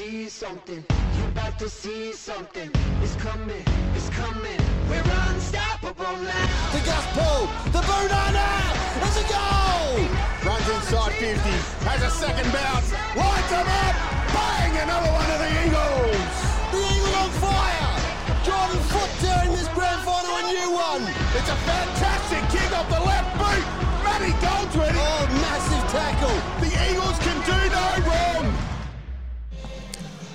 [0.00, 0.82] see something.
[1.16, 2.70] You about to see something.
[3.04, 4.60] It's coming, it's coming.
[4.88, 6.72] We're unstoppable now.
[6.72, 8.52] The gas pull, the under,
[8.96, 10.00] there's a goal!
[10.40, 11.36] Runs inside 50,
[11.84, 13.94] has a second bounce, lights them up,
[14.32, 16.32] bang, another one of the Eagles!
[16.72, 17.92] The Eagle on fire!
[18.40, 21.04] Jordan Foote tearing this grand final a new one!
[21.36, 23.64] It's a fantastic kick off the left boot,
[24.00, 24.96] Matty Goldsworthy!
[24.96, 26.38] Oh, massive tackle!
[26.64, 27.18] The Eagles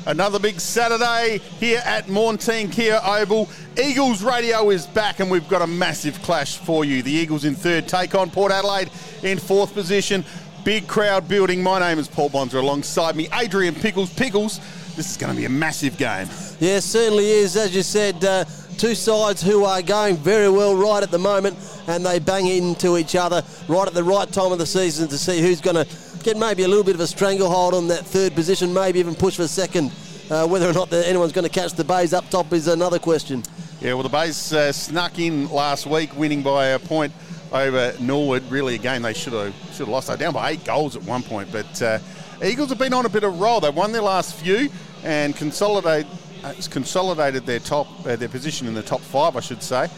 [0.08, 3.50] Another big Saturday here at Maughan Thiem Kia Oval.
[3.84, 7.02] Eagles Radio is back and we've got a massive clash for you.
[7.02, 8.92] The Eagles in third take on Port Adelaide
[9.24, 10.24] in fourth position.
[10.64, 11.64] Big crowd building.
[11.64, 14.14] My name is Paul Bonser alongside me, Adrian Pickles.
[14.14, 14.60] Pickles,
[14.96, 16.28] this is going to be a massive game.
[16.60, 17.58] Yeah, certainly is.
[17.58, 18.46] As you said, uh,
[18.78, 22.98] two sides who are going very well right at the moment and they bang into
[22.98, 25.86] each other right at the right time of the season to see who's going to
[26.26, 29.36] get maybe a little bit of a stranglehold on that third position, maybe even push
[29.36, 29.92] for second.
[30.32, 33.44] Uh, whether or not anyone's going to catch the Bays up top is another question.
[33.80, 37.14] Yeah, well, the Bays uh, snuck in last week, winning by a point
[37.52, 38.42] over Norwood.
[38.50, 40.08] Really, a game they should have should have lost.
[40.08, 42.00] They're down by eight goals at one point, but uh,
[42.44, 43.60] Eagles have been on a bit of a roll.
[43.60, 44.70] They've won their last few
[45.04, 46.08] and consolidate,
[46.44, 49.90] uh, consolidated their top uh, their position in the top five, I should say.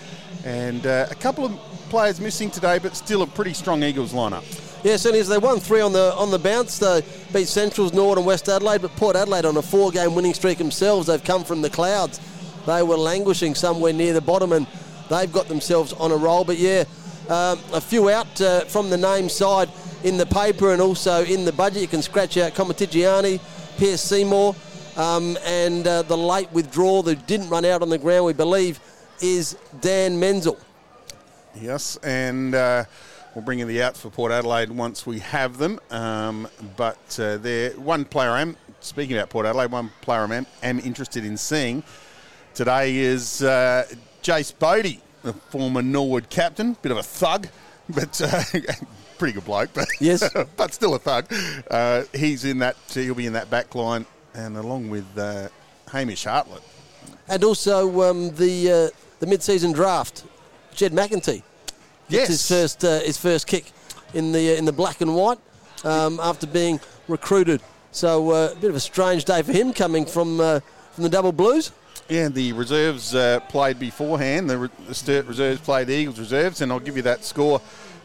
[0.43, 1.53] And uh, a couple of
[1.87, 4.66] players missing today, but still a pretty strong Eagles lineup.
[4.87, 5.27] Yeah, certainly is.
[5.27, 6.79] They won three on the on the bounce.
[6.79, 10.59] They beat Central's, Norwood, and West Adelaide, but Port Adelaide on a four-game winning streak
[10.59, 11.07] themselves.
[11.07, 12.21] They've come from the clouds.
[12.65, 14.65] They were languishing somewhere near the bottom, and
[15.09, 16.45] they've got themselves on a roll.
[16.45, 16.85] But yeah,
[17.27, 19.69] um, a few out uh, from the name side
[20.05, 21.81] in the paper and also in the budget.
[21.81, 23.41] You can scratch out Comatigiani,
[23.77, 24.55] Pierce Seymour,
[24.95, 28.79] um, and uh, the late withdrawal that didn't run out on the ground, we believe,
[29.21, 30.57] is Dan Menzel.
[31.59, 32.85] Yes, and uh,
[33.37, 35.79] we'll bring in the outs for Port Adelaide once we have them.
[35.91, 39.71] Um, but uh, there, one player I'm speaking about Port Adelaide.
[39.71, 41.83] One player I'm am interested in seeing
[42.55, 43.85] today is uh,
[44.23, 47.47] Jace Bode, the former Norwood captain, bit of a thug,
[47.87, 48.19] but.
[48.19, 48.41] Uh,
[49.19, 50.27] pretty good bloke, but yes,
[50.57, 51.31] but still a thug.
[51.69, 52.75] Uh, he's in that.
[52.89, 55.49] He'll be in that back line, and along with uh,
[55.91, 56.61] Hamish Hartlett,
[57.27, 60.23] and also um, the uh, the mid-season draft,
[60.73, 61.41] Jed McEntee.
[62.09, 63.71] Yes, his first uh, his first kick
[64.13, 65.39] in the uh, in the black and white
[65.83, 67.61] um, after being recruited.
[67.91, 70.59] So uh, a bit of a strange day for him coming from uh,
[70.91, 71.71] from the double blues.
[72.09, 74.49] Yeah, the reserves uh, played beforehand.
[74.49, 77.59] The, re- the Sturt reserves played the Eagles reserves, and I'll give you that score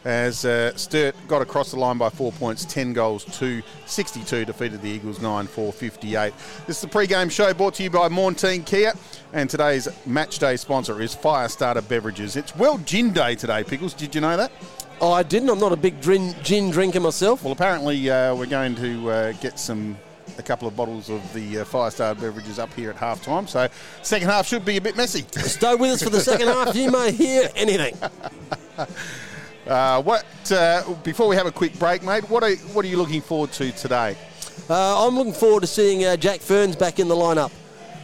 [0.05, 4.81] as uh, Sturt got across the line by four points, 10 goals to 62, defeated
[4.81, 6.33] the Eagles 9 4 58.
[6.67, 8.93] This is the pre-game show brought to you by Maughan Thiem Kia,
[9.31, 12.35] and today's match day sponsor is Fire Starter Beverages.
[12.35, 13.93] It's World Gin Day today, Pickles.
[13.93, 14.51] Did you know that?
[15.01, 15.49] Oh, I didn't.
[15.49, 17.43] I'm not a big gin, gin drinker myself.
[17.43, 19.97] Well, apparently uh, we're going to uh, get some
[20.37, 23.47] a couple of bottles of the uh, Fire Starter beverages up here at half time.
[23.47, 23.67] So,
[24.01, 25.25] second half should be a bit messy.
[25.31, 26.75] Stay with us for the second half.
[26.75, 27.97] You may hear anything.
[29.67, 32.29] Uh, what uh, before we have a quick break, mate?
[32.29, 34.17] What are what are you looking forward to today?
[34.69, 37.51] Uh, I'm looking forward to seeing uh, Jack Ferns back in the lineup.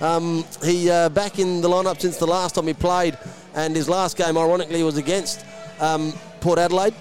[0.01, 3.17] Um, he uh, back in the lineup since the last time he played,
[3.55, 5.45] and his last game, ironically, was against
[5.81, 6.95] um, Port Adelaide.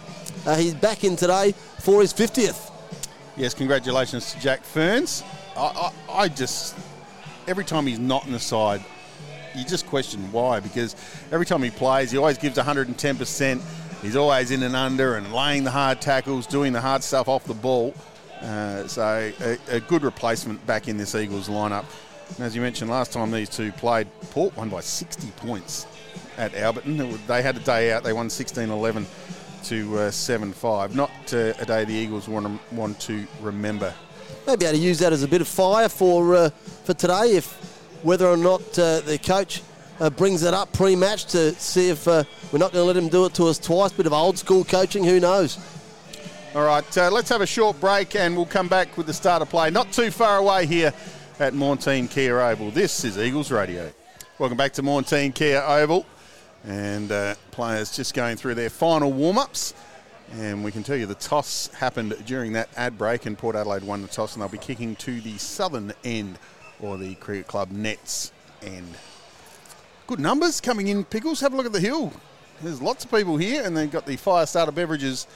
[0.44, 2.72] Uh, he's back in today for his 50th.
[3.36, 5.22] Yes, congratulations to Jack Ferns.
[5.56, 6.76] I, I, I just
[7.46, 8.84] every time he's not in the side,
[9.54, 10.96] you just question why because
[11.30, 13.62] every time he plays, he always gives 110 percent.
[14.02, 17.44] He's always in and under and laying the hard tackles, doing the hard stuff off
[17.44, 17.94] the ball.
[18.40, 21.84] Uh, so a, a, good replacement back in this Eagles lineup.
[22.36, 24.06] And as you mentioned last time, these two played.
[24.30, 25.86] Port won by 60 points
[26.36, 27.18] at Alberton.
[27.26, 28.04] They had a day out.
[28.04, 29.06] They won 16-11
[29.64, 30.94] to uh, 7-5.
[30.94, 33.92] Not uh, a day the Eagles want to, want to remember.
[34.46, 36.50] Maybe able to use that as a bit of fire for uh,
[36.84, 37.52] for today, if
[38.02, 39.62] whether or not uh, the coach
[40.00, 43.08] uh, brings it up pre-match to see if uh, we're not going to let him
[43.08, 43.92] do it to us twice.
[43.92, 45.58] Bit of old school coaching, who knows?
[46.54, 49.42] All right, uh, let's have a short break and we'll come back with the start
[49.42, 49.70] of play.
[49.70, 50.92] Not too far away here
[51.38, 52.70] at Maughan Thiem Kia Oval.
[52.70, 53.92] This is Eagles Radio.
[54.38, 56.06] Welcome back to Maughan Thiem Kia Oval.
[56.64, 59.74] And uh, players just going through their final warm-ups.
[60.32, 63.82] And we can tell you the toss happened during that ad break, and Port Adelaide
[63.82, 66.38] won the toss, and they'll be kicking to the southern end,
[66.80, 68.94] or the Cricket Club Nets end.
[70.08, 71.38] Good numbers coming in, Pickles.
[71.40, 72.10] Have a look at the hill.
[72.62, 75.26] There's lots of people here, and they've got the fire starter beverages.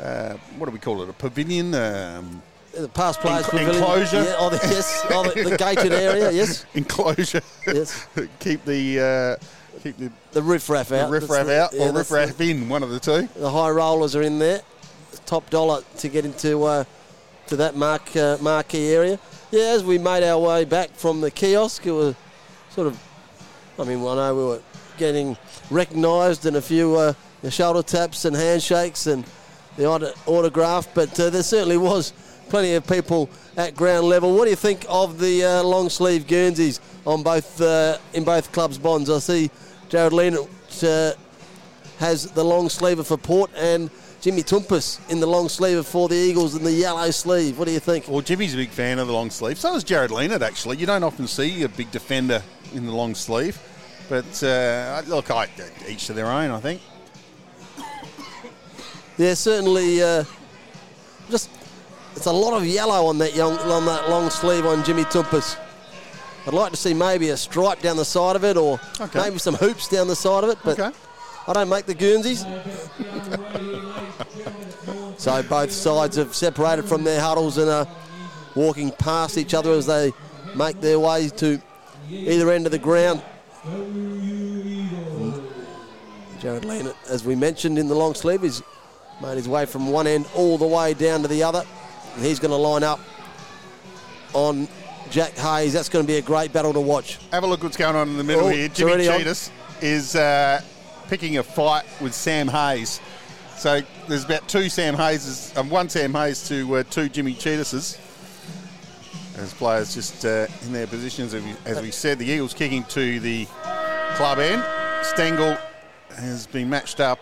[0.00, 1.08] Uh, what do we call it?
[1.08, 1.72] A pavilion?
[1.72, 2.42] Um,
[2.74, 4.24] the past players Enc- enclosure?
[4.24, 6.66] Yeah, oh, the, yes, oh, the, the gated area, yes.
[6.74, 7.42] enclosure.
[7.64, 8.08] Yes.
[8.40, 11.06] keep the uh, keep the, The riffraff out.
[11.06, 13.28] the riffraff That's out the- yeah, or riffraff in, one of the two.
[13.34, 14.62] The, the high rollers are in there.
[15.26, 16.82] Top dollar to get into uh,
[17.46, 19.20] to that mark uh, marquee area.
[19.52, 22.16] Yeah, as we made our way back from the kiosk, it was
[22.70, 22.98] sort of,
[23.78, 24.62] I mean, I know we were
[24.98, 25.36] getting
[25.70, 27.14] recognised and a few uh,
[27.48, 29.24] shoulder taps and handshakes and
[29.76, 29.86] the
[30.26, 32.12] autograph, but uh, there certainly was
[32.50, 34.36] plenty of people at ground level.
[34.36, 38.52] What do you think of the uh, long sleeve Guernseys on both uh, in both
[38.52, 39.08] clubs' bonds?
[39.08, 39.50] I see
[39.88, 40.48] Jarrod Lienert
[40.84, 41.16] uh,
[41.98, 43.90] has the long sleever for Port and
[44.20, 47.58] Jimmy Toumpas in the long sleeve for the Eagles in the yellow sleeve.
[47.58, 48.06] What do you think?
[48.06, 49.58] Well, Jimmy's a big fan of the long sleeve.
[49.58, 50.76] So is Jarrod Lienert, actually.
[50.76, 52.42] You don't often see a big defender
[52.74, 53.58] in the long sleeve.
[54.08, 55.48] But uh, look, I,
[55.88, 56.80] each to their own, I think.
[59.18, 60.02] Yeah, certainly.
[60.02, 60.24] Uh,
[61.30, 61.50] just
[62.16, 65.56] it's a lot of yellow on that young on that long sleeve on Jimmy Toumpas.
[66.46, 69.20] I'd like to see maybe a stripe down the side of it, or Okay.
[69.20, 70.58] maybe some hoops down the side of it.
[70.64, 70.96] But Okay.
[71.46, 72.40] I don't make the Guernseys.
[75.18, 77.86] so both sides have separated from their huddles and are
[78.54, 80.12] walking past each other as they
[80.54, 81.60] make their way to
[82.10, 83.22] either end of the ground.
[86.40, 88.62] Jarrod Lienert, as we mentioned in the long sleeve, he's
[89.20, 91.62] made his way from one end all the way down to the other.
[92.16, 93.00] And he's going to line up
[94.32, 94.66] on
[95.10, 95.72] Jack Hayes.
[95.72, 97.18] That's going to be a great battle to watch.
[97.30, 98.68] Have a look what's going on in the middle Oh, here.
[98.68, 99.22] Jimmy on.
[99.80, 100.60] Is uh,
[101.08, 103.00] picking a fight with Sam Hayes.
[103.56, 107.98] So there's about two Sam Hayeses, um, one Sam Hayes to uh, two Jimmy Cheetases.
[109.36, 113.46] As players just uh, in their positions, as we, said, the Eagles kicking to the
[114.16, 114.62] club end.
[115.04, 115.56] Stengel
[116.16, 117.18] has been matched up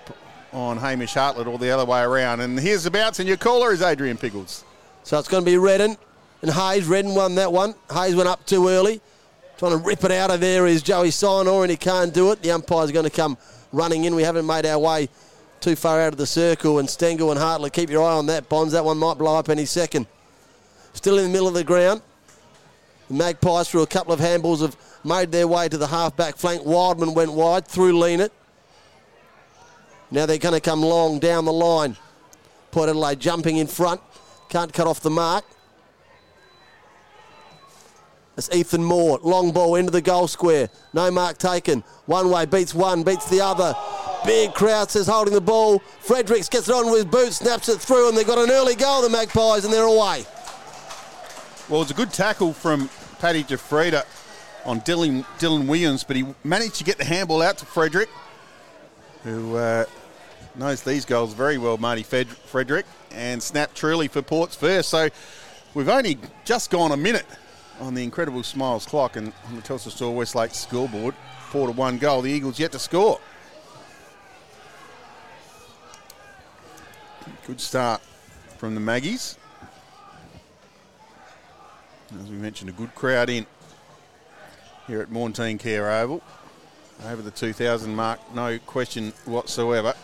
[0.53, 2.41] on Hamish Hartlett all the other way around.
[2.41, 4.65] And here's the bounce, and your caller is Adrian Pickles.
[5.05, 5.97] So it's going to be Redden
[6.43, 6.87] and Hayes.
[6.87, 7.75] Redden won that one.
[7.93, 9.01] Hayes went up too early.
[9.59, 12.43] Trying to rip it out of there is Joey Sinor, and he can't do it.
[12.43, 13.39] The umpire's going to come
[13.73, 14.15] running in.
[14.15, 15.09] We haven't made our way
[15.61, 16.79] too far out of the circle.
[16.79, 18.73] And Stengel and Hartlett, keep your eye on that, Bonds.
[18.73, 20.07] That one might blow up any second.
[20.93, 22.03] Still in the middle of the ground.
[23.09, 26.65] The Magpies, through a couple of handballs, have made their way to the half-back flank.
[26.65, 28.31] Wildman went wide through Lienert.
[30.11, 31.97] Now they're going to come long down the line.
[32.71, 34.01] Port Adelaide jumping in front.
[34.49, 35.45] Can't cut off the mark.
[38.37, 39.19] It's Ethan Moore.
[39.23, 40.71] Long ball into the goal square.
[40.93, 41.85] No mark taken.
[42.07, 43.75] One way beats one, beats the other.
[44.25, 45.79] Big crowd says holding the ball.
[46.01, 48.75] Fredericks gets it on with his boot, snaps it through, and they've got an early
[48.75, 50.25] goal, the Magpies, and they're away.
[51.71, 52.91] Well, it's a good tackle from
[53.21, 54.05] Paddy Giuffreda
[54.65, 58.09] on Dylan, Dylan Williams, but he managed to get the handball out to Frederick,
[59.23, 59.85] who uh,
[60.57, 64.89] knows these goals very well, Marty Fed- Frederick, and snapped truly for Ports first.
[64.89, 65.11] So
[65.75, 67.27] we've only just gone a minute
[67.79, 71.15] on the incredible Smiles clock and on the Telstra Store Westlake scoreboard.
[71.51, 72.21] Four to one goal.
[72.21, 73.21] The Eagles yet to score.
[77.47, 78.01] Good start
[78.59, 79.37] from the Maggies.
[82.19, 83.47] As we mentioned, a good crowd in
[84.87, 86.23] here at Maughan Thiem Kia Oval.
[87.07, 89.95] Over the 2,000 mark, no question whatsoever.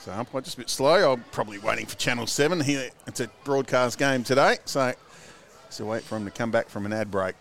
[0.00, 1.12] So umpire just a bit slow.
[1.12, 2.90] I'm probably waiting for Channel 7 here.
[3.06, 4.94] It's a broadcast game today, so
[5.70, 7.34] so wait for him to come back from an ad break.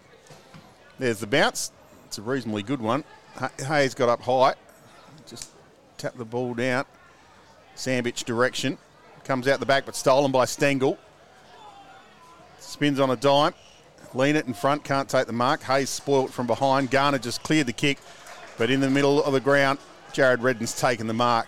[1.00, 1.72] There's the bounce.
[2.07, 3.04] It's a reasonably good one.
[3.59, 4.56] Hayes got up high.
[5.28, 5.52] Just
[5.97, 6.85] tap the ball down.
[7.76, 8.78] Sandwich direction.
[9.28, 10.98] Comes out the back, but stolen by Stengel.
[12.60, 13.54] Spins on a dime.
[14.14, 15.62] Lean it in front, can't take the mark.
[15.64, 16.90] Hayes spoilt from behind.
[16.90, 17.98] Garner just cleared the kick,
[18.57, 19.80] but in the middle of the ground,
[20.14, 21.48] Jared Redden's taken the mark.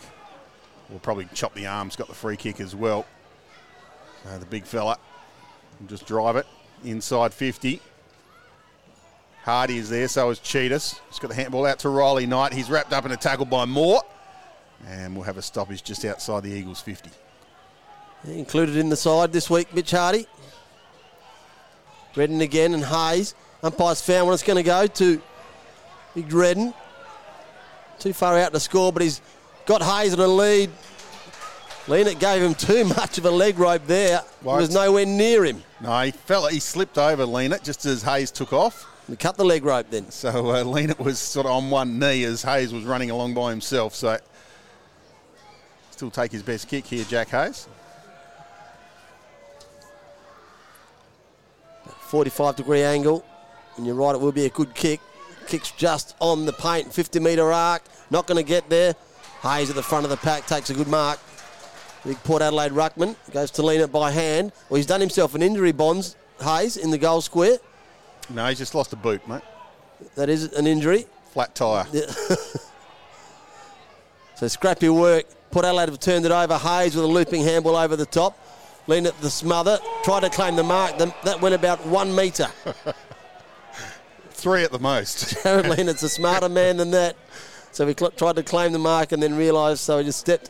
[0.90, 3.06] Will probably chop the arms, got the free kick as well.
[4.26, 4.98] So the big fella
[5.88, 6.48] just drive it
[6.84, 7.80] inside 50.
[9.44, 11.00] Hardy is there, so is Cheetahs.
[11.08, 12.52] He's got the handball out to Riley Knight.
[12.52, 14.02] He's wrapped up in a tackle by Moore.
[14.86, 17.10] And we'll have a stoppage just outside the Eagles 50.
[18.26, 20.28] Included in the side this week, Mitch Hardy.
[22.16, 23.34] Redden again and Hayes.
[23.64, 25.22] Umpire's found when it's going to go to
[26.16, 26.74] Big Redden.
[28.00, 29.22] Too far out to score, but he's
[29.66, 30.70] got Hayes in a lead.
[31.88, 34.22] Lienert gave him too much of a leg rope there.
[34.42, 35.64] He was nowhere near him.
[35.82, 36.48] No, he fell.
[36.48, 38.86] He slipped over Lienert just as Hayes took off.
[39.08, 40.12] We cut the leg rope then.
[40.12, 43.96] So uh, was sort of on one knee as Hayes was running along by himself.
[43.96, 44.20] So
[45.90, 47.68] still take his best kick here, Jack Hayes.
[52.10, 53.24] 45 degree angle.
[53.78, 55.00] And you're right, it will be a good kick.
[55.48, 57.84] Kicks just on the paint, 50 metre arc.
[58.10, 58.96] Not going to get there.
[59.42, 61.20] Hayes at the front of the pack takes a good mark.
[62.06, 64.52] Big Port Adelaide ruckman goes to lean it by hand.
[64.70, 67.58] Well, he's done himself an injury, Bonds, Hayes, in the goal square.
[68.30, 69.42] No, he's just lost a boot, mate.
[70.16, 71.06] That is an injury.
[71.32, 71.86] Flat tyre.
[74.40, 76.58] So scrappy work Port Adelaide have turned it over.
[76.58, 78.38] Hayes with a looping handball over the top.
[78.90, 79.80] Lean at the smother.
[80.04, 80.98] Tried to claim the mark.
[80.98, 82.50] That went about one metre.
[84.32, 85.36] Three at the most.
[85.44, 87.16] Jarrod Lienert's a smarter man than that.
[87.72, 90.50] So he cl- tried to claim the mark and then realised, so he just stepped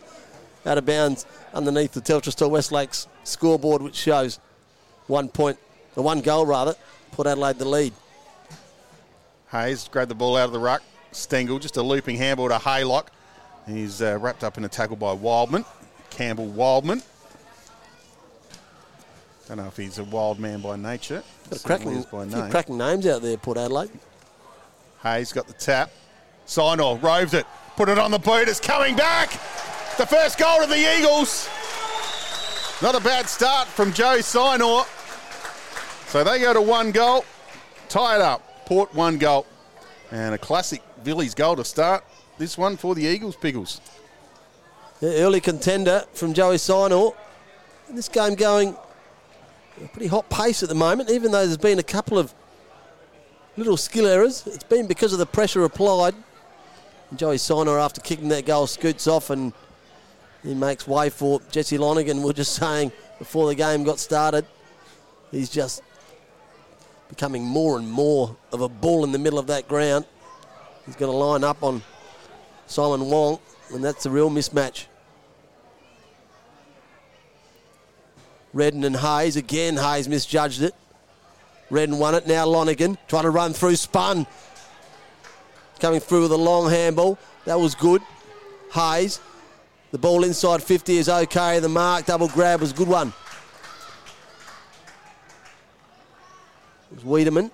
[0.65, 4.39] out of bounds underneath the Telstra Store Westlake's scoreboard, which shows
[5.07, 5.57] one point,
[5.97, 6.75] or one goal rather,
[7.11, 7.93] Port Adelaide the lead.
[9.51, 10.81] Hayes grabbed the ball out of the ruck.
[11.11, 13.07] Stengel, just a looping handball to Haylock.
[13.67, 15.65] He's uh, wrapped up in a tackle by Wildman.
[16.09, 17.01] Campbell Wildman.
[19.49, 21.23] I don't know if he's a wild man by nature.
[21.49, 22.51] Got a cracking, by name.
[22.51, 23.89] cracking names out there, Port Adelaide.
[25.01, 25.89] Hayes got the tap.
[26.45, 27.47] Signor roved it.
[27.75, 28.47] Put it on the boot.
[28.47, 29.31] It's coming back.
[29.97, 31.49] The first goal of the Eagles.
[32.81, 34.85] Not a bad start from Joe Signor.
[36.07, 37.25] So they go to one goal.
[37.87, 38.65] Tie it up.
[38.67, 39.47] Port one goal.
[40.11, 42.03] And a classic Villis goal to start
[42.37, 43.81] this one for the Eagles, Piggles.
[44.99, 47.15] The early contender from Joey Signor.
[47.87, 48.75] And this game going
[49.87, 52.33] pretty hot pace at the moment, even though there's been a couple of
[53.57, 54.45] little skill errors.
[54.47, 56.15] It's been because of the pressure applied.
[57.15, 59.53] Joey Sinor, after kicking that goal, scoots off and
[60.43, 62.21] he makes way for Jesse Lonergan.
[62.21, 64.45] We're just saying before the game got started,
[65.31, 65.81] he's just
[67.09, 70.05] becoming more and more of a bull in the middle of that ground.
[70.85, 71.81] He's going to line up on
[72.67, 73.39] Simon Wong,
[73.73, 74.85] and that's a real mismatch.
[78.53, 79.35] Redden and Hayes.
[79.35, 80.73] Again, Hayes misjudged it.
[81.69, 82.27] Redden won it.
[82.27, 84.25] Now Lonergan trying to run through, spun.
[85.79, 87.17] Coming through with a long handball.
[87.45, 88.01] That was good.
[88.73, 89.19] Hayes.
[89.91, 91.59] The ball inside 50 is okay.
[91.59, 93.13] The mark, double grab was a good one.
[96.91, 97.51] It was Wiedemann.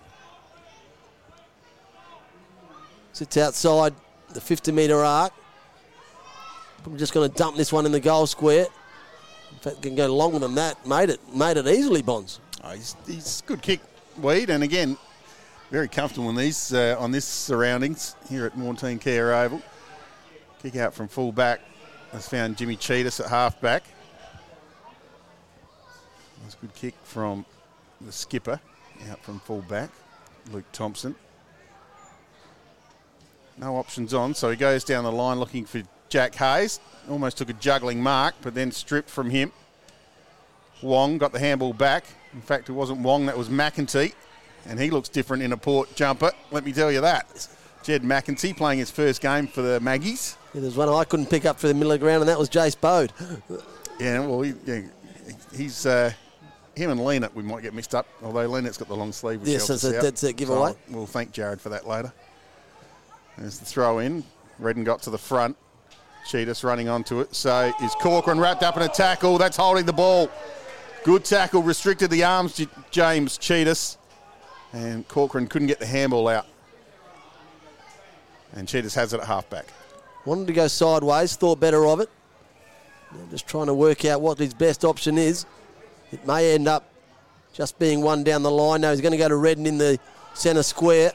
[3.13, 3.93] Sits outside
[4.33, 5.31] the 50 metre arc.
[6.83, 8.67] Probably just going to dump this one in the goal square.
[9.65, 10.85] Fact, can go longer than that.
[10.85, 12.39] Made it, made it easily, Bonds.
[12.63, 13.79] Oh, he's, he's good kick,
[14.21, 14.95] Weed, and again,
[15.71, 19.63] very comfortable in these uh, on this surroundings here at Maughan Thiem Kia Oval.
[20.61, 21.61] Kick out from full back.
[22.11, 23.83] Has found Jimmy Cheetahs at half back.
[26.43, 27.43] That's a good kick from
[28.01, 28.59] the skipper
[29.09, 29.89] out from full back,
[30.51, 31.15] Luke Thompson.
[33.57, 35.81] No options on, so he goes down the line looking for
[36.15, 36.79] Jack Hayes.
[37.09, 39.51] Almost took a juggling mark, but then stripped from him.
[40.81, 42.05] Wong got the handball back.
[42.33, 44.13] In fact, it wasn't Wong, that was McEntee.
[44.65, 47.49] And he looks different in a port jumper, let me tell you that.
[47.83, 50.37] Jed McEntee playing his first game for the Maggies.
[50.53, 52.39] Yeah, there's one I couldn't pick up for the middle of the ground, and that
[52.39, 53.11] was Jace Bode.
[53.97, 54.81] Yeah, well, he, yeah,
[55.55, 56.11] he's uh,
[56.75, 57.33] him and Lienert.
[57.33, 59.39] We might get mixed up, although Lienert's got the long sleeve.
[59.39, 60.71] Which Yes, that's a dead set giveaway.
[60.71, 62.11] So we'll thank Jared for that later.
[63.37, 64.25] There's the throw in.
[64.59, 65.55] Redden got to the front.
[66.25, 67.35] Cheetahs running onto it.
[67.35, 69.37] So is Corcoran wrapped up in a tackle?
[69.37, 70.29] That's holding the ball.
[71.03, 73.97] Good tackle, restricted the arms, James Cheetahs.
[74.73, 76.47] And Corcoran couldn't get the handball out.
[78.53, 79.67] And Cheetahs has it at halfback.
[80.25, 82.09] Wanted to go sideways, thought better of it.
[83.29, 85.45] Just trying to work out what his best option is.
[86.11, 86.89] It may end up
[87.53, 88.81] just being one down the line.
[88.81, 89.99] Now he's going to go to Redden in the
[90.33, 91.11] centre square.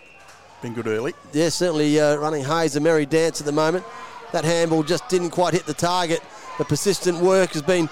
[0.63, 1.15] Been good early.
[1.33, 3.85] Yeah, certainly uh, running Hayes a merry dance at the moment.
[4.33, 6.23] That handball just didn't quite hit the target.
[6.59, 7.89] The persistent work has been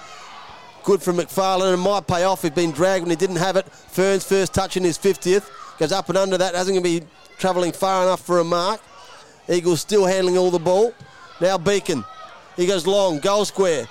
[0.85, 2.43] good from McFarlane and might pay off.
[2.43, 3.69] He's been dragged when he didn't have it.
[3.71, 5.49] Fern's first touch in his 50th.
[5.79, 6.55] Goes up and under that.
[6.55, 7.07] Hasn't going to be
[7.39, 8.81] travelling far enough for a mark.
[9.49, 10.93] Eagles still handling all the ball.
[11.41, 12.05] Now Beacon.
[12.57, 13.87] He goes long, goal square.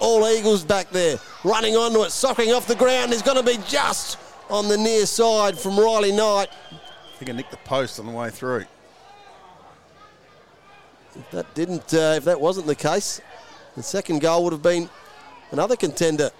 [0.00, 3.12] All Eagles back there, running onto it, socking off the ground.
[3.12, 4.18] Is going to be just
[4.48, 6.48] on the near side from Riley Knight.
[6.72, 8.64] I think I nicked the post on the way through.
[11.14, 13.20] If that didn't, uh, if that wasn't the case,
[13.76, 14.88] the second goal would have been
[15.50, 16.30] another contender.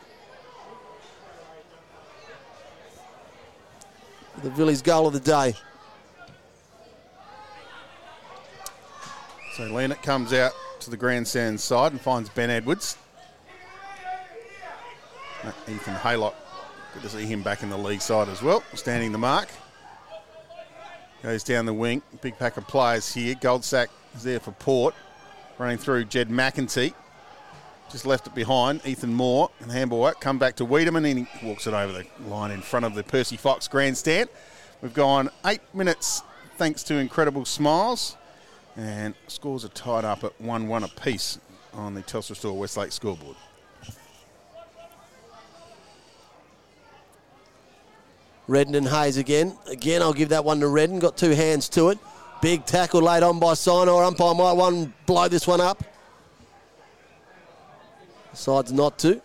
[4.43, 5.55] The Villis goal of the day.
[9.57, 12.97] So Lienert comes out to the grandstand side and finds Ben Edwards.
[15.43, 16.35] Uh, Ethan Haylock,
[16.95, 19.49] good to see him back in the league side as well, standing the mark.
[21.23, 23.35] Goes down the wing, big pack of players here.
[23.35, 24.95] Goldsack is there for Port,
[25.59, 26.95] running through Jed McEntee.
[27.91, 28.87] Just left it behind.
[28.87, 30.11] Ethan Moore and handball.
[30.13, 33.03] Come back to Wiedemann and he walks it over the line in front of the
[33.03, 34.29] Percy Fox grandstand.
[34.81, 36.23] We've gone eight minutes
[36.57, 38.17] thanks to incredible smiles.
[38.77, 41.39] And scores are tied up at 1 1 apiece
[41.75, 43.37] on the Telstra Store Westlake scoreboard.
[48.47, 49.57] Redden and Hayes again.
[49.67, 50.99] Again, I'll give that one to Redden.
[50.99, 51.99] Got two hands to it.
[52.41, 54.07] Big tackle laid on by Sinor.
[54.07, 55.83] Umpire might one blow this one up.
[58.33, 59.21] Decides not to.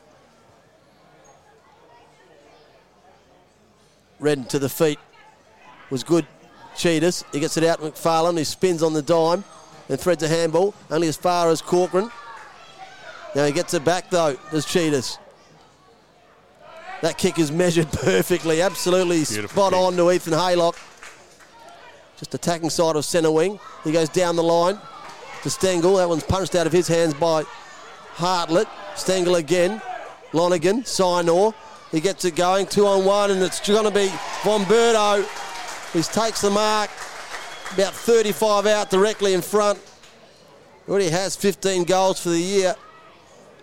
[4.20, 5.00] Redden to the feet
[5.90, 6.26] was good.
[6.76, 7.24] Cheetahs.
[7.32, 9.44] He gets it out to McFarlane, who spins on the dime
[9.88, 12.12] and threads a handball, only as far as Corcoran.
[13.34, 15.20] Now he gets it back though, does Cheetahs.
[17.02, 19.80] That kick is measured perfectly, absolutely Beautiful spot kick.
[19.82, 20.76] on to Ethan Haylock.
[22.18, 23.60] Just attacking side of centre wing.
[23.84, 24.80] He goes down the line
[25.44, 25.98] to Stengel.
[25.98, 27.44] That one's punched out of his hands by
[28.14, 28.68] Hartlett.
[28.96, 29.82] Stengel again.
[30.34, 31.54] Lonergan, Sinor.
[31.92, 34.08] He gets it going, two on one, and it's going to be
[34.44, 35.26] Von Bertouch.
[35.94, 36.90] He takes the mark,
[37.74, 39.80] about 35 out directly in front.
[40.90, 42.76] Already has 15 goals for the year.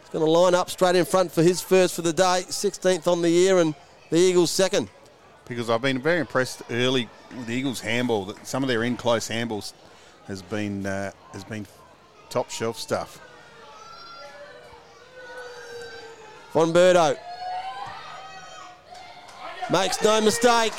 [0.00, 3.06] He's going to line up straight in front for his first for the day, 16th
[3.06, 3.74] on the year, and
[4.10, 4.88] the Eagles second.
[5.48, 8.26] Because I've been very impressed early with the Eagles' handball.
[8.26, 9.72] That some of their in close handballs
[10.26, 11.66] has been uh, has been
[12.30, 13.20] top shelf stuff.
[16.52, 17.16] Von Bertouch
[19.70, 20.72] makes no mistake.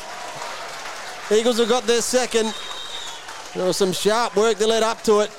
[1.31, 2.53] Eagles have got their second.
[3.55, 5.31] There was some sharp work that led up to it.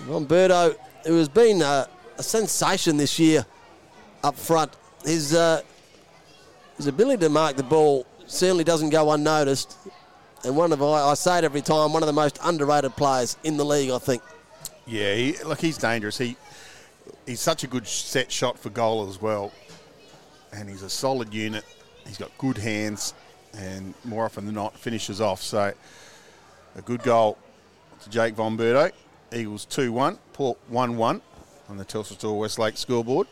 [0.00, 0.76] Von Bertouch,
[1.06, 1.88] who has been a,
[2.18, 3.46] a sensation this year
[4.22, 4.72] up front,
[5.04, 5.62] his uh,
[6.76, 9.76] his ability to mark the ball certainly doesn't go unnoticed.
[10.44, 13.56] And one of I, say it every time, one of the most underrated players in
[13.56, 14.22] the league, I think.
[14.86, 16.18] Yeah, he, look, he's dangerous.
[16.18, 16.36] He
[17.26, 19.52] he's such a good set shot for goal as well,
[20.52, 21.64] and he's a solid unit.
[22.06, 23.14] He's got good hands,
[23.56, 25.40] and more often than not finishes off.
[25.40, 25.72] So
[26.76, 27.38] a good goal
[28.02, 28.92] to Jake Von Bertouch.
[29.32, 31.22] Eagles two one, Port one one
[31.70, 33.26] on the Telstra Store Westlake scoreboard.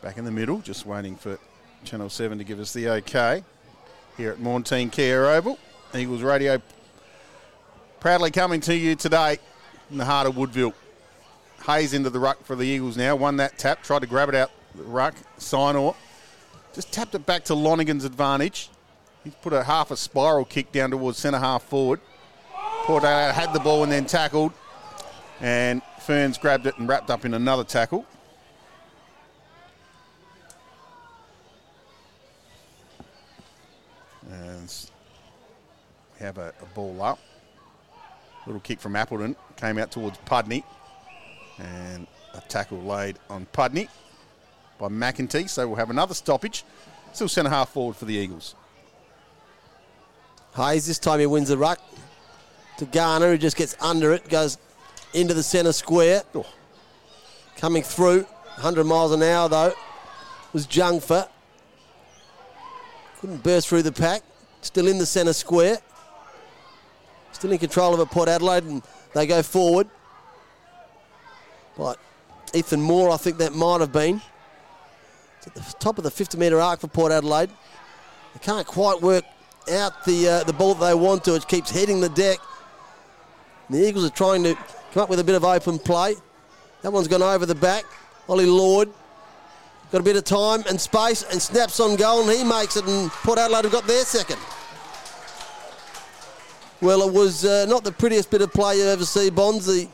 [0.00, 1.38] Back in the middle, just waiting for
[1.86, 3.44] Channel Seven to give us the okay
[4.16, 5.56] here at Maughan Thiem Kia Oval.
[5.94, 6.60] Eagles Radio
[8.00, 9.38] proudly coming to you today
[9.90, 10.74] in the heart of Woodville.
[11.64, 13.14] Hayes into the ruck for the Eagles now.
[13.14, 13.84] Won that tap.
[13.84, 15.14] Tried to grab it out the ruck.
[15.38, 15.94] Sinor
[16.74, 18.68] just tapped it back to Lonergan's advantage.
[19.22, 22.00] He's put a half a spiral kick down towards centre half forward.
[22.84, 24.52] Port Adelaide had the ball and then tackled.
[25.40, 28.06] And Ferns grabbed it and wrapped up in another tackle.
[34.30, 34.90] And s-
[36.05, 37.18] we have a, a ball up.
[38.46, 40.64] Little kick from Appleton came out towards Pudney,
[41.58, 43.88] and a tackle laid on Pudney
[44.78, 45.48] by McEntee.
[45.48, 46.64] So we'll have another stoppage.
[47.12, 48.54] Still centre half forward for the Eagles.
[50.54, 51.80] Hayes, this time he wins the ruck
[52.78, 54.58] to Garner, who just gets under it, goes
[55.12, 56.22] into the centre square.
[56.34, 56.46] Oh.
[57.56, 59.72] Coming through, 100 miles an hour though,
[60.52, 61.28] was Jungfer.
[63.20, 64.22] Couldn't burst through the pack.
[64.60, 65.78] Still in the centre square.
[67.36, 69.86] Still in control of it, Port Adelaide, and they go forward.
[71.76, 71.98] But
[72.54, 74.22] Ethan Moore, I think that might have been.
[75.36, 77.50] It's at the top of the 50 metre arc for Port Adelaide.
[78.32, 79.22] They can't quite work
[79.70, 81.34] out the uh, the ball that they want to.
[81.34, 82.38] It keeps hitting the deck.
[83.68, 84.54] And the Eagles are trying to
[84.92, 86.14] come up with a bit of open play.
[86.80, 87.84] That one's gone over the back.
[88.30, 88.88] Ollie Lord
[89.92, 92.86] got a bit of time and space and snaps on goal and he makes it
[92.86, 94.38] and Port Adelaide have got their second.
[96.82, 99.88] Well, it was uh, not the prettiest bit of play you ever see, Bonzi.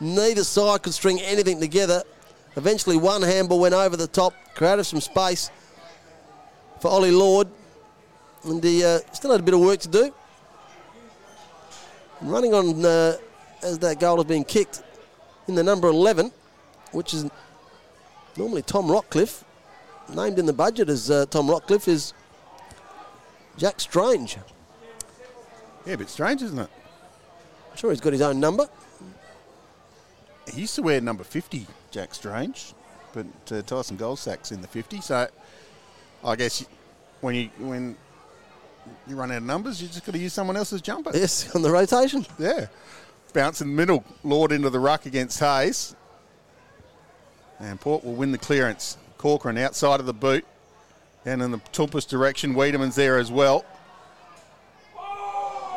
[0.00, 2.02] Neither side could string anything together.
[2.56, 5.52] Eventually, one handball went over the top, created some space
[6.80, 7.46] for Ollie Lord,
[8.42, 10.12] and he uh, still had a bit of work to do.
[12.22, 13.16] Running on uh,
[13.62, 14.82] as that goal has been kicked
[15.46, 16.32] in the number 11,
[16.90, 17.30] which is
[18.36, 19.44] normally Tom Rockliff,
[20.12, 22.14] named in the budget as uh, Tom Rockliff, is
[23.56, 24.38] Jack Strange.
[25.86, 26.70] Yeah, a bit strange, isn't it?
[27.70, 28.68] I'm sure he's got his own number.
[30.52, 32.74] He used to wear number 50, Jack Strange,
[33.12, 35.00] but uh, Tyson Goldsack's in the 50.
[35.00, 35.28] So
[36.24, 36.66] I guess
[37.20, 37.96] when you when
[39.06, 41.10] you run out of numbers, you just got to use someone else's jumper.
[41.14, 42.26] Yes, on the rotation.
[42.38, 42.66] Yeah.
[43.32, 44.04] Bounce in the middle.
[44.24, 45.94] Lord into the ruck against Hayes.
[47.60, 48.96] And Port will win the clearance.
[49.18, 50.44] Corcoran outside of the boot.
[51.24, 53.64] And in the Toumpas direction, Wiedemann's there as well.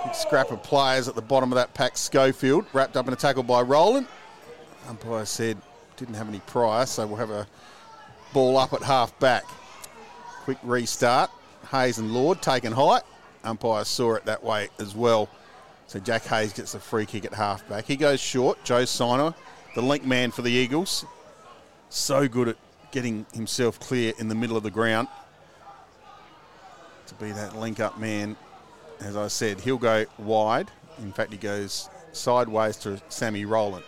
[0.03, 1.97] Big scrap of players at the bottom of that pack.
[1.97, 4.07] Schofield wrapped up in a tackle by Roland.
[4.89, 5.57] Umpire said
[5.95, 7.47] didn't have any prior, so we'll have a
[8.33, 9.45] ball up at half back.
[10.43, 11.29] Quick restart.
[11.71, 13.03] Hayes and Lord taken height.
[13.43, 15.29] Umpire saw it that way as well.
[15.87, 17.85] So Jack Hayes gets a free kick at half back.
[17.85, 18.63] He goes short.
[18.63, 19.33] Joe Siner,
[19.75, 21.05] the link man for the Eagles,
[21.89, 22.57] so good at
[22.91, 25.07] getting himself clear in the middle of the ground
[27.07, 28.35] to be that link up man.
[29.03, 30.71] As I said, he'll go wide.
[30.99, 33.83] In fact, he goes sideways to Sammy Rowland.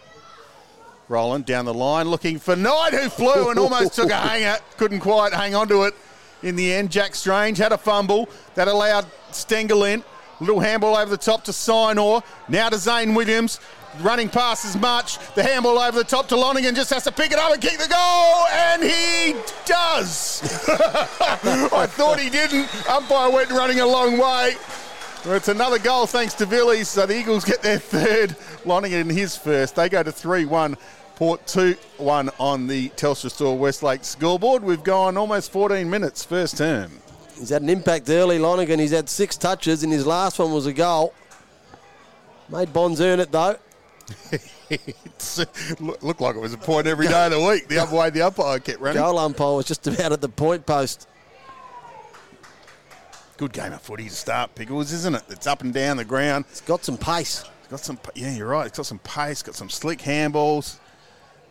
[1.07, 4.57] Roland down the line looking for Knight, who flew and almost took a hanger.
[4.77, 5.93] Couldn't quite hang on to it
[6.41, 6.91] in the end.
[6.91, 10.03] Jack Strange had a fumble that allowed Stengel in.
[10.39, 12.23] Little handball over the top to Sinor.
[12.49, 13.59] Now to Zane Williams.
[14.01, 15.17] Running past as much.
[15.35, 16.75] The handball over the top to Lonergan.
[16.75, 18.45] Just has to pick it up and kick the goal.
[18.51, 20.41] And he does.
[20.67, 22.67] I thought he didn't.
[22.89, 24.55] Umpire went running a long way.
[25.27, 26.85] It's another goal thanks to Villis.
[26.85, 28.35] So the Eagles get their third.
[28.63, 29.75] Lonergan his first.
[29.75, 30.77] They go to 3 1.
[31.15, 34.63] Port 2 1 on the Telstra Store Westlake scoreboard.
[34.63, 36.91] We've gone almost 14 minutes first term.
[37.39, 38.79] He's had an impact early, Lonergan.
[38.79, 41.13] He's had six touches, and his last one was a goal.
[42.49, 43.57] Made Bonds earn it, though.
[44.69, 47.67] it looked like it was a point every day of the week.
[47.67, 49.01] The other way the umpire kept running.
[49.01, 51.07] Goal umpire was just about at the point post.
[53.37, 55.23] Good game of footy to start, Pickles, isn't it?
[55.29, 56.45] It's up and down the ground.
[56.49, 57.43] It's got some pace.
[57.59, 58.65] It's got some, yeah, you're right.
[58.65, 60.77] It's got some pace, got some slick handballs.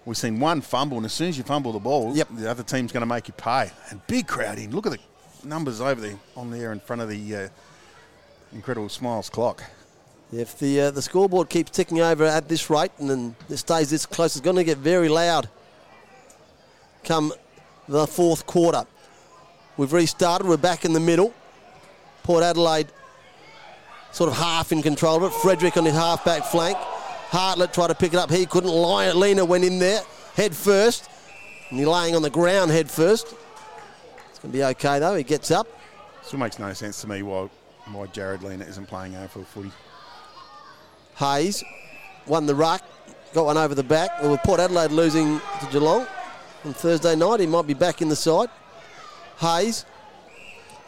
[0.07, 2.29] We've seen one fumble, and as soon as you fumble the ball, yep.
[2.31, 3.71] the other team's going to make you pay.
[3.91, 4.71] And big crowd in.
[4.71, 7.49] Look at the numbers over there on there in front of the uh,
[8.53, 9.63] incredible smiles clock.
[10.33, 13.91] If the uh, the scoreboard keeps ticking over at this rate and then it stays
[13.91, 15.49] this close, it's going to get very loud
[17.05, 17.33] come
[17.87, 18.85] the fourth quarter.
[19.77, 20.47] We've restarted.
[20.47, 21.35] We're back in the middle.
[22.25, 22.89] Port Adelaide
[24.11, 25.33] sort of half in control of it.
[25.35, 26.77] Frederick on his half-back flank.
[26.77, 28.31] Hartlett tried to pick it up.
[28.31, 28.71] He couldn't.
[28.71, 30.01] Lienert went in there
[30.35, 31.09] head first.
[31.71, 33.35] And he's laying on the ground head first.
[34.31, 35.15] It's going to be okay, though.
[35.15, 35.67] He gets up.
[36.23, 37.49] Still makes no sense to me why,
[37.93, 39.71] why Jarrod Lienert isn't playing AFL footy.
[41.17, 41.63] Hayes
[42.27, 42.83] won the ruck,
[43.35, 44.23] got one over the back.
[44.23, 46.07] Well, with Port Adelaide losing to Geelong
[46.65, 48.49] on Thursday night, he might be back in the side.
[49.39, 49.85] Hayes,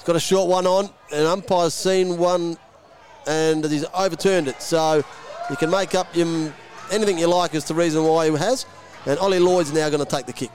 [0.07, 2.57] got a short one on, and umpire's seen one
[3.27, 4.63] and he's overturned it.
[4.63, 5.05] So
[5.51, 6.53] you can make up your,
[6.91, 8.65] anything you like as to reason why he has.
[9.05, 10.51] And Ollie Lord's now going to take the kick.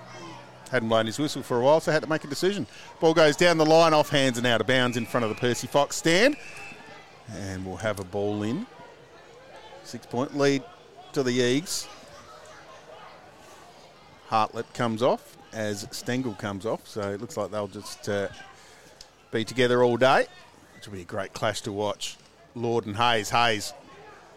[0.72, 2.66] Hadn't blown his whistle for a while, so had to make a decision.
[3.02, 5.36] Ball goes down the line, off hands and out of bounds in front of the
[5.36, 6.38] Percy Fox stand.
[7.34, 8.66] And we'll have a ball in
[9.84, 10.64] Six point lead
[11.12, 11.88] to the Eags.
[14.28, 18.30] Hartlett comes off as Stengel comes off, so it looks like they'll just uh,
[19.32, 20.28] be together all day,
[20.76, 22.18] which will be a great clash to watch.
[22.54, 23.30] Lord and Hayes.
[23.30, 23.74] Hayes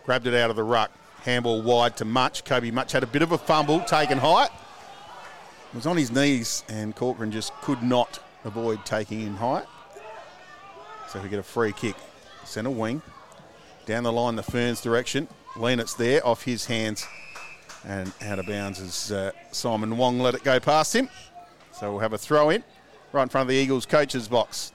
[0.04, 0.90] grabbed it out of the ruck.
[1.22, 2.44] Handball wide to Mutch.
[2.44, 4.50] Kobe Mutch had a bit of a fumble, taken height.
[5.72, 9.64] Was on his knees, and Corcoran just could not avoid taking him height.
[11.09, 11.96] So we get a free kick.
[12.44, 13.02] Centre wing.
[13.87, 15.26] Down the line, the Ferns direction.
[15.57, 17.07] Lennox there off his hands
[17.85, 21.09] and out of bounds as uh, Simon Wong let it go past him.
[21.72, 22.62] So we'll have a throw in
[23.12, 24.72] right in front of the Eagles coach's box.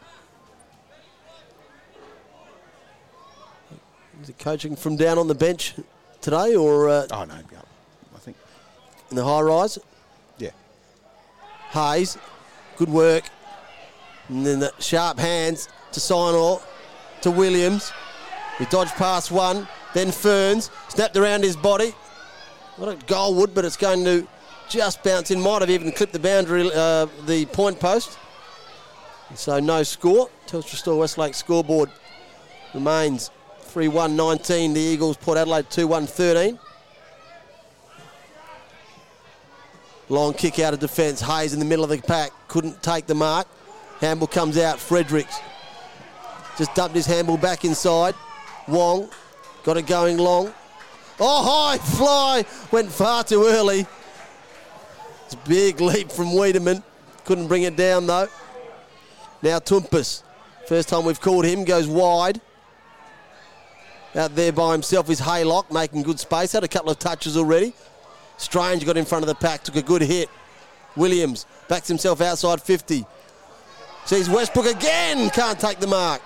[4.22, 5.76] Is it coaching from down on the bench
[6.20, 6.90] today or?
[6.90, 7.62] Uh, oh, no, yeah,
[8.14, 8.36] I think.
[9.10, 9.80] In the high rise?
[10.38, 10.50] Yeah.
[11.70, 12.18] Hayes,
[12.76, 13.24] good work.
[14.28, 16.62] And then the sharp hands to Sinor,
[17.22, 17.94] to Williams.
[18.58, 21.96] He dodged past one, then Ferns snapped around his body.
[22.76, 24.28] What a goal would, but it's going to
[24.68, 25.40] just bounce in.
[25.40, 28.18] Might have even clipped the boundary, uh, the point post.
[29.36, 30.30] So no score.
[30.46, 31.90] Telstra Store Westlake scoreboard
[32.74, 33.32] remains
[33.70, 34.74] 3 1 19.
[34.74, 36.60] The Eagles, Port Adelaide 2 1 13.
[40.10, 41.22] Long kick out of defence.
[41.22, 42.32] Hayes in the middle of the pack.
[42.48, 43.48] Couldn't take the mark.
[44.02, 44.80] Handball comes out.
[44.80, 45.40] Fredericks
[46.58, 48.16] just dumped his handball back inside.
[48.68, 49.10] Wong
[49.64, 50.54] got it going long.
[51.20, 53.86] Oh, high fly went far too early.
[55.26, 56.84] It's a big leap from Wiedemann.
[57.24, 58.28] Couldn't bring it down though.
[59.44, 60.24] Now Toumpas.
[60.68, 62.42] First time we've called him goes wide.
[64.16, 66.52] Out there by himself is Haylock making good space.
[66.52, 67.74] Had a couple of touches already.
[68.38, 70.30] Strange got in front of the pack, took a good hit.
[70.96, 73.06] Williams backs himself outside 50.
[74.06, 76.22] Sees Westbrook again, can't take the mark.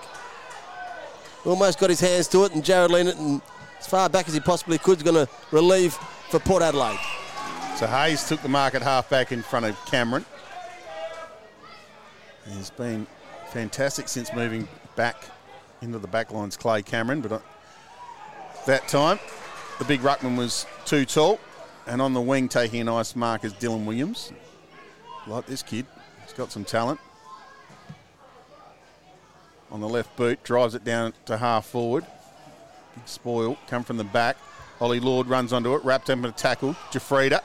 [1.44, 3.42] Almost got his hands to it, and Jarrod Lienert,
[3.78, 5.92] as far back as he possibly could, is going to relieve
[6.30, 6.98] for Port Adelaide.
[7.76, 10.24] So Hayes took the mark at half back in front of Cameron.
[12.48, 13.06] He's been
[13.50, 14.66] fantastic since moving
[14.96, 15.16] back
[15.82, 17.38] into the back lines, Clay Cameron, but uh,
[18.66, 19.18] that time
[19.78, 21.40] the big ruckman was too tall,
[21.86, 24.32] and on the wing taking a nice mark is Dylan Williams.
[25.26, 25.86] Like this kid,
[26.22, 27.00] he's got some talent
[29.70, 32.06] on the left boot, drives it down to half forward.
[32.94, 34.36] Big spoil, come from the back.
[34.80, 36.74] Ollie Lord runs onto it, wrapped him in a tackle.
[36.92, 37.42] Giuffreda,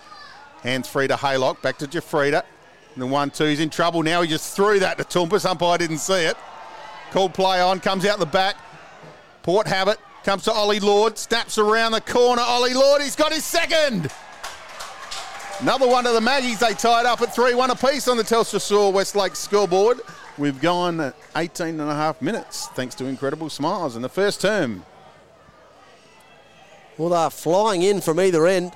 [0.61, 2.43] hands free to Haylock, back to Giuffreda.
[2.93, 4.21] And the one two, he's in trouble now.
[4.21, 5.49] He just threw that to Toumpas.
[5.49, 6.37] Umpire didn't see it.
[7.11, 8.55] Called play on, comes out the back.
[9.41, 12.41] Port Habit comes to Ollie Lord, snaps around the corner.
[12.41, 14.11] Ollie Lord, he's got his second.
[15.59, 16.59] Another one to the Maggies.
[16.59, 19.99] They tied up at 3 1 apiece on the Telstra Store Westlake scoreboard.
[20.37, 24.85] We've gone 18 and a half minutes thanks to incredible smiles in the first term.
[26.97, 28.71] Well, they're flying in from either end.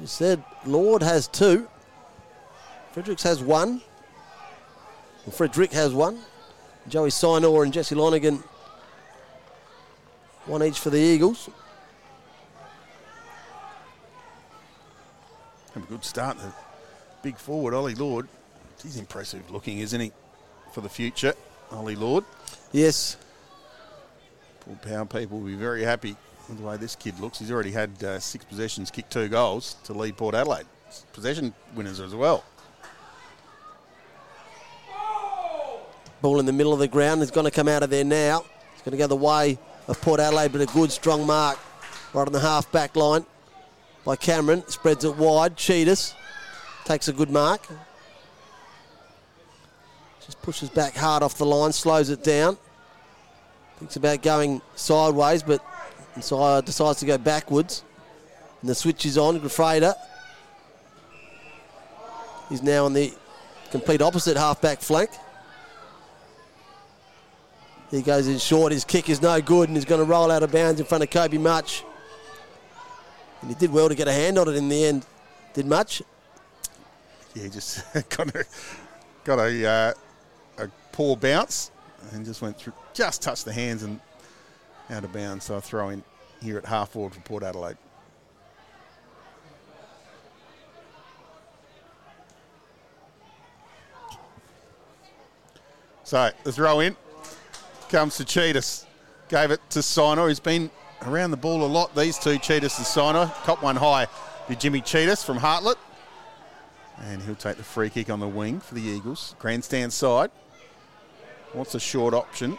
[0.00, 1.68] You said Lord has two.
[2.92, 3.82] Fredericks has one.
[5.24, 6.20] Well, Frederick has one.
[6.88, 8.42] Joey Sinor and Jesse Lonergan,
[10.50, 11.48] one each for the Eagles.
[15.74, 16.38] Have a good start.
[16.38, 16.52] The
[17.22, 18.28] big forward, Ollie Lord.
[18.82, 20.12] He's impressive looking, isn't he,
[20.72, 21.34] for the future?
[21.70, 22.24] Ollie Lord.
[22.72, 23.16] Yes,
[24.60, 26.16] Port Power people will be very happy
[26.48, 27.38] with the way this kid looks.
[27.38, 30.66] He's already had uh, six possessions, kicked two goals to lead Port Adelaide.
[31.12, 32.44] Possession winners as well.
[36.20, 37.20] ball in the middle of the ground.
[37.20, 38.44] He's going to come out of there now.
[38.74, 39.58] He's going to go the way
[39.90, 41.58] of Port Adelaide, but a good strong mark
[42.14, 43.26] right on the half back line
[44.04, 44.66] by Cameron.
[44.68, 45.56] Spreads it wide.
[45.56, 46.14] Cheetahs
[46.84, 47.66] takes a good mark.
[50.24, 52.56] Just pushes back hard off the line, slows it down.
[53.78, 55.60] Thinks about going sideways, but
[56.14, 57.82] decides to go backwards.
[58.60, 59.40] And the switch is on.
[59.40, 59.94] Giuffreda.
[62.48, 63.12] He's now on the
[63.72, 65.10] complete opposite half back flank.
[67.90, 68.72] He goes in short.
[68.72, 71.02] His kick is no good, and he's going to roll out of bounds in front
[71.02, 71.84] of Kobe Mutch.
[73.40, 75.06] And he did well to get a hand on it in the end.
[75.54, 76.02] Did Mutch?
[77.34, 78.44] Yeah, he just got a,
[79.24, 79.94] got a, uh,
[80.58, 81.70] a poor bounce
[82.12, 84.00] and just went through, just touched the hands and
[84.88, 85.46] out of bounds.
[85.46, 86.04] So I throw in
[86.42, 87.76] here at half forward for Port Adelaide.
[96.04, 96.96] So the throw in
[97.90, 98.86] comes to Cheetahs.
[99.28, 100.28] Gave it to Sinor.
[100.28, 100.70] He's been
[101.02, 103.32] around the ball a lot, these two, Cheetahs and Sinor.
[103.44, 104.06] Cop one high
[104.48, 105.76] to Jimmy Cheetahs from Hartlett.
[107.02, 109.34] And he'll take the free kick on the wing for the Eagles.
[109.38, 110.30] Grandstand side.
[111.54, 112.58] Wants a short option.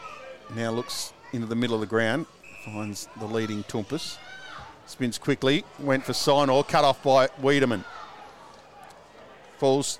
[0.55, 2.25] Now looks into the middle of the ground.
[2.65, 4.17] Finds the leading Toumpas.
[4.85, 5.63] Spins quickly.
[5.79, 6.67] Went for Sinor.
[6.67, 7.85] Cut off by Wiedemann.
[9.57, 9.99] Falls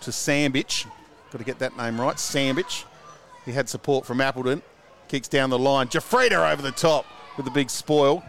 [0.00, 0.86] to Sambich.
[1.30, 2.16] Got to get that name right.
[2.16, 2.84] Sambich.
[3.44, 4.62] He had support from Appleton.
[5.08, 5.88] Kicks down the line.
[5.88, 8.24] Giuffreda over the top with the big spoil.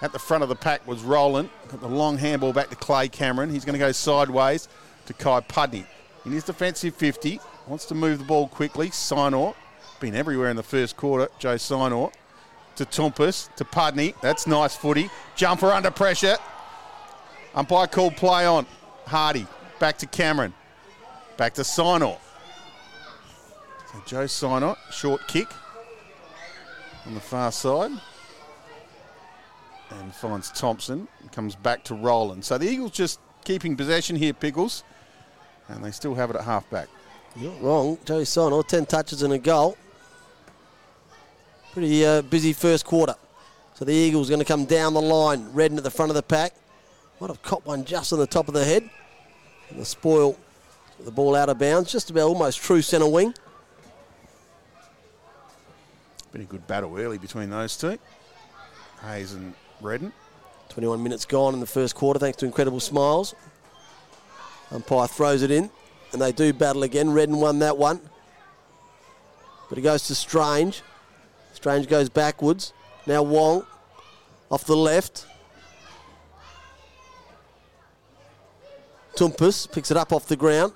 [0.00, 1.50] At the front of the pack was Roland.
[1.68, 3.50] Got the long handball back to Clay Cameron.
[3.50, 4.68] He's going to go sideways
[5.06, 5.86] to Kai Pudney.
[6.24, 8.90] In his defensive 50, wants to move the ball quickly.
[8.90, 9.54] Sinor,
[10.00, 11.28] been everywhere in the first quarter.
[11.38, 12.12] Joe Sinor
[12.76, 14.14] to Toumpas, to Pudney.
[14.22, 15.10] That's nice footy.
[15.34, 16.36] Jumper under pressure.
[17.54, 18.66] Umpire called play on.
[19.06, 19.46] Hardy,
[19.80, 20.54] back to Cameron.
[21.36, 22.18] Back to Sinor.
[23.98, 25.48] So Joe Sinor, short kick
[27.06, 27.90] on the far side.
[29.90, 31.08] And finds Thompson.
[31.32, 32.44] Comes back to Roland.
[32.44, 34.84] So the Eagles just keeping possession here, Pickles.
[35.68, 36.88] And they still have it at half back.
[37.36, 37.98] You're wrong.
[38.04, 39.76] Joe Sinor, 10 touches and a goal.
[41.72, 43.14] Pretty uh, busy first quarter.
[43.74, 45.52] So the Eagles going to come down the line.
[45.52, 46.52] Redden at the front of the pack.
[47.20, 48.88] Might have caught one just on the top of the head.
[49.70, 50.36] And the spoil,
[51.00, 51.90] the ball out of bounds.
[51.90, 53.34] Just about almost true centre wing.
[56.32, 57.98] Been a good battle early between those two.
[59.02, 60.12] Hayes and Redden.
[60.68, 63.34] 21 minutes gone in the first quarter thanks to incredible smiles.
[64.70, 65.70] Umpire throws it in,
[66.12, 67.10] and they do battle again.
[67.10, 68.00] Redden won that one.
[69.70, 70.82] But it goes to Strange.
[71.54, 72.74] Strange goes backwards.
[73.06, 73.64] Now Wong
[74.50, 75.26] off the left.
[79.16, 80.72] Toumpas picks it up off the ground.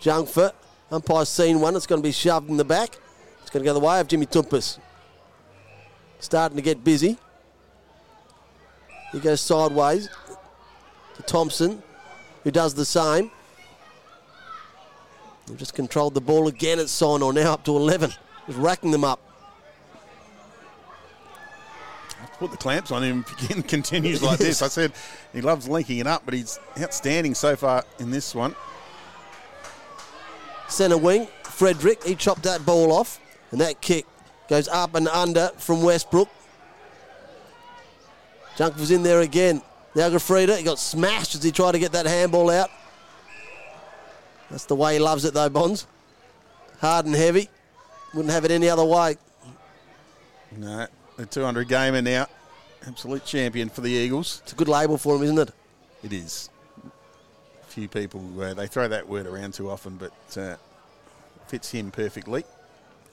[0.00, 0.52] Jungfer.
[0.90, 1.74] Umpire's seen one.
[1.74, 2.98] It's going to be shoved in the back.
[3.46, 4.80] It's going to go the way of Jimmy Toumpas.
[6.18, 7.16] Starting to get busy.
[9.12, 10.08] He goes sideways
[11.14, 11.80] to Thompson,
[12.42, 13.30] who does the same.
[15.46, 18.10] They've just controlled the ball again at Sinor, now up to 11.
[18.48, 19.20] Just racking them up.
[22.40, 24.60] Put the clamps on him if he continues like this.
[24.60, 24.92] I said
[25.32, 28.56] he loves linking it up, but he's outstanding so far in this one.
[30.66, 34.06] Centre wing, Frederick, he chopped that ball off, and that kick
[34.48, 36.28] goes up and under from Westbrook.
[38.56, 39.60] Junk was in there again.
[39.94, 42.70] Now Giuffreda, he got smashed as he tried to get that handball out.
[44.50, 45.86] That's the way he loves it though, Bonds.
[46.80, 47.48] Hard and heavy.
[48.14, 49.16] Wouldn't have it any other way.
[50.56, 52.26] No, the 200 gamer now.
[52.86, 54.40] Absolute champion for the Eagles.
[54.44, 55.50] It's a good label for him, isn't it?
[56.04, 56.50] It is.
[57.68, 60.56] Few people, uh, they throw that word around too often, but uh,
[61.48, 62.44] fits him perfectly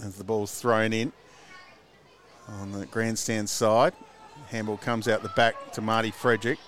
[0.01, 1.11] as the ball's thrown in
[2.47, 3.93] on the grandstand side.
[4.47, 6.59] Handball comes out the back to Marty Frederick.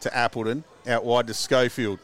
[0.00, 1.98] to Appleton, out wide to Schofield.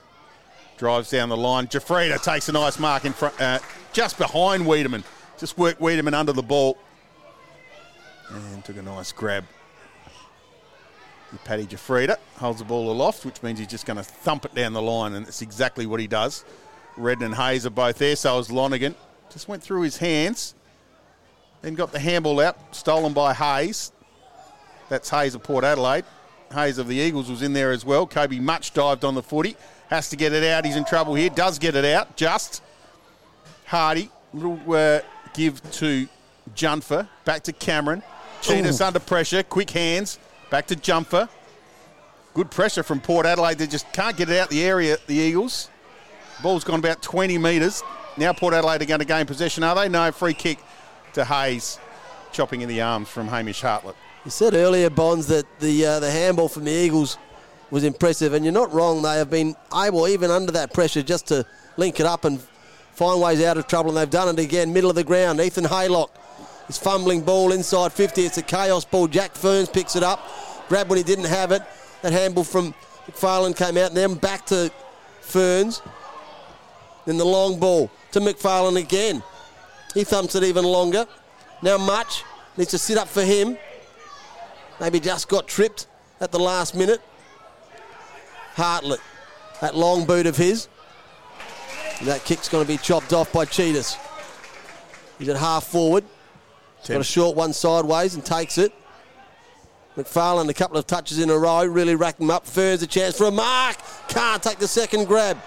[0.79, 1.67] Drives down the line.
[1.67, 3.59] Giuffreda takes a nice mark in front, uh,
[3.93, 5.05] just behind Wiedemann.
[5.39, 6.79] Just worked Wiedemann under the ball.
[8.31, 9.45] And took a nice grab.
[11.45, 14.73] Paddy Giuffreda holds the ball aloft, which means he's just going to thump it down
[14.73, 16.45] the line, and that's exactly what he does.
[16.97, 18.95] Redden and Hayes are both there, so is Lonergan.
[19.33, 20.55] Just went through his hands,
[21.63, 23.93] then got the handball out, stolen by Hayes.
[24.89, 26.05] That's Hayes of Port Adelaide.
[26.53, 28.07] Hayes of the Eagles was in there as well.
[28.07, 29.57] Kobe Mutch dived on the footy.
[29.89, 30.67] Has to get it out.
[30.67, 31.31] He's in trouble here.
[31.31, 32.15] Does get it out.
[32.17, 32.63] Just.
[33.65, 34.11] Hardy.
[34.35, 35.01] Little uh,
[35.33, 36.07] give to
[36.55, 37.09] Junfer.
[37.25, 38.03] Back to Cameron.
[38.43, 39.43] Tsitas under pressure.
[39.43, 40.19] Quick hands.
[40.51, 41.29] Back to Jumper.
[42.35, 43.57] Good pressure from Port Adelaide.
[43.57, 45.71] They just can't get it out the area, the Eagles.
[46.43, 47.83] Ball's gone about 20 metres.
[48.17, 49.89] Now Port Adelaide are going to gain possession, are they?
[49.89, 50.59] No, free kick
[51.15, 51.79] to Hayes.
[52.33, 53.97] Chopping in the arms from Hamish Hartlett.
[54.25, 57.19] You said earlier, Bonds, that the uh, the handball from the Eagles
[57.71, 59.03] was impressive, and you're not wrong.
[59.03, 61.45] They have been able, even under that pressure, just to
[61.77, 62.41] link it up and
[62.93, 64.73] find ways out of trouble, and they've done it again.
[64.73, 66.11] Middle of the ground, Ethan Haylock
[66.69, 68.25] is fumbling ball inside 50.
[68.25, 69.09] It's a chaos ball.
[69.09, 70.21] Jack Ferns picks it up,
[70.69, 71.63] grabbed when he didn't have it.
[72.03, 72.75] That handball from
[73.07, 74.71] McFarlane came out, and then back to
[75.21, 75.83] Ferns.
[77.07, 79.23] Then the long ball to McFarlane again.
[79.95, 81.07] He thumps it even longer.
[81.63, 82.25] Now Mutch
[82.57, 83.57] needs to sit up for him.
[84.81, 85.87] Maybe just got tripped
[86.21, 87.01] at the last minute.
[88.55, 89.01] Hartlett,
[89.61, 90.69] that long boot of his.
[91.99, 93.97] And that kick's going to be chopped off by Tsitas.
[95.19, 96.05] He's at half forward.
[96.89, 98.73] Got a short one sideways and takes it.
[99.97, 102.47] McFarlane, a couple of touches in a row, really racked him up.
[102.47, 103.77] Ferns a chance for a mark.
[104.09, 105.39] Can't take the second grab.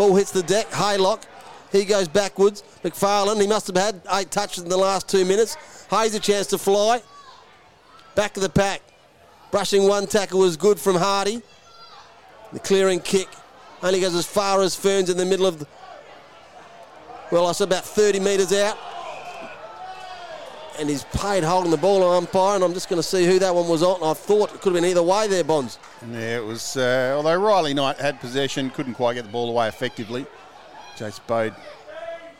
[0.00, 0.70] Ball hits the deck.
[0.70, 1.24] Haylock.
[1.70, 2.62] He goes backwards.
[2.82, 5.58] McFarlane, he must have had eight touches in the last two minutes.
[5.90, 7.02] Hayes a chance to fly.
[8.14, 8.80] Back of the pack.
[9.50, 11.42] Brushing one tackle was good from Hardy.
[12.50, 13.28] The clearing kick
[13.82, 15.66] only goes as far as Ferns in the middle of the.
[17.30, 18.78] Well, I about 30 metres out.
[20.78, 23.38] And he's paid holding the ball on umpire, and I'm just going to see who
[23.40, 24.02] that one was on.
[24.02, 25.78] I thought it could have been either way there, Bonds.
[26.08, 26.76] Yeah, it was.
[26.76, 30.26] Uh, although Riley Knight had possession, couldn't quite get the ball away effectively.
[30.96, 31.54] Jace Bode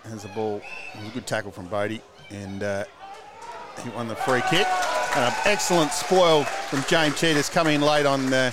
[0.04, 0.62] has the ball.
[0.94, 2.84] It was a good tackle from Bode, and uh,
[3.82, 4.66] he won the free kick.
[5.14, 8.52] And an excellent spoil from James Tsitas coming in late on uh,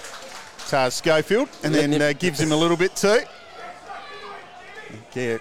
[0.67, 3.19] Tars Schofield, and then uh, gives him a little bit too.
[5.13, 5.37] Yeah,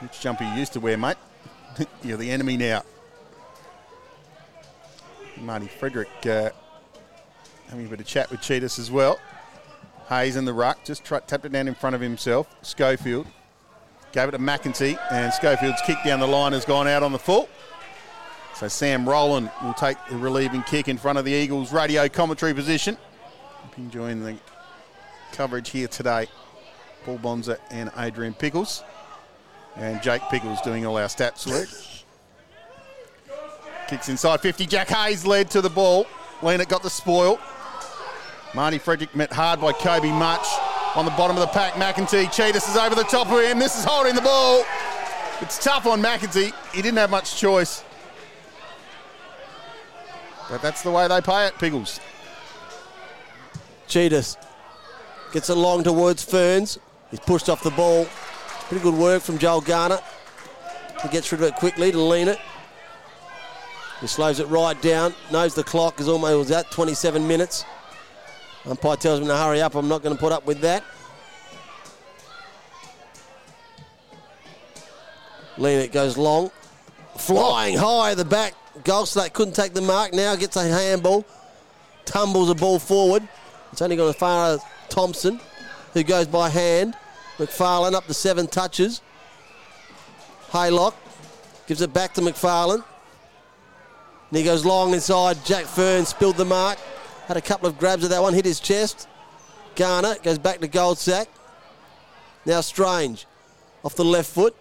[0.00, 1.16] which jumper you used to wear, mate?
[2.02, 2.82] You're the enemy now.
[5.40, 6.50] Marty Frederick uh,
[7.68, 9.18] having a bit of chat with Tsitas as well.
[10.08, 12.54] Hayes in the ruck, just tra- tapped it down in front of himself.
[12.62, 13.26] Schofield
[14.12, 17.18] gave it to McEntee, and Schofield's kick down the line has gone out on the
[17.18, 17.48] full.
[18.54, 22.54] So Sam Rowland will take the relieving kick in front of the Eagles' radio commentary
[22.54, 22.96] position.
[23.76, 24.36] Enjoying the
[25.32, 26.26] coverage here today.
[27.04, 28.82] Paul Bonza and Adrian Pickles.
[29.76, 31.68] And Jake Pickles doing all our stats work.
[33.88, 34.64] Kicks inside 50.
[34.64, 36.06] Jack Hayes led to the ball.
[36.40, 37.38] Lienert got the spoil.
[38.56, 40.46] Marty Frederick met hard by Kobe Mutch.
[40.94, 42.24] On the bottom of the pack, McEntee.
[42.28, 43.58] Tsitas is over the top of him.
[43.58, 44.64] This is holding the ball.
[45.42, 46.54] It's tough on McEntee.
[46.72, 47.84] He didn't have much choice.
[50.48, 52.00] But that's the way they pay it, Pickles.
[53.88, 54.38] Tsitas
[55.34, 56.78] gets it long towards Ferns.
[57.10, 58.06] He's pushed off the ball.
[58.68, 60.00] Pretty good work from Joel Garner.
[61.02, 62.40] He gets rid of it quickly to Lienert.
[64.00, 65.12] He slows it right down.
[65.30, 67.66] Knows the clock is almost at 27 minutes.
[68.68, 69.74] Umpire tells him to hurry up.
[69.74, 70.82] I'm not going to put up with that.
[75.56, 76.50] Lienert goes long.
[77.16, 78.54] Flying high at the back.
[78.82, 80.12] Goldsack couldn't take the mark.
[80.12, 81.24] Now gets a handball.
[82.04, 83.26] Tumbles the ball forward.
[83.72, 85.40] It's only gone as far as Thompson,
[85.92, 86.94] who goes by hand.
[87.38, 89.00] McFarlane up to seven touches.
[90.50, 90.94] Haylock
[91.66, 92.84] gives it back to McFarlane.
[94.30, 95.44] And he goes long inside.
[95.44, 96.78] Jack Fern spilled the mark.
[97.26, 99.08] Had a couple of grabs of that one, hit his chest.
[99.74, 101.26] Garner goes back to Goldsack.
[102.44, 103.26] Now Strange
[103.84, 104.54] off the left foot.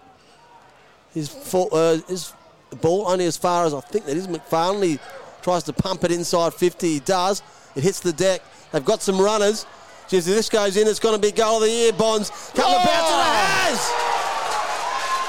[1.13, 2.33] His, full, uh, his
[2.81, 4.83] ball only as far as I think that is McFarlane.
[4.83, 4.99] He
[5.41, 6.87] tries to pump it inside 50.
[6.87, 7.41] He does.
[7.75, 8.41] It hits the deck.
[8.71, 9.65] They've got some runners.
[10.07, 12.29] Jeez, if this goes in, it's going to be goal of the year, Bonds.
[12.53, 13.15] Couple of bounces.
[13.15, 13.79] It has!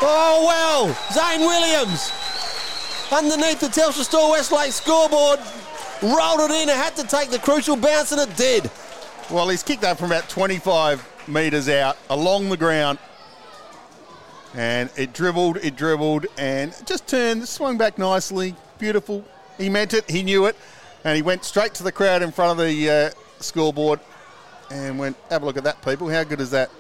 [0.03, 0.97] Oh, well.
[1.13, 2.13] Zane Williams.
[3.11, 5.39] Underneath the Telstra Store Westlake scoreboard.
[6.03, 6.69] Rolled it in.
[6.69, 8.71] It had to take the crucial bounce, and it did.
[9.31, 12.99] Well, he's kicked that from about 25 metres out along the ground.
[14.55, 18.55] And it dribbled, it dribbled, and just turned, swung back nicely.
[18.79, 19.25] Beautiful.
[19.59, 20.57] He meant it, he knew it,
[21.05, 24.01] and he went straight to the crowd in front of the uh, scoreboard
[24.71, 26.09] and went, have a look at that, people.
[26.09, 26.71] How good is that?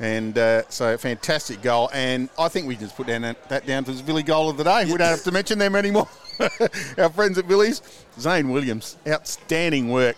[0.00, 1.90] And uh, so, fantastic goal.
[1.92, 4.56] And I think we just put down that, that down to the Billy goal of
[4.56, 4.84] the day.
[4.84, 6.08] We don't have to mention them anymore.
[6.98, 7.82] Our friends at Villis.
[8.18, 10.16] Zane Williams, outstanding work.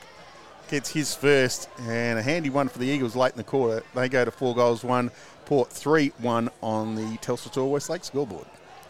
[0.71, 3.83] Gets his first and a handy one for the Eagles late in the quarter.
[3.95, 5.11] They go to four goals, one.
[5.45, 8.47] Port 3 1 on the Telstra Store Westlake scoreboard.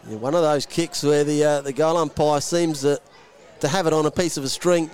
[0.09, 3.01] Yeah, one of those kicks where the uh, the goal umpire seems to,
[3.59, 4.89] to have it on a piece of a string,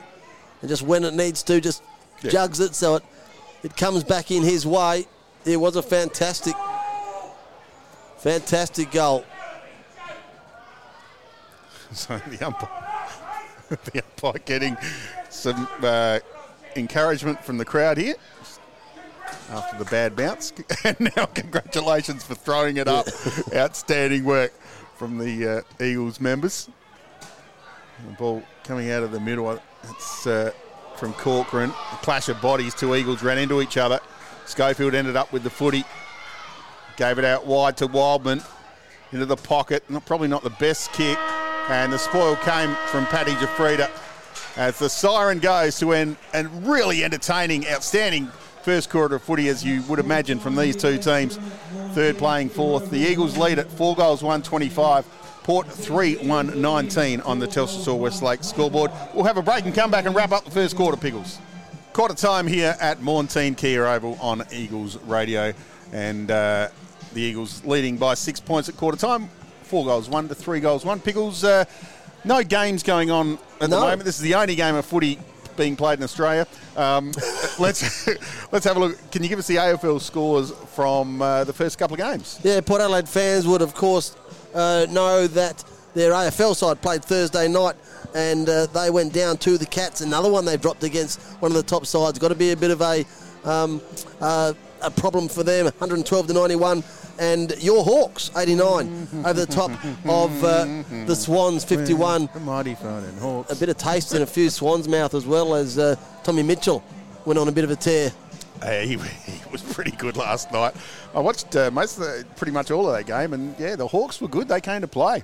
[0.61, 1.84] and just when it needs to, just
[2.23, 2.32] Yeah.
[2.32, 3.03] jugs it so it
[3.61, 5.05] it comes back in his way.
[5.45, 6.55] It was a fantastic,
[8.17, 9.23] fantastic goal.
[11.96, 12.70] So the umpire,
[13.70, 14.78] the umpire getting
[15.30, 16.20] some uh,
[16.78, 18.16] encouragement from the crowd here
[19.50, 20.54] after the bad bounce.
[20.86, 23.08] And now, congratulations for throwing it up.
[23.54, 24.54] Outstanding work
[24.96, 26.70] from the uh, Eagles members.
[28.08, 29.60] The ball coming out of the middle.
[29.84, 30.52] It's uh,
[30.96, 31.72] from Corcoran.
[31.72, 32.74] A clash of bodies.
[32.74, 34.00] Two Eagles ran into each other.
[34.46, 35.84] Schofield ended up with the footy.
[36.96, 38.42] Gave it out wide to Wildman
[39.12, 39.88] into the pocket.
[39.89, 41.18] Not, probably not the best kick.
[41.70, 43.89] And the spoil came from Paddy Giuffreda
[44.57, 48.28] as the siren goes to end and really entertaining, outstanding
[48.64, 51.38] first quarter of footy as you would imagine from these two teams.
[51.91, 52.89] Third playing fourth.
[52.89, 55.05] The Eagles lead at four goals, 125.
[55.43, 58.91] Port 3 1 19 on the Telstra Westlake scoreboard.
[59.14, 61.39] We'll have a break and come back and wrap up the first quarter, Pickles.
[61.93, 65.51] Quarter time here at Maughan Thiem Kia Oval on Eagles Radio.
[65.91, 66.70] And uh,
[67.14, 69.30] the Eagles leading by six points at quarter time.
[69.72, 70.99] Four goals, one to three goals, one.
[70.99, 71.63] Pickles, uh,
[72.26, 74.03] no games going on at the moment.
[74.03, 75.17] This is the only game of footy
[75.55, 76.45] being played in Australia.
[76.76, 77.13] Um,
[77.57, 78.05] let's
[78.51, 79.11] let's have a look.
[79.11, 82.38] Can you give us the AFL scores from uh, the first couple of games?
[82.43, 84.13] Yeah, Port Adelaide fans would, of course,
[84.53, 85.63] uh, know that
[85.93, 87.78] their AFL side played Thursday night
[88.13, 90.01] and uh, they went down to the Cats.
[90.01, 92.19] Another one they've dropped against one of the top sides.
[92.19, 93.05] Got to be a bit of a
[93.45, 93.82] um,
[94.19, 94.51] uh,
[94.82, 95.65] a problem for them.
[95.65, 96.84] 112 to 91.
[97.22, 99.69] And your Hawks, 89, over the top
[100.05, 100.65] of uh,
[101.05, 102.30] the Swans, 51.
[102.34, 103.51] The mighty Fighting Hawks.
[103.51, 106.84] A bit of taste in a few Swans' mouth as well as uh, Tommy Mitchell
[107.26, 108.11] went on a bit of a tear.
[108.59, 110.74] Uh, he, he was pretty good last night.
[111.13, 113.88] I watched uh, most of the, pretty much all of that game, and yeah, the
[113.88, 114.47] Hawks were good.
[114.47, 115.24] They came to play,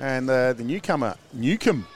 [0.00, 1.86] and uh, the newcomer Newcombe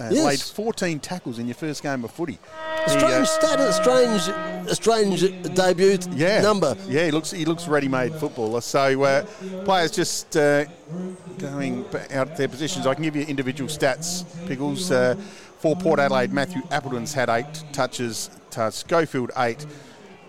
[0.00, 0.24] uh, Yes.
[0.24, 2.38] laid 14 tackles in your first game of footy.
[2.86, 4.28] A strange uh, stat, a strange,
[4.70, 6.76] a strange debut yeah, number.
[6.88, 8.60] Yeah, he looks he looks ready-made footballer.
[8.60, 9.24] So uh,
[9.64, 10.66] players just uh,
[11.38, 12.86] going out their positions.
[12.86, 14.24] I can give you individual stats.
[14.46, 15.16] Pickles uh,
[15.58, 16.32] for Port Adelaide.
[16.32, 18.30] Matthew Appleton's had eight touches.
[18.52, 19.66] To Schofield eight.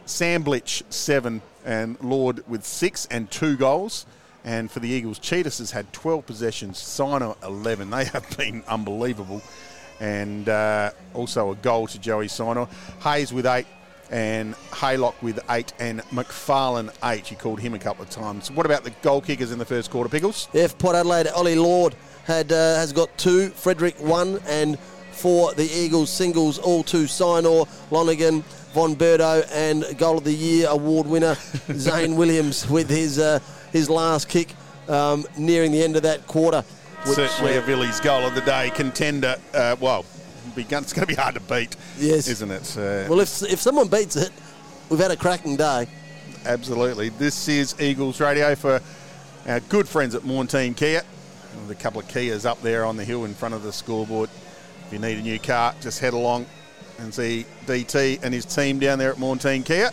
[0.05, 4.05] Sam Blitch seven, and Lord with six and two goals.
[4.44, 7.90] And for the Eagles, Tsitas has had 12 possessions, Sino 11.
[7.90, 9.42] They have been unbelievable.
[10.00, 12.70] And uh, also a goal to Joey Sino.
[13.02, 13.66] Hayes with eight,
[14.12, 17.32] and Haylock with eight, and McFarlane eight.
[17.32, 18.52] You called him a couple of times.
[18.52, 20.48] What about the goal kickers in the first quarter, Pickles?
[20.54, 24.78] If Port Adelaide, Ollie Lord had uh, has got two, Frederick one, and
[25.12, 30.68] for the Eagles singles, all two, Sinor, Lonergan, Von Bertouch, and Goal of the Year
[30.70, 31.36] award winner
[31.74, 33.40] Zane Williams with his uh,
[33.72, 34.53] his last kick
[34.89, 36.63] um, nearing the end of that quarter.
[37.05, 39.36] which, Certainly uh, a Villis goal of the day contender.
[39.53, 40.05] Uh, well,
[40.55, 42.28] it's going to be hard to beat, Yes.
[42.28, 42.74] isn't it?
[43.09, 44.32] Well, if if someone beats it,
[44.89, 45.88] we've had a cracking day.
[46.45, 47.09] Absolutely.
[47.09, 48.82] This is Eagles Radio for
[49.47, 51.01] our good friends at Maughan Thiem Kia.
[51.57, 54.30] There's a couple of Kias up there on the hill in front of the scoreboard.
[54.86, 56.45] If you need a new car, just head along
[56.99, 59.91] and see DT and his team down there at Maughan Thiem Kia.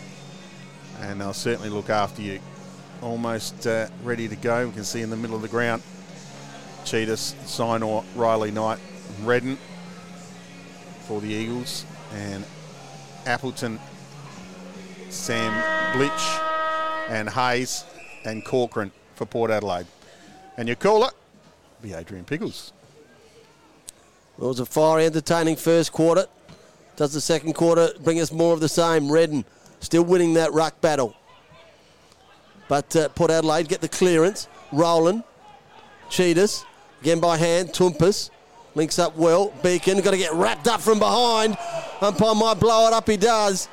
[1.01, 2.39] And they'll certainly look after you.
[3.01, 4.67] Almost uh, ready to go.
[4.67, 5.81] We can see in the middle of the ground
[6.83, 8.79] Tsitas, Sinor, Riley Knight,
[9.23, 9.57] Redden
[11.07, 12.45] for the Eagles, and
[13.25, 13.79] Appleton
[15.09, 15.51] Sam
[15.93, 16.41] Blitch
[17.09, 17.85] and Hayes
[18.25, 19.87] and Corcoran for Port Adelaide.
[20.57, 21.09] And your caller,
[21.81, 22.73] be Adrian Pickles.
[24.37, 26.25] It was a fiery, entertaining first quarter.
[26.97, 29.11] Does the second quarter bring us more of the same?
[29.11, 29.45] Redden
[29.79, 31.15] still winning that ruck battle.
[32.67, 34.47] But uh, Port Adelaide get the clearance.
[34.71, 35.23] Roland,
[36.09, 36.65] Tsitas,
[37.01, 37.69] again by hand.
[37.69, 38.31] Toumpas
[38.73, 39.53] links up well.
[39.63, 41.57] Beacon got to get wrapped up from behind.
[42.01, 43.07] Umpire might blow it up.
[43.07, 43.69] He does.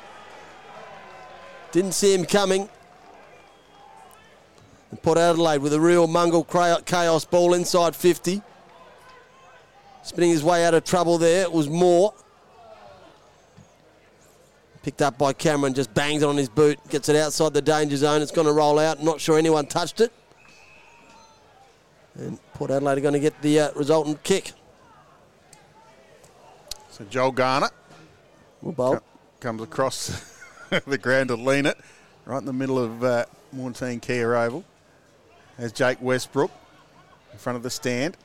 [1.71, 2.69] Didn't see him coming.
[4.91, 6.45] And Port Adelaide with a real Mungle
[6.85, 8.41] chaos ball inside 50.
[10.03, 11.41] Spinning his way out of trouble there.
[11.41, 12.13] It was more.
[14.83, 17.95] Picked up by Cameron, just bangs it on his boot, gets it outside the danger
[17.95, 18.21] zone.
[18.21, 19.01] It's going to roll out.
[19.01, 20.11] Not sure anyone touched it.
[22.15, 24.51] And Port Adelaide are going to get the uh, resultant kick.
[26.91, 27.69] So Joel Garner
[28.61, 29.01] Well,
[29.39, 30.37] comes across
[30.85, 31.75] the ground to Lienert,
[32.25, 33.25] right in the middle of uh,
[34.01, 34.65] Kia Oval.
[35.57, 36.51] As Jake Westbrook
[37.31, 38.17] in front of the stand,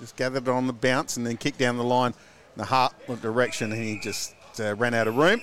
[0.00, 2.14] just gathered it on the bounce and then kicked down the line
[2.56, 5.40] in the heart direction, and he just uh, ran out of room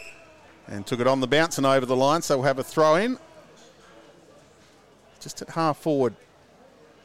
[0.67, 2.21] and took it on the bounce and over the line.
[2.21, 3.17] So we'll have a throw in
[5.19, 6.15] just at half forward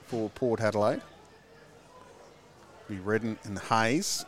[0.06, 1.00] for Port Adelaide.
[2.88, 4.24] Be Redden and Hayes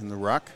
[0.00, 0.50] in the ruck.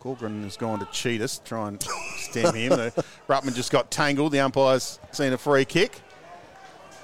[0.00, 1.82] Corcoran has gone to cheat us, try and
[2.16, 2.70] stem him.
[2.70, 4.32] The just got tangled.
[4.32, 6.00] The umpire's seen a free kick.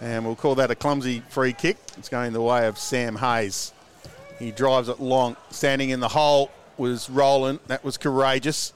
[0.01, 1.77] And we'll call that a clumsy free kick.
[1.97, 3.73] It's going the way of Sam Hayes.
[4.39, 5.37] He drives it long.
[5.51, 7.61] Standing in the hole was Roland.
[7.68, 8.73] That was courageous.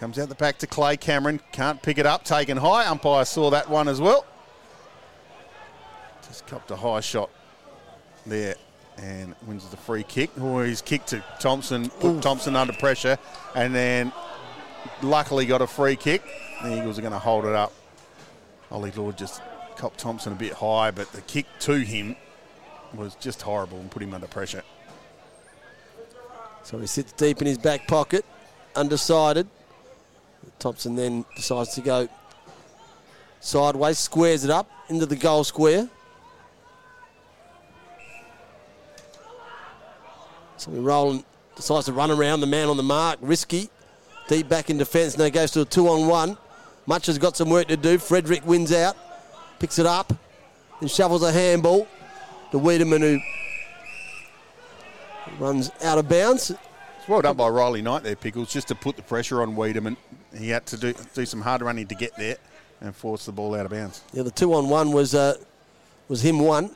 [0.00, 1.40] Comes out the back to Clay Cameron.
[1.50, 2.24] Can't pick it up.
[2.24, 2.86] Taken high.
[2.86, 4.24] Umpire saw that one as well.
[6.26, 7.30] Just copped a high shot
[8.24, 8.54] there
[8.96, 10.30] and wins the free kick.
[10.38, 13.18] Oh, he's kicked to Thompson, put Thompson under pressure,
[13.54, 14.12] and then
[15.02, 16.22] luckily got a free kick.
[16.62, 17.72] The Eagles are going to hold it up.
[18.70, 19.40] Ollie Lord just
[19.76, 22.16] copped Thompson a bit high, but the kick to him
[22.94, 24.62] was just horrible and put him under pressure.
[26.62, 28.24] So he sits deep in his back pocket,
[28.76, 29.48] undecided.
[30.58, 32.08] Thompson then decides to go
[33.40, 35.88] sideways, squares it up into the goal square.
[40.56, 41.24] So Roland
[41.54, 43.70] decides to run around the man on the mark, risky,
[44.28, 45.16] deep back in defence.
[45.16, 46.36] Now goes to a two on one.
[46.86, 47.98] Mutch has got some work to do.
[47.98, 48.96] Frederick wins out,
[49.58, 50.12] picks it up,
[50.80, 51.86] and shovels a handball
[52.50, 53.20] to Wiedemann, who
[55.38, 56.50] runs out of bounds.
[56.50, 59.96] It's well done by Riley Knight there, Pickles, just to put the pressure on Wiedemann.
[60.38, 62.36] He had to do, do some hard running to get there
[62.80, 64.02] and force the ball out of bounds.
[64.12, 65.36] Yeah, the two on one was uh,
[66.08, 66.74] was him one.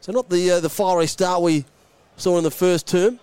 [0.00, 1.64] So not the uh, the fiery start we
[2.16, 3.18] saw in the first term.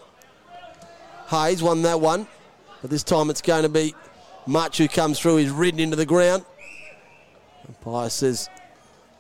[1.30, 2.28] Hayes won that one,
[2.82, 3.96] but this time it's going to be
[4.46, 5.38] Mutch who comes through.
[5.38, 6.44] He's ridden into the ground.
[7.68, 8.50] Umpire says,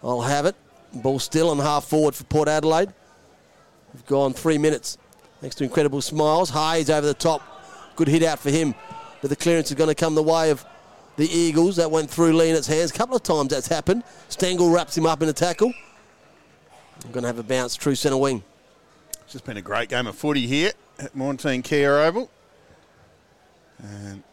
[0.04, 0.56] "I'll have it."
[0.94, 2.92] Ball still on half forward for Port Adelaide.
[3.94, 4.98] We've gone three minutes.
[5.40, 6.50] Thanks to incredible smiles.
[6.50, 7.42] Hayes over the top.
[7.96, 8.76] Good hit out for him.
[9.22, 10.66] But the clearance is going to come the way of
[11.16, 11.76] the Eagles.
[11.76, 12.92] That went through Lienert's hands.
[12.92, 14.04] A couple of times that's happened.
[14.30, 15.72] Stengel wraps him up in a tackle.
[17.06, 18.44] I'm going to have a bounce true centre wing.
[19.24, 22.30] It's just been a great game of footy here at Maughan Thiem Kia Oval.
[23.82, 24.24] And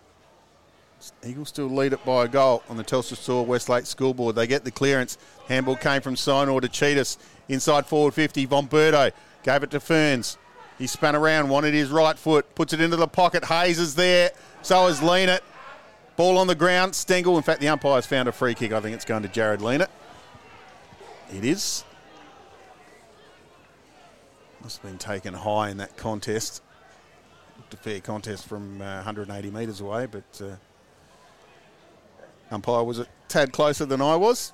[1.25, 4.37] Eagles still lead it by a goal on the Telstra Store Westlake School Board.
[4.37, 5.17] They get the clearance.
[5.49, 7.17] Handball came from Sinor to Tsitas.
[7.49, 9.13] Inside forward 50, Von Bertouch
[9.43, 10.37] gave it to Ferns.
[10.79, 13.45] He spun around, wanted his right foot, puts it into the pocket.
[13.47, 14.31] Hayes is there.
[14.63, 15.41] So is Leonard.
[16.17, 16.95] Ball on the ground.
[16.95, 17.37] Stengel.
[17.37, 18.73] In fact, the umpire's found a free kick.
[18.73, 19.89] I think it's going to Jarrod Lienert.
[21.33, 21.85] It is.
[24.63, 26.63] Must have been taken high in that contest.
[27.73, 30.57] A fair contest from uh, 180 metres away, but uh,
[32.51, 34.53] umpire was a tad closer than I was.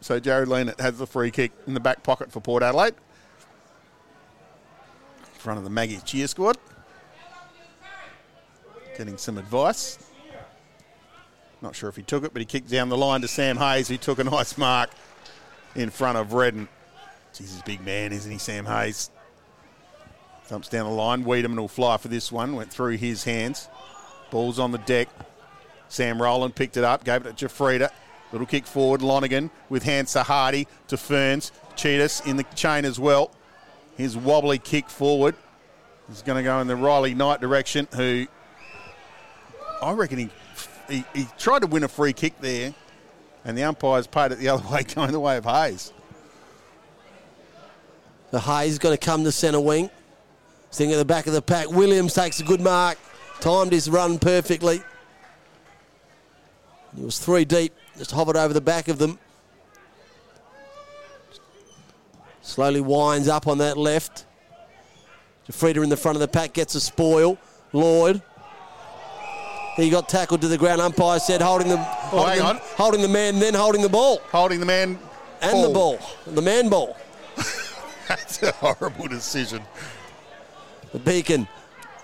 [0.00, 2.94] So Jarrod Lienert has the free kick in the back pocket for Port Adelaide.
[5.34, 6.56] In front of the Maggie cheer squad.
[8.96, 9.98] Getting some advice.
[11.60, 13.88] Not sure if he took it, but he kicked down the line to Sam Hayes,
[13.88, 14.90] who took a nice mark
[15.74, 16.68] in front of Redden.
[17.36, 19.10] He's a big man, isn't he, Sam Hayes?
[20.44, 21.24] Thumps down the line.
[21.24, 22.54] Wiedemann will fly for this one.
[22.54, 23.68] Went through his hands.
[24.30, 25.08] Ball's on the deck.
[25.88, 27.90] Sam Rowland picked it up, gave it to Giuffreda.
[28.32, 29.00] Little kick forward.
[29.00, 31.52] Lonergan with hands to Hardy, to Ferns.
[31.76, 33.30] Tsitas in the chain as well.
[33.96, 35.34] His wobbly kick forward
[36.10, 38.26] is going to go in the Riley Knight direction, who
[39.82, 40.30] I reckon he,
[40.88, 42.72] he, he tried to win a free kick there,
[43.44, 45.92] and the umpires paid it the other way, going the way of Hayes.
[48.30, 49.90] The Hayes going to come to centre wing.
[50.70, 51.68] Sitting at the back of the pack.
[51.70, 52.96] Williams takes a good mark.
[53.40, 54.80] Timed his run perfectly.
[56.96, 57.74] He was three deep.
[57.98, 59.18] Just hovered over the back of them.
[62.40, 64.24] Slowly winds up on that left.
[65.46, 67.36] Giuffreda in the front of the pack gets a spoil.
[67.74, 68.22] Lloyd.
[69.76, 70.80] He got tackled to the ground.
[70.80, 74.18] Umpire said holding the, oh, holding, hang the holding the man, then holding the ball.
[74.30, 74.98] Holding the man
[75.40, 75.98] And the ball.
[76.26, 76.96] The man ball.
[78.08, 79.62] That's a horrible decision.
[80.92, 81.48] The beacon.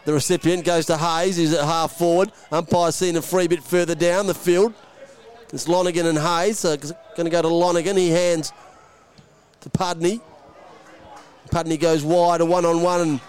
[0.06, 2.32] The recipient goes to Hayes, who's at half forward.
[2.50, 4.72] Umpire seen a free bit further down the field.
[5.52, 6.60] It's Lonergan and Hayes.
[6.60, 7.98] So going to go to Lonergan.
[7.98, 8.52] He hands
[9.60, 10.20] to Pudney.
[11.50, 13.00] Pudney goes wide, a one on one.
[13.00, 13.20] And,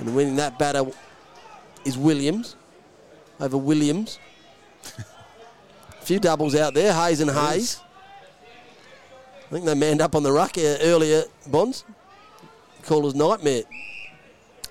[0.00, 0.84] and winning that batter
[1.84, 2.56] is Williams
[3.40, 4.18] over Williams.
[4.98, 5.02] a
[6.04, 7.80] few doubles out there, Hayes and Hayes.
[9.46, 11.84] I think they manned up on the ruck uh, earlier, Bonds.
[12.84, 13.62] Caller's nightmare.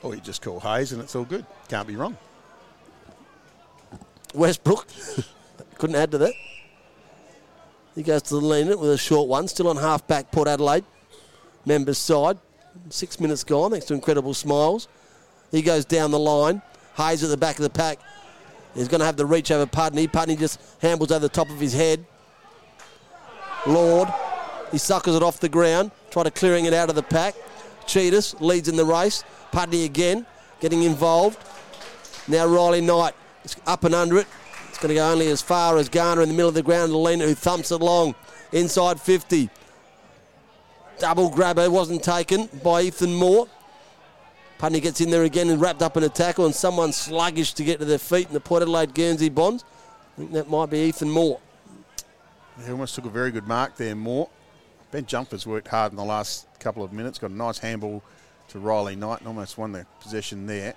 [0.01, 1.45] Or you just call Hayes and it's all good.
[1.69, 2.17] Can't be wrong.
[4.33, 4.87] Westbrook
[5.77, 6.33] couldn't add to that.
[7.95, 10.85] He goes to the Lienert with a short one, still on half back Port Adelaide.
[11.65, 12.37] Members side.
[12.89, 14.87] Six minutes gone, thanks to incredible smiles.
[15.51, 16.61] He goes down the line.
[17.01, 17.99] Hayes at the back of the pack.
[18.73, 20.07] He's going to have the reach over Pudney.
[20.07, 22.05] Pudney just handles over the top of his head.
[23.67, 24.07] Lord,
[24.71, 27.35] he suckers it off the ground, try to clearing it out of the pack.
[27.85, 29.23] Tsitas leads in the race.
[29.51, 30.25] Pudney again,
[30.59, 31.37] getting involved.
[32.27, 34.27] Now Riley Knight is up and under it.
[34.69, 36.93] It's going to go only as far as Garner in the middle of the ground.
[36.93, 38.15] Lienert who thumps it long
[38.51, 39.49] inside 50.
[40.99, 43.47] Double grabber wasn't taken by Ethan Moore.
[44.61, 47.63] Pudney gets in there again and wrapped up in a tackle, and someone sluggish to
[47.63, 49.65] get to their feet in the Port Adelaide Guernsey Bonds.
[50.13, 51.39] I think that might be Ethan Moore.
[52.63, 54.29] He almost took a very good mark there, Moore.
[54.91, 57.17] Ben Jumpers worked hard in the last couple of minutes.
[57.17, 58.03] Got a nice handball
[58.49, 60.75] to Riley Knight and almost won the possession there.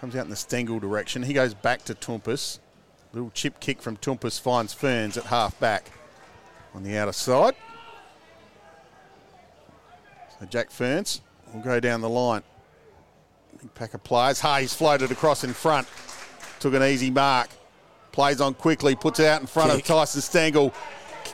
[0.00, 1.22] Comes out in the Stengel direction.
[1.22, 2.58] He goes back to Toumpas.
[3.12, 5.92] Little chip kick from Toumpas finds Ferns at half back
[6.74, 7.54] on the outer side.
[10.40, 11.20] So Jack Ferns
[11.54, 12.42] will go down the line.
[13.60, 14.40] Big pack of players.
[14.40, 15.88] Hayes floated across in front.
[16.60, 17.48] Took an easy mark.
[18.12, 19.80] Plays on quickly, puts it out in front Kick.
[19.80, 20.74] of Tyson Stengel.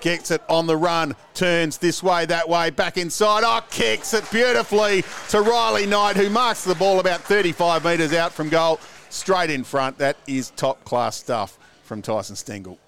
[0.00, 3.42] Gets it on the run, turns this way, that way, back inside.
[3.44, 8.32] Oh, kicks it beautifully to Riley Knight, who marks the ball about 35 metres out
[8.32, 9.96] from goal, straight in front.
[9.98, 12.78] That is top class stuff from Tyson Stengel.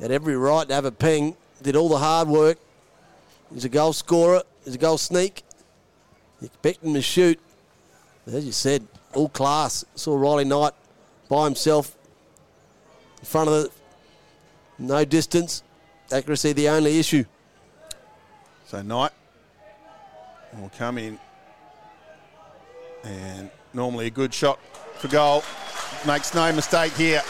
[0.00, 1.36] Had every right to have a ping.
[1.62, 2.58] Did all the hard work.
[3.54, 4.42] He's a goal scorer.
[4.64, 5.44] He's a goal sneak.
[6.40, 7.40] You expect him to shoot.
[8.28, 9.86] But as you said, all class.
[9.94, 10.74] Saw Riley Knight
[11.30, 11.96] by himself
[13.20, 13.70] in front of the.
[14.78, 15.62] No distance.
[16.12, 17.24] Accuracy the only issue.
[18.66, 19.12] So Knight
[20.60, 21.18] will come in,
[23.02, 24.60] and normally a good shot
[24.98, 25.42] for goal.
[26.06, 27.22] Makes no mistake here.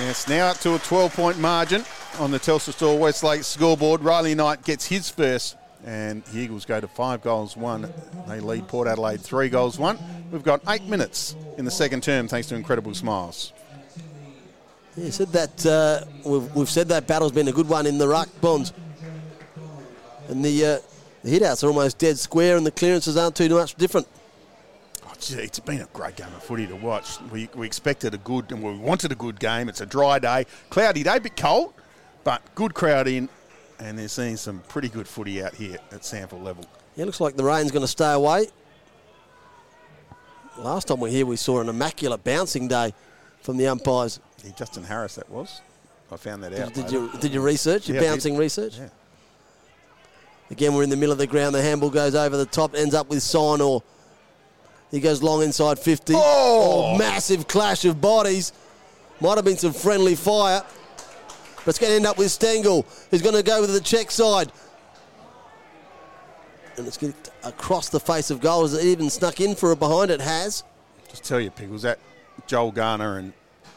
[0.00, 1.84] Yes, now up to a 12 point margin
[2.18, 4.00] on the Telstra Store Westlake scoreboard.
[4.00, 7.92] Riley Knight gets his first, and the Eagles go to five goals one.
[8.28, 9.98] They lead Port Adelaide three goals one.
[10.30, 13.52] We've got eight minutes in the second term thanks to Incredible Smiles.
[14.96, 18.06] Yeah, said that uh, we've, we've said that battle's been a good one in the
[18.06, 18.72] ruck bonds,
[20.28, 20.78] and the uh,
[21.24, 24.06] the hitouts are almost dead square, and the clearances aren't too much different.
[25.06, 27.20] Oh, gee, it's been a great game of footy to watch.
[27.30, 29.68] We, we expected a good, and we wanted a good game.
[29.68, 31.72] It's a dry day, cloudy day, bit cold,
[32.22, 33.28] but good crowd in,
[33.82, 36.64] and they're seeing some pretty good footy out here at sample level.
[36.94, 38.46] Yeah, looks like the rain's going to stay away.
[40.56, 42.94] Last time we were here, we saw an immaculate bouncing day
[43.40, 44.20] from the umpires.
[44.44, 45.60] Yeah, Justin Harris, that was.
[46.10, 46.74] I found that out.
[46.74, 46.98] Did later.
[46.98, 48.76] you did you research your Yeah, bouncing research?
[48.78, 48.88] Yeah.
[50.50, 51.54] Again, we're in the middle of the ground.
[51.54, 53.82] The handball goes over the top, ends up with Sinor.
[54.90, 56.12] He goes long inside 50.
[56.14, 56.98] Oh!
[56.98, 58.52] massive clash of bodies.
[59.20, 60.62] Might have been some friendly fire.
[61.64, 64.10] But it's going to end up with Stengel, who's going to go with the check
[64.10, 64.50] side.
[66.76, 68.62] And it's going across the face of goal.
[68.62, 70.10] Has it even snuck in for a behind?
[70.10, 70.64] It has.
[71.08, 71.98] Just tell you, Pickles, that
[72.46, 73.32] Joel Garner and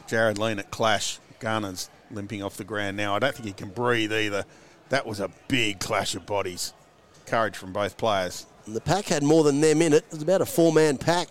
[0.06, 1.20] Jared Lean at clash.
[1.38, 3.14] Garner's limping off the ground now.
[3.14, 4.44] I don't think he can breathe either.
[4.88, 6.72] That was a big clash of bodies.
[7.26, 8.46] Courage from both players.
[8.66, 10.04] And the pack had more than them in it.
[10.06, 11.28] It was about a four man pack.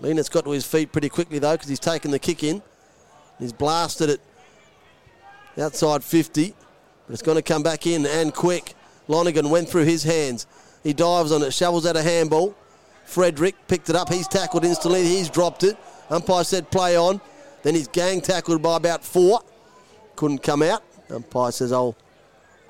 [0.00, 2.62] Lienert's got to his feet pretty quickly, though, because he's taken the kick in.
[3.38, 4.20] He's blasted it
[5.58, 6.54] outside 50,
[7.06, 8.74] but it's going to come back in and quick.
[9.08, 10.46] Lonergan went through his hands.
[10.82, 12.54] He dives on it, shovels out a handball.
[13.04, 14.08] Frederick picked it up.
[14.08, 15.02] He's tackled instantly.
[15.02, 15.76] He's dropped it.
[16.10, 17.20] Umpire said play on.
[17.62, 19.40] Then he's gang tackled by about four.
[20.16, 20.84] Couldn't come out.
[21.10, 21.96] Umpire says I'll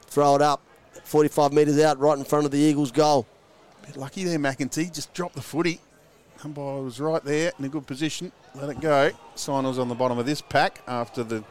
[0.06, 0.62] throw it up.
[1.04, 3.26] 45 metres out, right in front of the Eagles' goal.
[3.86, 4.92] Bit lucky there, McEntee.
[4.92, 5.80] Just dropped the footy.
[6.42, 8.32] Umpire was right there in a good position.
[8.54, 9.10] Let it go.
[9.34, 11.44] Signal's on the bottom of this pack after the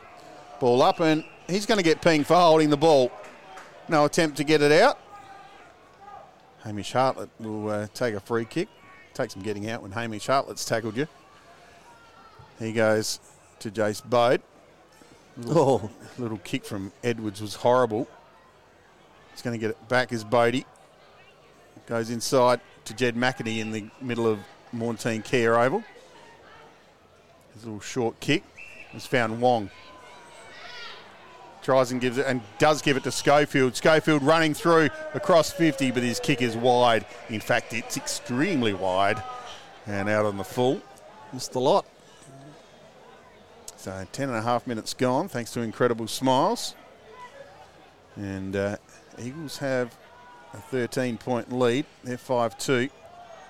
[0.60, 3.12] ball up, and he's going to get pinged for holding the ball.
[3.88, 5.00] No attempt to get it out.
[6.64, 8.68] Hamish Hartlett will uh, take a free kick.
[9.14, 11.08] Take some getting out when Hamish Hartlett's tackled you.
[12.60, 13.20] He goes
[13.60, 14.42] to Jace Bode.
[15.48, 18.08] Oh, Little kick from Edwards was horrible.
[19.32, 20.66] He's going to get it back as Bode.
[21.88, 24.40] Goes inside to Jed McEntee in the middle of
[24.76, 25.84] Maughan Thiem Kia Oval.
[27.54, 28.44] His little short kick
[28.92, 29.70] has found Wong.
[31.70, 33.76] Tries and gives it and does give it to Schofield.
[33.76, 37.06] Schofield running through across 50, but his kick is wide.
[37.30, 39.22] In fact, it's extremely wide
[39.86, 40.82] and out on the full.
[41.32, 41.86] missed a lot.
[43.76, 46.74] So 10 and a half minutes gone, thanks to incredible smiles.
[48.16, 48.78] And uh,
[49.22, 49.96] Eagles have
[50.56, 51.86] a 13 point lead.
[52.04, 52.90] They're 5 2.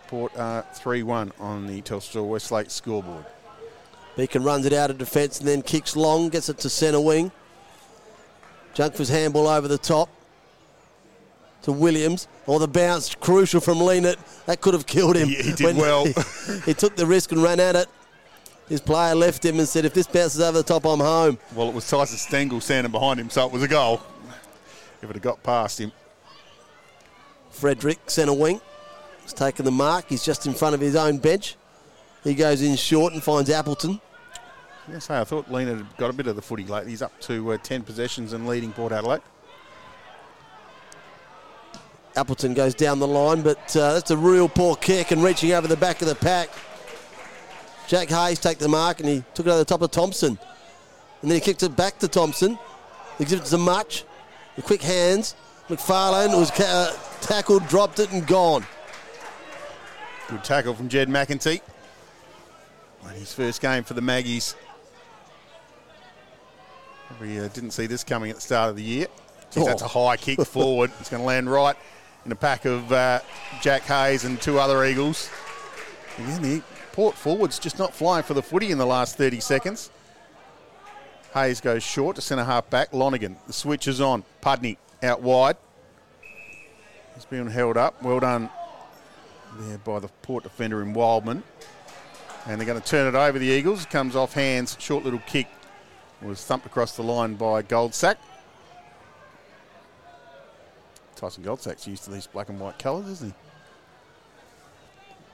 [0.08, 3.26] Port are 3 1 on the Telstra Westlake scoreboard.
[4.18, 7.32] Beacon runs it out of defence and then kicks long, gets it to centre wing.
[8.74, 10.10] Junkford's handball over the top
[11.64, 12.28] to Williams.
[12.48, 14.18] Or the bounce, crucial from Lienert.
[14.46, 15.28] That could have killed him.
[15.28, 16.06] He- he did well.
[16.06, 16.14] He,
[16.66, 17.88] he took the risk and ran at it.
[18.68, 21.40] His player left him and said, if this bounces over the top, I'm home.
[21.56, 24.00] Well, it was Tyson Stengel standing behind him, so it was a goal.
[25.02, 25.92] If it had got past him.
[27.50, 28.62] Frederick, centre wing,
[29.24, 30.06] has taken the mark.
[30.10, 31.56] He's just in front of his own bench.
[32.24, 34.00] He goes in short and finds Appleton.
[34.92, 36.92] Yes, I thought Lienert had got a bit of the footy lately.
[36.92, 39.22] He's up to uh, 10 possessions and leading Port Adelaide.
[42.16, 45.68] Appleton goes down the line, but uh, that's a real poor kick and reaching over
[45.68, 46.50] the back of the pack.
[47.88, 50.38] Jack Hayes take the mark and he took it over the top of Thompson.
[51.22, 52.58] And then he kicked it back to Thompson.
[53.18, 54.06] He gives it to Mutch.
[54.56, 55.36] The quick hands.
[55.70, 58.66] McFarlane was ca- uh, tackled, dropped it, and gone.
[60.28, 61.62] Good tackle from Jed McEntee.
[63.06, 64.56] And his first game for the Maggies.
[67.20, 69.08] We uh, didn't see this coming at the start of the year.
[69.52, 70.92] Geez, That's a high kick forward.
[71.00, 71.76] It's going to land right
[72.24, 73.20] in the pack of uh,
[73.62, 75.30] Jack Hayes and two other Eagles.
[76.18, 76.64] Again, the
[76.94, 79.90] Port forwards just not flying for the footy in the last 30 seconds.
[81.34, 82.94] Hayes goes short to centre half back.
[82.94, 84.24] Lonergan, the switch is on.
[84.42, 85.58] Pudney out wide.
[87.16, 88.02] He's being held up.
[88.02, 88.50] Well done
[89.60, 91.44] there by the Port defender in Wildman.
[92.48, 93.86] And they're going to turn it over the Eagles.
[93.86, 94.78] Comes off hands.
[94.80, 95.48] Short little kick
[96.22, 98.18] was thumped across the line by Goldsack.
[101.16, 103.34] Tyson Goldsack's used to these black and white colours, isn't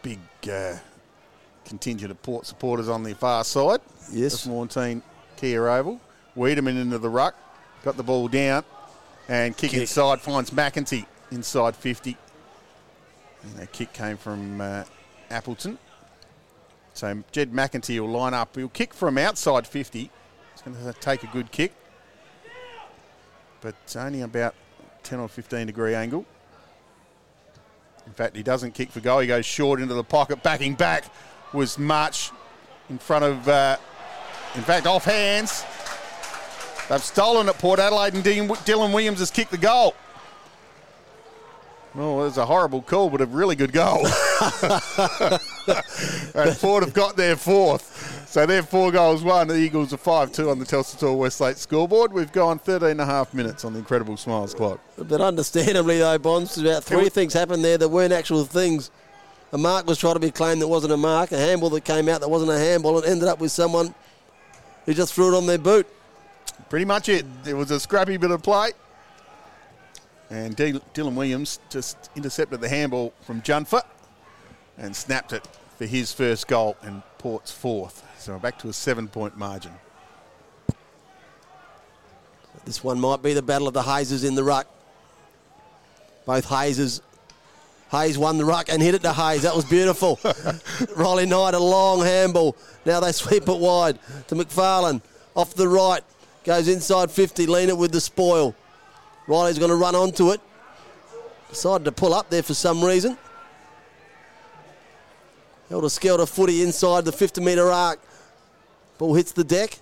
[0.02, 0.18] he?
[0.42, 0.78] Big uh,
[1.66, 3.82] contingent of Port supporters on the far side.
[4.12, 4.44] Yes.
[4.44, 5.02] The Maughan Thiem
[5.38, 6.00] Kia Oval.
[6.36, 7.36] Wiedemann into the ruck.
[7.84, 8.64] Got the ball down.
[9.28, 9.82] And kick, Kick.
[9.82, 12.18] inside finds McEntee inside 50.
[13.44, 14.84] And that kick came from uh,
[15.30, 15.78] Appleton.
[16.94, 18.56] So Jed McEntee will line up.
[18.56, 20.10] He'll kick from outside 50.
[20.66, 21.74] Going to take a good kick.
[23.62, 24.56] But only about
[25.04, 26.26] 10 or 15 degree angle.
[28.08, 29.20] In fact, he doesn't kick for goal.
[29.20, 30.42] He goes short into the pocket.
[30.42, 31.06] Backing back
[31.54, 32.32] was March
[32.90, 33.78] in front of, uh,
[34.56, 35.64] in fact, off hands.
[36.90, 39.96] They've stolen at Port Adelaide and Dylan Williams has kicked the goal.
[41.98, 44.06] Oh, it was a horrible call, but a really good goal.
[46.36, 48.26] and Ford have got their fourth.
[48.28, 49.48] So they're four goals one.
[49.48, 52.12] The Eagles are 5 2 on the Telstra Store Westlake scoreboard.
[52.12, 54.82] We've gone 13 and a half minutes on the Incredible Smiles clock.
[54.98, 58.92] But understandably, though, Bonds, about three things happened there that weren't actual things.
[59.54, 62.10] A mark was trying to be claimed that wasn't a mark, a handball that came
[62.10, 63.96] out that wasn't a handball, and ended up with someone
[64.86, 65.88] who just threw it on their boot.
[66.70, 67.26] Pretty much it.
[67.48, 68.72] It was a scrappy bit of play.
[70.30, 73.84] And D- Dylan Williams just intercepted the handball from Junfer
[74.78, 75.48] and snapped it
[75.78, 78.04] for his first goal and Port's fourth.
[78.18, 79.72] So we're back to a seven point margin.
[82.66, 84.68] This one might be the battle of the Hazes in the ruck.
[86.26, 87.02] Both Hazes.
[87.92, 89.44] Hayes won the ruck and hit it to Hayes.
[89.44, 90.20] That was beautiful.
[90.96, 92.58] Riley Knight, a long handball.
[92.84, 95.02] Now they sweep it wide to McFarlane.
[95.36, 96.04] Off the right.
[96.44, 97.46] Goes inside 50.
[97.46, 98.56] Lienert with the spoil.
[99.28, 100.42] Riley's going to run onto it.
[101.50, 103.18] Decided to pull up there for some reason.
[105.70, 108.00] Held a skelter footy inside the 50 metre arc.
[108.98, 109.80] Ball hits the deck.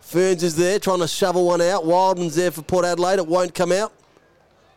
[0.00, 1.84] Ferns is there trying to shovel one out.
[1.84, 3.18] Wildman's there for Port Adelaide.
[3.18, 3.92] It won't come out.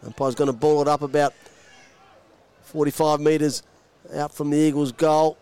[0.03, 1.33] Umpire's going to ball it up about
[2.63, 3.63] 45 metres
[4.13, 5.37] out from the Eagles' goal.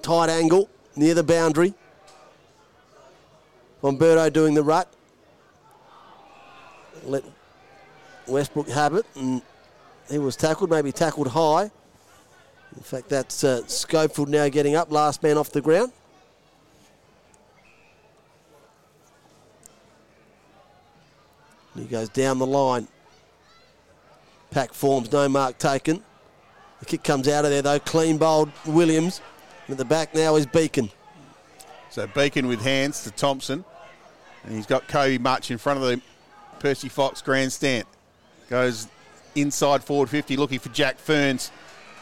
[0.00, 1.74] Tight angle near the boundary.
[3.82, 4.88] Von Bertouch doing the rut.
[7.04, 7.24] Let
[8.26, 9.06] Westbrook have it.
[9.14, 9.42] And
[10.10, 11.70] he was tackled, maybe tackled high.
[12.76, 15.92] In fact, that's uh, Schofield now getting up, last man off the ground.
[21.76, 22.88] He goes down the line.
[24.50, 26.02] Pack forms, no mark taken.
[26.80, 29.20] The kick comes out of there though, clean bowled Williams.
[29.66, 30.90] And at the back now is Beacon.
[31.90, 33.64] So Beacon with hands to Thompson.
[34.44, 36.02] And he's got Kobe Mutch in front of the
[36.62, 37.84] Percy Fox grandstand.
[38.48, 38.86] Goes
[39.34, 41.50] inside forward 50 looking for Jack Ferns.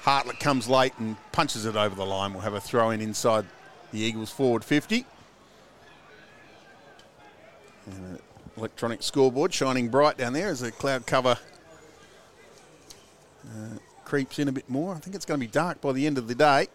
[0.03, 2.35] Hartlett comes late and punches it over the line.
[2.35, 3.47] We'll have a throw in inside
[3.91, 5.07] the Eagles forward 50.
[7.87, 8.19] And an
[8.59, 11.39] electronic scoreboard shining bright down there as the cloud cover
[13.47, 14.95] uh, creeps in a bit more.
[14.95, 16.69] I think it's going to be dark by the end of the day.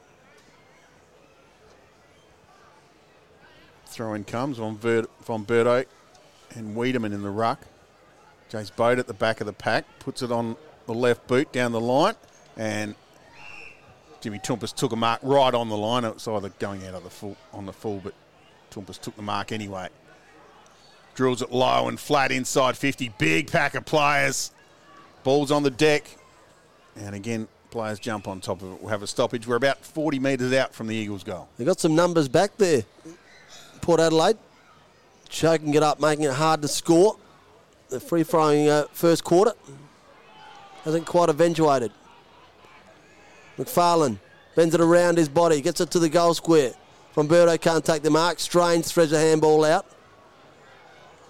[3.86, 5.86] Throw in comes on Ver- from Berto
[6.56, 7.60] and Wiedemann in the ruck.
[8.56, 10.56] Jace Bode at the back of the pack puts it on
[10.88, 12.16] the left boot down the line
[12.56, 12.96] and
[14.22, 16.06] Jimmy Toumpas took a mark right on the line.
[16.06, 18.14] It either going out of the full on the full, but
[18.72, 19.90] Toumpas took the mark anyway.
[21.16, 23.12] Drills it low and flat inside 50.
[23.18, 24.52] Big pack of players.
[25.24, 26.18] Ball's on the deck.
[26.96, 28.82] And again, players jump on top of it.
[28.82, 29.46] We'll have a stoppage.
[29.48, 31.50] We're about 40 metres out from the Eagles' goal.
[31.58, 32.84] They got some numbers back there.
[33.82, 34.38] Port Adelaide
[35.28, 37.18] choking it up, making it hard to score.
[37.96, 39.54] The free throwing uh, first quarter
[40.84, 41.94] hasn't quite eventuated.
[43.58, 44.18] McFarlane
[44.54, 46.74] bends it around his body, gets it to the goal square.
[47.14, 48.42] Von Bertouch can't take the mark.
[48.42, 49.86] Strange threads a handball out.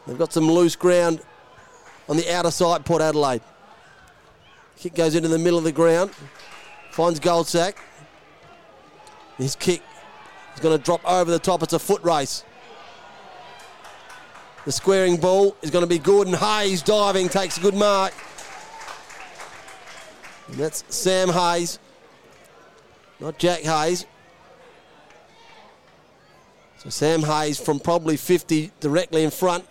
[0.08, 1.22] They've got some loose ground
[2.10, 3.42] on the outer side, Port Adelaide.
[4.78, 6.10] Kick goes into the middle of the ground.
[6.90, 7.76] Finds Goldsack.
[9.38, 9.84] His kick
[10.56, 11.62] is going to drop over the top.
[11.62, 12.44] It's a foot race.
[14.66, 18.14] The squaring ball is going to be good, and Hayes diving takes a good mark.
[20.48, 21.78] And that's Sam Hayes,
[23.20, 24.08] not Jack Hayes.
[26.80, 29.66] So Sam Hayes from probably 50 directly in front.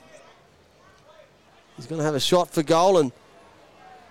[1.76, 3.10] He's going to have a shot for goal, and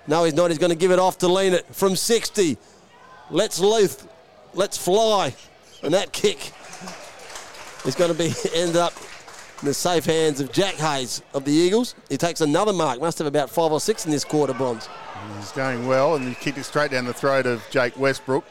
[0.06, 0.52] no, he's not.
[0.52, 2.58] He's going to give it off to Lienert from 60.
[3.30, 4.06] Let's loose,
[4.54, 5.34] let's fly,
[5.82, 6.52] and that kick
[7.86, 8.94] is going to be end up
[9.64, 11.96] in the safe hands of Jack Hayes of the Eagles.
[12.10, 13.00] He takes another mark.
[13.00, 14.90] Must have about five or six in this quarter, Bronze.
[15.38, 18.44] He's going well, and he kicked it straight down the throat of Jake Westbrook.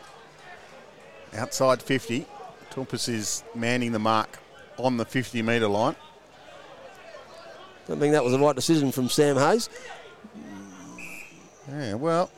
[1.37, 2.25] Outside 50.
[2.71, 4.39] Toumpas is manning the mark
[4.79, 5.97] on the 50 metre line.
[7.87, 9.69] Don't think that was the right decision from Sam Hayes.
[11.69, 12.31] Yeah, well,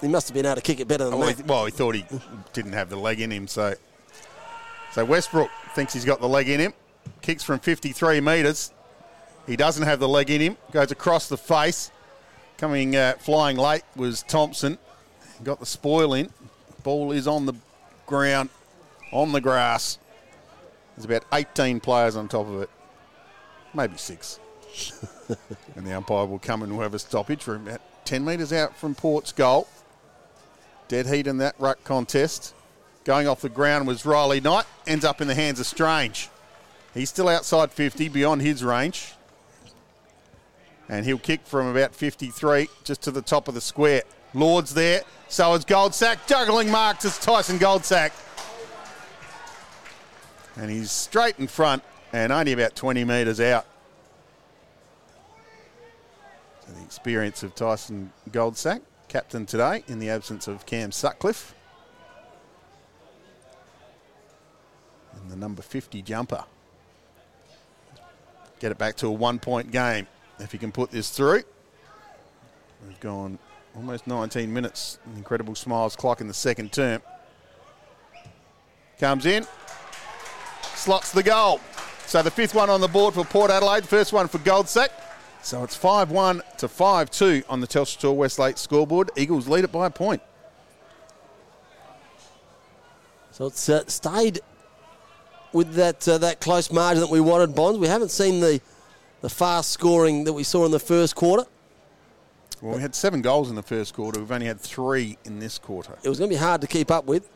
[0.00, 1.36] He must have been able to kick it better than oh, that.
[1.36, 2.04] he, well, he thought he
[2.52, 3.74] didn't have the leg in him, so
[4.92, 6.74] so Westbrook thinks he's got the leg in him.
[7.20, 8.72] Kicks from 53 metres.
[9.46, 10.56] He doesn't have the leg in him.
[10.72, 11.90] Goes across the face.
[12.58, 14.78] Coming uh, flying late was Thompson.
[15.42, 16.30] Got the spoil in.
[16.82, 17.54] Ball is on the
[18.06, 18.50] ground,
[19.12, 19.98] on the grass.
[20.96, 22.70] There's about 18 players on top of it.
[23.74, 24.38] Maybe six.
[25.76, 28.76] and the umpire will come and we'll have a stoppage from about 10 metres out
[28.76, 29.68] from Port's goal.
[30.88, 32.54] Dead heat in that ruck contest.
[33.04, 34.66] Going off the ground was Riley Knight.
[34.86, 36.28] Ends up in the hands of Strange.
[36.94, 39.14] He's still outside 50, beyond his range.
[40.88, 44.02] And he'll kick from about 53 just to the top of the square.
[44.34, 45.02] Lord's there.
[45.28, 46.26] So is Goldsack.
[46.26, 48.12] Juggling marks is Tyson Goldsack.
[50.56, 51.82] And he's straight in front
[52.12, 53.64] and only about 20 metres out.
[56.66, 61.54] So the experience of Tyson Goldsack, captain today in the absence of Cam Sutcliffe.
[65.16, 66.44] And the number 50 jumper.
[68.62, 70.06] Get it back to a one point game
[70.38, 71.42] if he can put this through.
[72.86, 73.40] We've gone
[73.74, 75.00] almost 19 minutes.
[75.16, 77.02] Incredible smiles clock in the second term.
[79.00, 79.48] Comes in,
[80.76, 81.60] slots the goal.
[82.06, 84.90] So the fifth one on the board for Port Adelaide, first one for Goldsack.
[85.42, 89.10] So it's 5 1 to 5 2 on the Telstra Store Westlake scoreboard.
[89.16, 90.22] Eagles lead it by a point.
[93.32, 94.38] So it's uh, stayed
[95.52, 97.78] with that uh, that close margin that we wanted, Bonds.
[97.78, 98.60] We haven't seen the
[99.20, 101.44] the fast scoring that we saw in the first quarter.
[102.60, 104.20] Well, we had seven goals in the first quarter.
[104.20, 105.96] We've only had three in this quarter.
[106.02, 107.28] It was going to be hard to keep up with.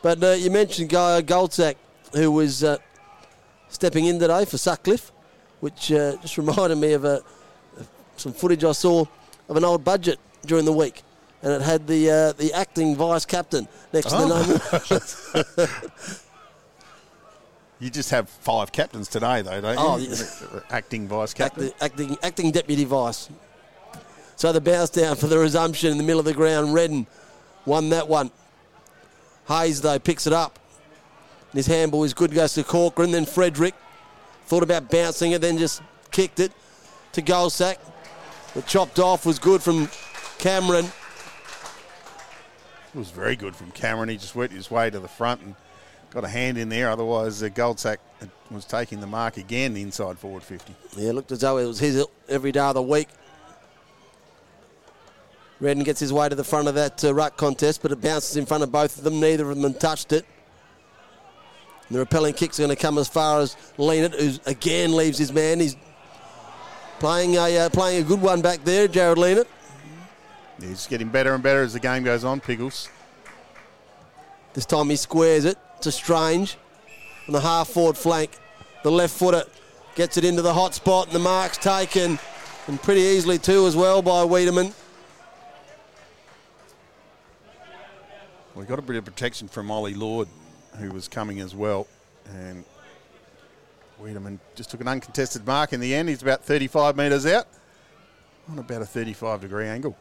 [0.00, 1.76] But uh, you mentioned Guy Goldsack,
[2.14, 2.78] who was uh,
[3.68, 5.12] stepping in today for Sutcliffe,
[5.60, 7.22] which uh, just reminded me of a,
[8.16, 9.04] some footage I saw
[9.48, 11.02] of an old budget during the week.
[11.42, 16.08] And it had the uh, the acting vice captain next to the name.
[17.84, 20.08] You just have five captains today, though, don't Oh, you?
[20.08, 20.60] yeah.
[20.70, 21.64] Acting vice captain.
[21.82, 23.28] acting, acting, acting deputy vice.
[24.36, 26.72] So the bounce down for the resumption in the middle of the ground.
[26.72, 27.06] Redden
[27.66, 28.30] won that one.
[29.48, 30.58] Hayes, though, picks it up.
[31.52, 33.10] And his handball is good, goes to Corcoran.
[33.10, 33.74] Then Frederick
[34.46, 36.52] thought about bouncing it, then just kicked it
[37.12, 37.76] to Goldsack.
[38.54, 39.90] The chopped off was good from
[40.38, 40.86] Cameron.
[42.94, 44.08] It was very good from Cameron.
[44.08, 45.54] He just worked his way to the front and
[46.14, 46.90] got a hand in there.
[46.90, 47.98] Otherwise, uh, Goldsack
[48.50, 50.74] was taking the mark again inside forward 50.
[50.96, 53.08] Yeah, looked as though it was his every day of the week.
[55.60, 58.36] Redden gets his way to the front of that uh, ruck contest, but it bounces
[58.36, 59.20] in front of both of them.
[59.20, 60.24] Neither of them touched it.
[61.88, 65.18] And the repelling kick's are going to come as far as Lienert, who again leaves
[65.18, 65.60] his man.
[65.60, 65.76] He's
[66.98, 69.46] playing a uh, playing a good one back there, Jarrod Lienert.
[70.60, 72.88] He's getting better and better as the game goes on, Piggles.
[74.52, 76.56] This time he squares it to Strange
[77.26, 78.30] on the half forward flank.
[78.82, 79.44] The left footer
[79.94, 82.18] gets it into the hot spot, and the mark's taken,
[82.66, 84.72] and pretty easily too as well by Wiedemann.
[88.54, 90.28] We got a bit of protection from Ollie Lord,
[90.78, 91.86] who was coming as well,
[92.28, 92.64] and
[93.98, 96.08] Wiedemann just took an uncontested mark in the end.
[96.08, 97.46] He's about 35 metres out
[98.50, 99.96] on about a 35 degree angle.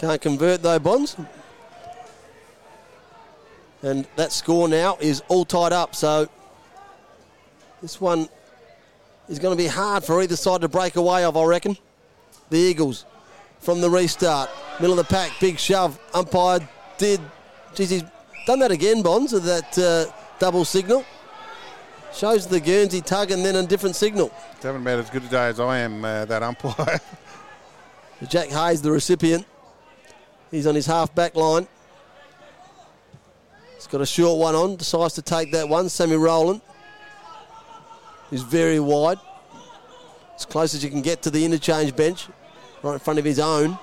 [0.00, 1.14] Can't convert though, Bonds.
[3.82, 5.94] And that score now is all tied up.
[5.94, 6.26] So
[7.82, 8.26] this one
[9.28, 11.76] is going to be hard for either side to break away of, I reckon.
[12.48, 13.04] The Eagles
[13.58, 14.48] from the restart.
[14.80, 16.00] Middle of the pack, big shove.
[16.14, 17.20] Umpire did.
[17.74, 18.04] Geez, he's
[18.46, 21.04] done that again, Bonds, with that uh, double signal.
[22.14, 24.32] Shows the Guernsey tug and then a different signal.
[24.62, 27.00] Haven't been as good a day as I am, uh, that umpire.
[28.28, 29.44] Jack Hayes, the recipient.
[30.50, 31.68] He's on his half back line.
[33.76, 35.88] He's got a short one on, decides to take that one.
[35.88, 36.60] Sammy Rowland.
[38.30, 39.18] He's very wide.
[40.36, 42.28] As close as you can get to the interchange bench,
[42.82, 43.78] right in front of his own.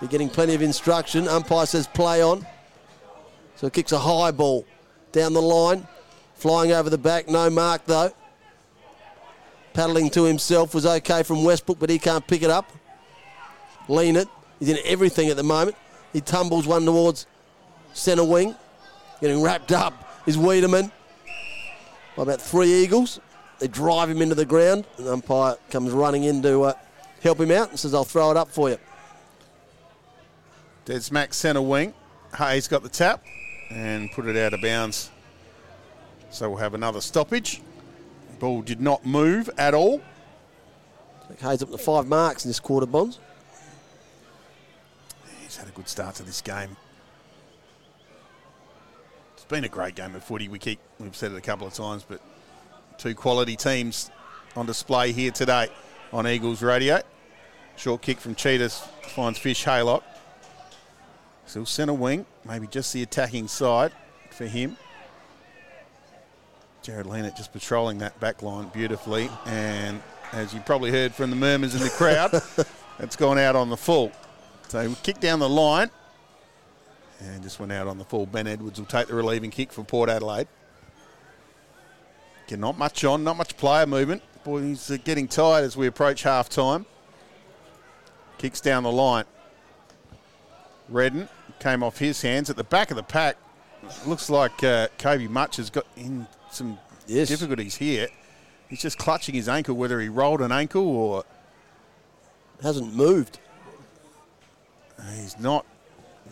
[0.00, 1.28] You're getting plenty of instruction.
[1.28, 2.46] Umpire says play on.
[3.56, 4.66] So kicks a high ball
[5.12, 5.86] down the line.
[6.34, 8.12] Flying over the back, no mark though.
[9.72, 12.70] Paddling to himself was okay from Westbrook, but he can't pick it up.
[13.88, 14.28] Lean it.
[14.64, 15.76] He's in everything at the moment.
[16.14, 17.26] He tumbles one towards
[17.92, 18.54] centre wing.
[19.20, 20.90] Getting wrapped up is Wiedemann
[22.16, 23.20] by about three Eagles.
[23.58, 26.72] They drive him into the ground, and the umpire comes running in to uh,
[27.22, 28.78] help him out and says, I'll throw it up for you.
[30.86, 31.92] Dead smack centre wing.
[32.38, 33.22] Hayes got the tap
[33.68, 35.10] and put it out of bounds.
[36.30, 37.60] So we'll have another stoppage.
[38.38, 40.00] Ball did not move at all.
[41.40, 43.18] Hayes up to five marks in this quarter, Bonds.
[45.54, 46.76] He's had a good start to this game.
[49.34, 50.48] It's been a great game of footy.
[50.48, 52.20] We keep we've said it a couple of times, but
[52.98, 54.10] two quality teams
[54.56, 55.68] on display here today
[56.12, 57.02] on Eagles Radio.
[57.76, 58.80] Short kick from Tsitas
[59.14, 60.02] finds Fish Haylock.
[61.46, 63.92] Still centre wing, maybe just the attacking side
[64.30, 64.76] for him.
[66.82, 69.30] Jarrod Lienert just patrolling that back line beautifully.
[69.46, 70.02] And
[70.32, 72.42] as you probably heard from the murmurs in the crowd,
[72.98, 74.10] it's gone out on the full.
[74.68, 75.90] So kick down the line
[77.20, 78.26] and just went out on the full.
[78.26, 80.48] Ben Edwards will take the relieving kick for Port Adelaide.
[82.46, 84.22] Again, not much on, not much player movement.
[84.44, 86.84] Boys are getting tired as we approach half time.
[88.38, 89.24] Kicks down the line.
[90.88, 91.28] Redden
[91.60, 93.36] came off his hands at the back of the pack.
[94.06, 97.28] Looks like uh, Kobe Mutch has got in some Yes.
[97.28, 98.08] difficulties here.
[98.68, 101.24] He's just clutching his ankle, whether he rolled an ankle or
[102.62, 103.38] Hasn't moved.
[105.12, 105.66] He's not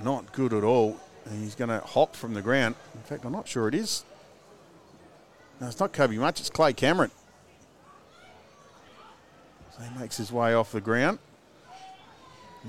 [0.02, 0.98] not good at all.
[1.24, 2.74] And he's going to hop from the ground.
[2.94, 4.04] In fact, I'm not sure it is.
[5.60, 6.40] No, it's not Kobe Mutch.
[6.40, 7.12] It's Clay Cameron.
[9.76, 11.20] So he makes his way off the ground.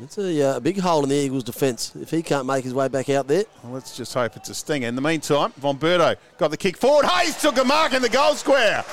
[0.01, 2.87] It's a uh, big hole in the Eagles' defence if he can't make his way
[2.87, 3.43] back out there.
[3.63, 4.87] Well, let's just hope it's a stinger.
[4.87, 7.05] In the meantime, Von Bertouch got the kick forward.
[7.05, 8.83] Hayes took a mark in the goal square.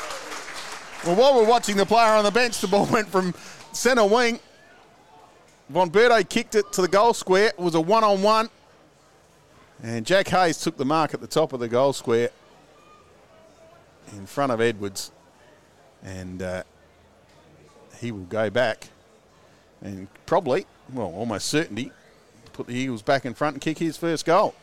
[1.06, 3.34] Well, while we're watching the player on the bench, the ball went from
[3.72, 4.40] centre wing.
[5.71, 7.49] Von Bertouch kicked it to the goal square.
[7.49, 8.49] It was a one on one.
[9.81, 12.31] And Jack Hayes took the mark at the top of the goal square
[14.12, 15.12] in front of Edwards.
[16.03, 16.64] And uh,
[18.01, 18.89] he will go back
[19.81, 21.93] and probably, well, almost certainty,
[22.53, 24.57] put the Eagles back in front and kick his first goal.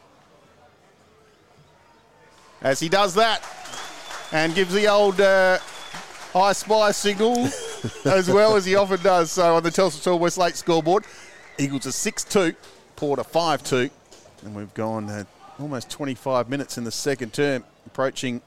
[2.61, 3.41] As he does that
[4.33, 5.59] and gives the old uh,
[6.35, 7.47] I spy signal
[8.05, 9.31] as well as he often does.
[9.31, 11.05] So on the Telstra Westlake scoreboard,
[11.57, 12.53] Eagles are 6 2,
[12.95, 13.89] Port are 5 2.
[14.43, 15.23] And we've gone uh,
[15.59, 18.41] almost 25 minutes in the second term, approaching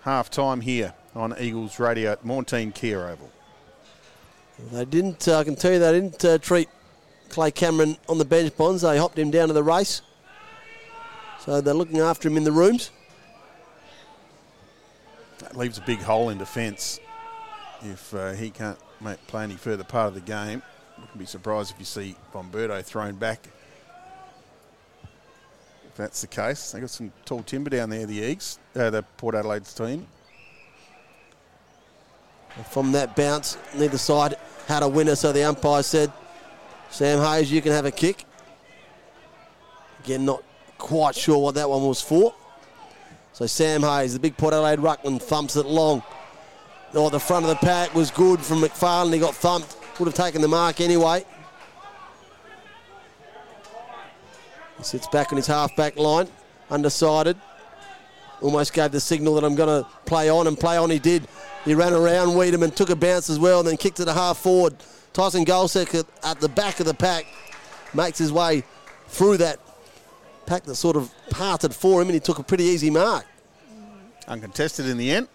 [0.00, 3.30] half time here on Eagles Radio at Maughan Thiem Kia Oval.
[4.72, 6.68] They didn't, uh, I can tell you, they didn't uh, treat
[7.28, 8.82] Clay Cameron on the bench bonds.
[8.82, 10.02] They hopped him down to the race.
[11.40, 12.90] So they're looking after him in the rooms.
[15.40, 17.00] That leaves a big hole in defence
[17.84, 20.62] if uh, he can't make, play any further part of the game.
[20.98, 23.48] Wouldn't be surprised if you see Von Bertouch thrown back.
[25.86, 28.06] If that's the case, they got some tall timber down there.
[28.06, 30.06] The Eagles, uh, the Port Adelaide's team.
[32.70, 36.12] From that bounce, neither side had a winner, so the umpire said,
[36.90, 38.24] Sam Hayes, you can have a kick.
[40.04, 40.42] Again, not
[40.78, 42.34] quite sure what that one was for.
[43.32, 46.04] So Sam Hayes, the big Port Adelaide ruckman, thumps it long.
[46.96, 49.12] Oh, the front of the pack was good from McFarlane.
[49.12, 49.76] He got thumped.
[49.98, 51.24] Would have taken the mark anyway.
[54.78, 56.28] He sits back on his half-back line,
[56.70, 57.36] undecided.
[58.40, 61.26] Almost gave the signal that I'm going to play on, and play on he did.
[61.64, 64.38] He ran around Wiedemann, took a bounce as well, and then kicked it a half
[64.38, 64.74] forward.
[65.12, 67.24] Tyson Goldsack at, at the back of the pack
[67.94, 68.64] makes his way
[69.08, 69.60] through that
[70.46, 73.24] pack that sort of parted for him, and he took a pretty easy mark.
[74.26, 75.28] Uncontested in the end.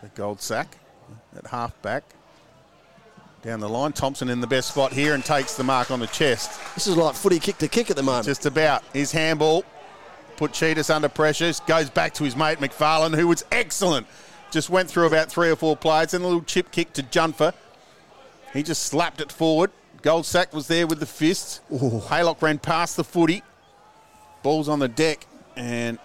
[0.00, 0.66] So Goldsack
[1.36, 2.04] at half back.
[3.42, 6.06] Down the line, Thompson in the best spot here and takes the mark on the
[6.08, 6.60] chest.
[6.74, 8.26] This is like footy kick to kick at the moment.
[8.26, 8.84] Just about.
[8.92, 9.64] His handball
[10.36, 11.50] put Tsitas under pressure.
[11.66, 14.06] Goes back to his mate McFarlane, who was excellent.
[14.50, 16.12] Just went through about three or four players.
[16.12, 17.54] and a little chip kick to Jungfer.
[18.52, 19.70] He just slapped it forward.
[20.02, 21.60] Gold Goldsack was there with the fist.
[21.70, 23.42] Haylock ran past the footy.
[24.42, 25.26] Ball's on the deck,
[25.56, 25.98] and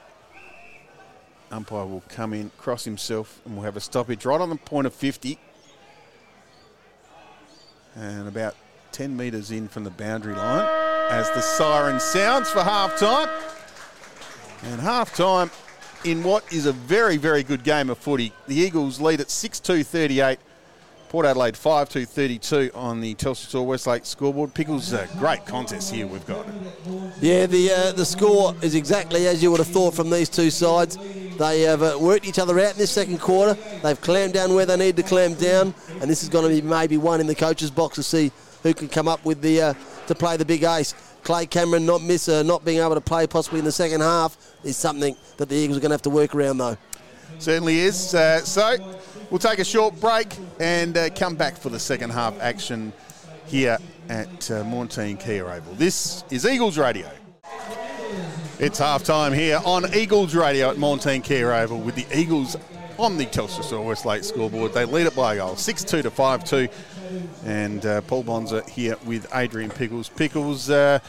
[1.51, 4.87] umpire will come in, cross himself, and we'll have a stoppage right on the point
[4.87, 5.39] of 50.
[7.95, 8.55] And about
[8.91, 10.67] 10 metres in from the boundary line
[11.09, 13.29] as the siren sounds for half time.
[14.63, 15.51] And half time
[16.03, 18.31] in what is a very, very good game of footy.
[18.47, 20.39] The Eagles lead at 6 2 38.
[21.09, 24.53] Port Adelaide 5 2 32 on the Telstra Westlake scoreboard.
[24.53, 26.45] Pickles, a great contest here we've got.
[27.21, 30.49] Yeah, the uh, the score is exactly as you would have thought from these two
[30.49, 30.97] sides.
[31.37, 33.53] They have uh, worked each other out in this second quarter.
[33.83, 36.67] They've clammed down where they need to clam down, and this is going to be
[36.67, 38.31] maybe one in the coach's box to see
[38.63, 39.73] who can come up with the uh,
[40.07, 40.93] to play the big ace.
[41.23, 44.37] Clay Cameron not miss uh, not being able to play possibly in the second half
[44.63, 46.77] is something that the Eagles are going to have to work around though.
[47.39, 48.13] Certainly is.
[48.13, 48.77] Uh, so
[49.29, 52.93] we'll take a short break and uh, come back for the second half action
[53.45, 53.77] here
[54.09, 55.73] at uh, Maughan Thiem Kia Oval.
[55.75, 57.09] This is Eagles Radio.
[58.59, 62.55] It's half time here on Eagles Radio at Maughan Thiem Kia Oval with the Eagles
[62.97, 64.73] on the Telstra Store Westlake scoreboard.
[64.73, 66.67] They lead it by a goal, 6 2 to 5 2.
[67.45, 70.09] And uh, Paul Bonza here with Adrian Pickles.
[70.09, 70.99] Pickles, uh,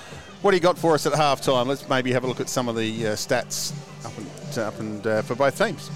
[0.42, 1.68] what do you got for us at half time?
[1.68, 3.72] Let's maybe have a look at some of the uh, stats
[4.04, 5.90] up and, up and uh, for both teams.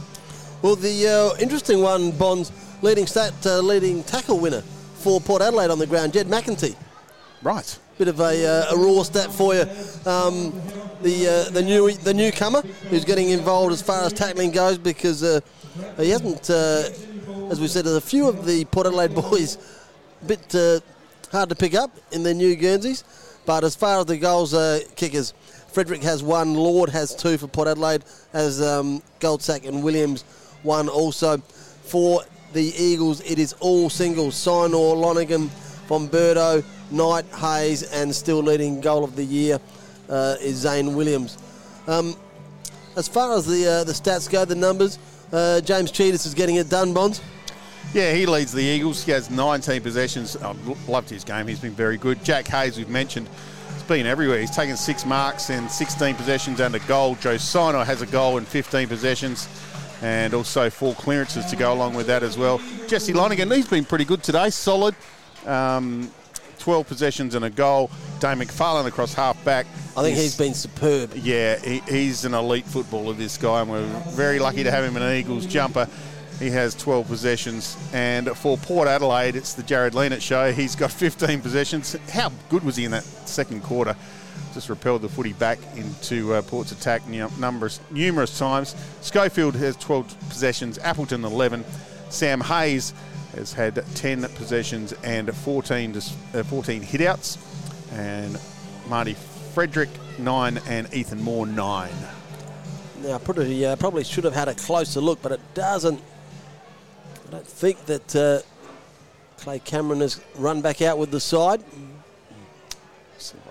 [0.63, 2.53] Well, the uh, interesting one, Bonds,
[2.83, 4.61] leading stat, uh, leading tackle winner
[4.97, 6.77] for Port Adelaide on the ground, Jed McEntee.
[7.43, 7.79] Right.
[7.97, 9.63] Bit of a, uh, a raw stat for you.
[10.05, 10.53] Um,
[11.03, 15.23] the uh, the new the newcomer who's getting involved as far as tackling goes because
[15.23, 15.41] uh,
[15.97, 16.91] he hasn't, uh,
[17.51, 19.57] as we said, a few of the Port Adelaide boys
[20.21, 20.81] a bit uh,
[21.33, 23.03] hard to pick up in their new Guernseys.
[23.47, 25.33] But as far as the goals uh, kickers,
[25.73, 28.05] Frederick has one, Lord has two for Port Adelaide,
[28.35, 30.25] as um, Goldsack and Williams
[30.63, 31.39] one also.
[31.85, 34.35] For the Eagles, it is all singles.
[34.35, 35.51] Sinor, Lonergan,
[35.89, 39.59] Bomberto, Knight, Hayes, and still leading goal of the year
[40.09, 41.39] uh, is Zane Williams.
[41.87, 42.15] Um,
[42.97, 44.99] as far as the uh, the stats go, the numbers,
[45.33, 47.21] uh, James Tsitas is getting it done, Bonds.
[47.93, 49.03] Yeah, he leads the Eagles.
[49.03, 50.37] He has 19 possessions.
[50.37, 51.49] I've loved his game.
[51.49, 52.23] He's been very good.
[52.23, 53.27] Jack Hayes, we've mentioned,
[53.73, 54.39] has been everywhere.
[54.39, 57.17] He's taken six marks and 16 possessions and a goal.
[57.17, 59.49] Joe Sino has a goal and 15 possessions
[60.03, 62.61] and also four clearances to go along with that as well.
[62.89, 64.95] Jesse Lonergan, he's been pretty good today, solid.
[65.47, 66.11] Um,
[66.61, 67.91] 12 possessions and a goal.
[68.21, 69.67] Dane McFarlane across half back.
[69.97, 71.13] I think he's been superb.
[71.17, 74.97] Yeah, he, he's an elite footballer, this guy, and we're very lucky to have him
[74.97, 75.89] in an Eagles jumper.
[76.39, 77.77] He has 12 possessions.
[77.93, 80.53] And for Port Adelaide, it's the Jarrod Lienert show.
[80.53, 81.97] He's got 15 possessions.
[82.11, 83.97] How good was he in that second quarter?
[84.55, 88.75] Just repelled the footy back into uh, Port's attack numbers, numerous times.
[89.01, 91.65] Schofield has 12 possessions, Appleton 11.
[92.09, 92.93] Sam Hayes
[93.35, 97.39] has had 10 possessions and 14, uh, 14 hitouts.
[97.93, 98.39] And
[98.89, 99.15] Marty
[99.55, 101.91] Frederick, 9, and Ethan Moore, 9.
[103.03, 106.01] Now, probably, uh, probably should have had a closer look, but it doesn't.
[107.29, 108.41] I don't think that uh,
[109.39, 111.63] Clay Cameron has run back out with the side.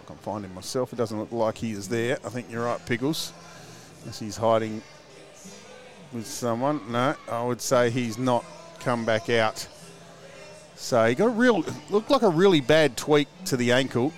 [0.09, 0.91] Can find him myself.
[0.91, 2.17] It doesn't look like he is there.
[2.25, 3.31] I think you're right, Pickles.
[4.01, 4.81] Unless he's hiding
[6.11, 6.81] with someone.
[6.91, 8.43] No, I would say he's not
[8.79, 9.67] come back out.
[10.73, 14.11] So he got a real, looked like a really bad tweak to the ankle.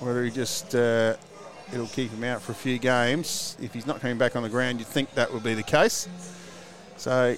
[0.00, 1.16] Whether he just, uh,
[1.72, 3.56] it'll keep him out for a few games.
[3.62, 6.06] If he's not coming back on the ground, you'd think that would be the case.
[6.98, 7.34] So,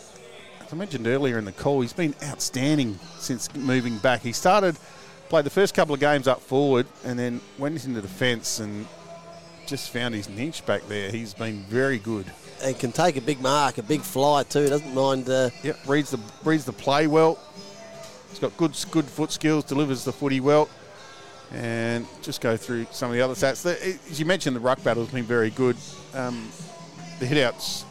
[0.61, 4.23] as I mentioned earlier in the call, he's been outstanding since moving back.
[4.23, 4.77] He started,
[5.35, 8.87] played the first couple of games up forward, and then went into defence and
[9.67, 11.11] just found his niche back there.
[11.11, 12.25] He's been very good.
[12.63, 14.69] And can take a big mark, a big fly too.
[14.69, 15.29] Doesn't mind.
[15.29, 17.41] Uh, Yep, reads the reads the play well.
[18.31, 20.69] He's got good good foot skills, delivers the footy well,
[21.53, 23.63] and just go through some of the other stats.
[23.63, 25.77] The- As you mentioned, the ruck battle's been very good.
[26.15, 26.49] Um,
[27.19, 27.83] the hitouts,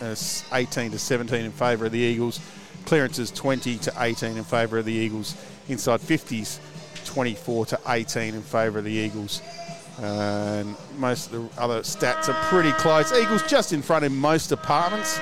[0.00, 0.14] uh,
[0.56, 2.38] 18 to 17 in favour of the Eagles.
[2.84, 5.34] Clearances 20 to 18 in favour of the Eagles.
[5.68, 6.60] Inside 50s,
[7.08, 9.40] 24 to 18 in favour of the Eagles.
[10.00, 13.12] And most of the other stats are pretty close.
[13.12, 15.18] Eagles just in front in most departments.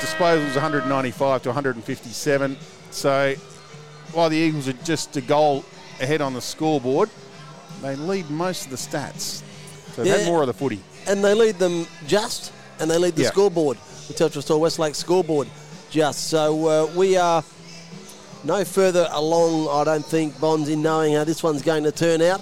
[0.00, 2.56] disposals 195 to 157.
[2.90, 3.34] So
[4.12, 5.64] while the Eagles are just a goal
[6.02, 7.08] ahead on the scoreboard,
[7.82, 9.42] they lead most of the stats.
[9.94, 10.26] So they've Yeah.
[10.26, 10.80] more of the footy.
[11.08, 13.30] and they lead them just, and they lead the Yeah.
[13.30, 13.78] scoreboard,
[14.08, 15.48] the Telstra Store Westlake scoreboard
[15.90, 16.28] just.
[16.28, 17.42] So uh, we are
[18.46, 22.22] no further along, I don't think, Bonds, in knowing how this one's going to turn
[22.22, 22.40] out.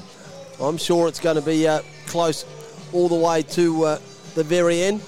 [0.61, 2.45] I'm sure it's going to be uh, close
[2.93, 3.99] all the way to uh,
[4.35, 5.01] the very end.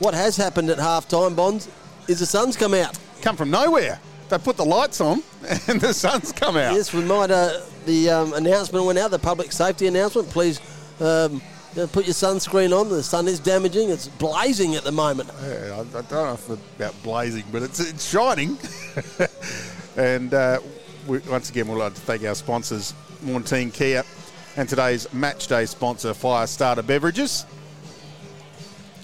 [0.00, 1.68] What has happened at half time, Bonds,
[2.08, 2.98] is the sun's come out.
[3.22, 4.00] Come from nowhere.
[4.28, 5.22] They put the lights on
[5.68, 6.74] and the sun's come out.
[6.74, 7.30] Yes, we might.
[7.30, 10.28] Uh, the um, announcement went out, the public safety announcement.
[10.30, 10.60] Please
[11.00, 11.40] um,
[11.74, 12.88] put your sunscreen on.
[12.88, 13.90] The sun is damaging.
[13.90, 15.30] It's blazing at the moment.
[15.42, 18.58] Yeah, I, I don't know if it's about blazing, but it's, it's shining.
[19.96, 20.60] and uh,
[21.06, 24.04] we, once again, we'd like to thank our sponsors, Maughan Thiem Kia,
[24.56, 27.46] and today's match day sponsor, Fire Starter Beverages.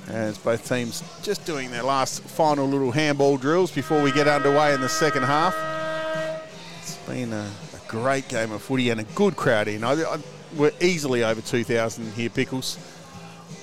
[0.08, 4.74] As both teams just doing their last final little handball drills before we get underway
[4.74, 5.54] in the second half.
[6.82, 9.84] It's been a, a great game of footy and a good crowd in.
[9.84, 10.18] I, I,
[10.56, 12.76] we're easily over 2,000 here, Pickles.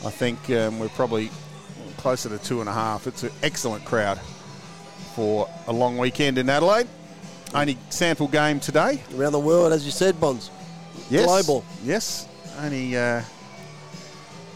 [0.05, 1.31] I think um, we're probably
[1.97, 3.07] closer to two and a half.
[3.07, 4.19] It's an excellent crowd
[5.15, 6.87] for a long weekend in Adelaide.
[7.53, 9.01] Only sample game today.
[9.15, 10.51] Around the world, as you said, Bonds.
[11.09, 11.25] Yes.
[11.25, 11.63] Global.
[11.83, 12.27] Yes.
[12.59, 13.21] Only uh,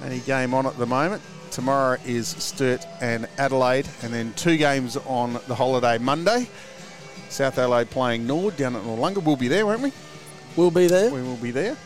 [0.03, 1.21] only game on at the moment.
[1.51, 6.47] Tomorrow is Sturt and Adelaide, and then two games on the holiday Monday.
[7.29, 9.23] South Adelaide playing Nord down at Noarlunga.
[9.23, 9.91] We'll be there, won't we?
[10.55, 11.11] We'll be there.
[11.11, 11.77] We will be there.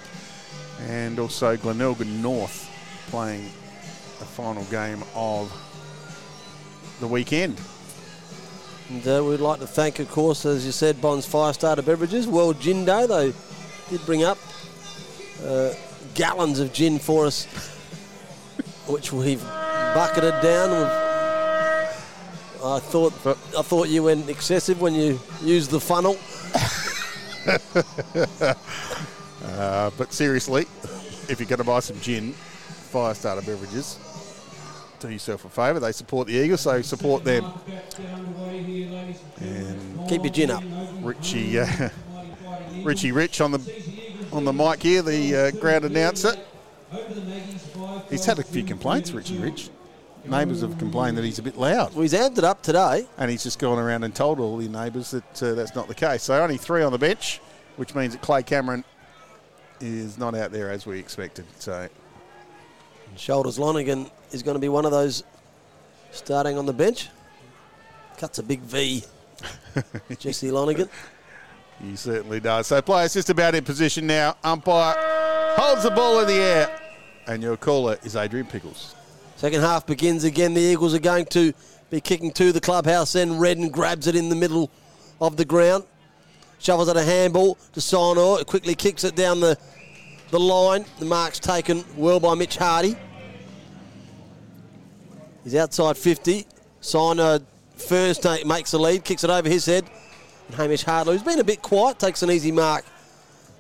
[0.88, 2.70] And also Glenelg North
[3.08, 3.46] playing
[4.20, 5.52] the final game of
[7.00, 7.60] the weekend.
[8.90, 12.28] And uh, we'd like to thank, of course, as you said, Bonds Fire Starter Beverages,
[12.28, 13.08] World Gin Day.
[13.08, 13.34] They
[13.90, 14.38] did bring up
[15.44, 15.74] uh,
[16.14, 17.46] gallons of gin for us,
[18.88, 20.70] which we've bucketed down.
[22.64, 26.18] I thought I thought you went excessive when you used the funnel.
[29.46, 30.64] Uh, but seriously,
[31.30, 34.00] if you're going to buy some gin, Fire Starter Beverages,
[35.08, 35.80] do yourself a favour.
[35.80, 37.46] They support the Eagles, so support them.
[39.40, 40.64] And Keep your gin up.
[41.02, 41.90] Richie, uh,
[42.84, 43.84] Richie Rich on the
[44.32, 46.34] on the mic here, the uh, ground announcer.
[48.10, 49.70] He's had a few complaints, Richie Rich.
[50.26, 53.06] Neighbours have complained that he's a bit loud, Well, he's amped it up today.
[53.20, 55.94] and he's just gone around and told all the neighbours that uh, that's not the
[55.94, 56.24] case.
[56.24, 57.40] So only three on the bench,
[57.76, 58.84] which means that Clay Cameron
[59.80, 61.46] is not out there as we expected.
[61.60, 61.88] So
[63.18, 65.24] Shoulders Lonergan is going to be one of those
[66.12, 67.10] starting on the bench.
[68.18, 69.04] Cuts a big V.
[70.20, 70.90] Jesse Lonergan.
[71.82, 72.68] he certainly does.
[72.68, 74.36] So players just about in position now.
[74.44, 74.96] Umpire
[75.58, 76.80] holds the ball in the air,
[77.28, 78.96] and your caller is Adrian Pickles.
[79.36, 80.54] Second half begins again.
[80.54, 81.54] The Eagles are going to
[81.90, 83.14] be kicking to the clubhouse.
[83.14, 84.72] Then Redden grabs it in the middle
[85.20, 85.84] of the ground.
[86.60, 88.40] Shovels at a handball to Sinor.
[88.40, 89.58] It quickly kicks it down the,
[90.32, 90.86] the line.
[91.00, 92.96] The mark's taken well by Mitch Hardy.
[95.46, 96.46] He's outside 50.
[96.82, 97.42] Sinor
[97.78, 99.86] first makes the lead, kicks it over his head.
[100.48, 102.84] And Hamish Hartlett, who's been a bit quiet, takes an easy mark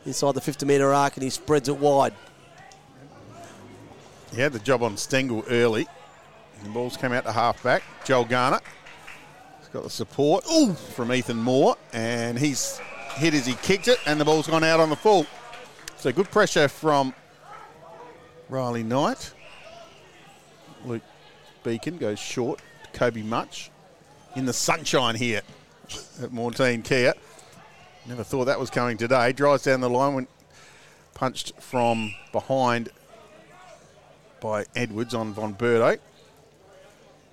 [0.05, 2.13] inside the 50 metre arc and he spreads it wide.
[4.33, 5.87] He had the job on Stengel early.
[6.63, 7.83] The ball's come out to half back.
[8.03, 8.59] Joel Garner.
[9.59, 10.43] He's got the support
[10.95, 12.79] from Ethan Moore, and he's
[13.15, 15.25] hit as he kicked it, and the ball's gone out on the full.
[15.97, 17.13] So good pressure from
[18.49, 19.33] Riley Knight.
[20.85, 21.03] Luke
[21.65, 22.61] Beacon goes short.
[22.93, 23.71] Kobe Mutch
[24.35, 25.41] in the sunshine here
[26.21, 27.13] at Maughan Thiem Kia.
[28.05, 29.33] Never thought that was coming today.
[29.33, 30.29] Drives down the line, went
[31.15, 32.89] punched from behind
[34.39, 35.99] by Edwards on Von Bertouch.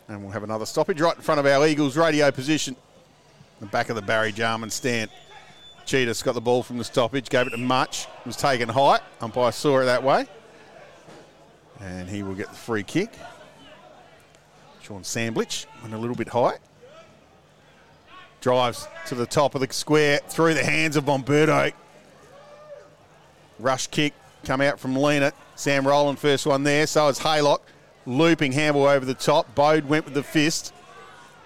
[0.08, 2.74] And we'll have another stoppage right in front of our Eagles radio position.
[3.60, 5.10] The back of the Barry Jarman stand.
[5.84, 9.00] Cheetah's got the ball from the stoppage, gave it to Mutch, was taken high.
[9.20, 10.26] Umpire saw it that way.
[11.80, 13.10] And he will get the free kick.
[14.92, 16.58] Sean Samblich went a little bit high.
[18.42, 21.72] Drives to the top of the square through the hands of Von Bertouch.
[23.58, 24.12] Rush kick
[24.44, 25.32] come out from Lena.
[25.54, 26.86] Sam Rowland first one there.
[26.86, 27.60] So is Haylock.
[28.04, 29.54] Looping handball over the top.
[29.54, 30.74] Bode went with the fist.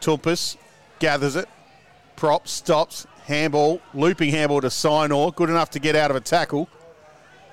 [0.00, 0.56] Toumpas
[0.98, 1.48] gathers it.
[2.16, 3.06] Prop stops.
[3.26, 3.80] Handball.
[3.94, 5.32] Looping handball to Signor.
[5.32, 6.68] Good enough to get out of a tackle.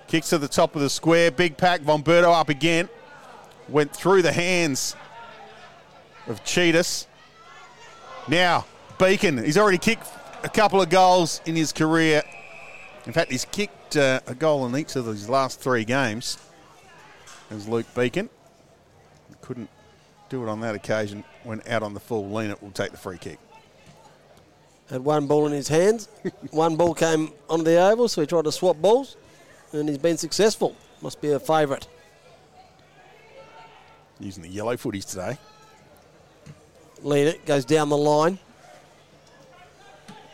[0.07, 1.29] Kicks to the top of the square.
[1.29, 1.81] Big pack.
[1.81, 2.89] Von up again.
[3.69, 4.95] Went through the hands
[6.27, 7.07] of Tsitas.
[8.27, 8.65] Now,
[8.97, 9.43] Beacon.
[9.43, 10.07] He's already kicked
[10.43, 12.23] a couple of goals in his career.
[13.05, 16.37] In fact, he's kicked uh, a goal in each of his last three games.
[17.49, 18.29] As Luke Beacon
[19.41, 19.69] couldn't
[20.29, 22.29] do it on that occasion when out on the full.
[22.31, 23.39] Lean will take the free kick.
[24.89, 26.07] Had one ball in his hands.
[26.51, 29.17] one ball came onto the oval, so he tried to swap balls,
[29.71, 30.75] and he's been successful.
[31.01, 31.87] Must be a favourite.
[34.19, 35.37] Using the yellow footies today.
[37.03, 38.39] Lead it, goes down the line.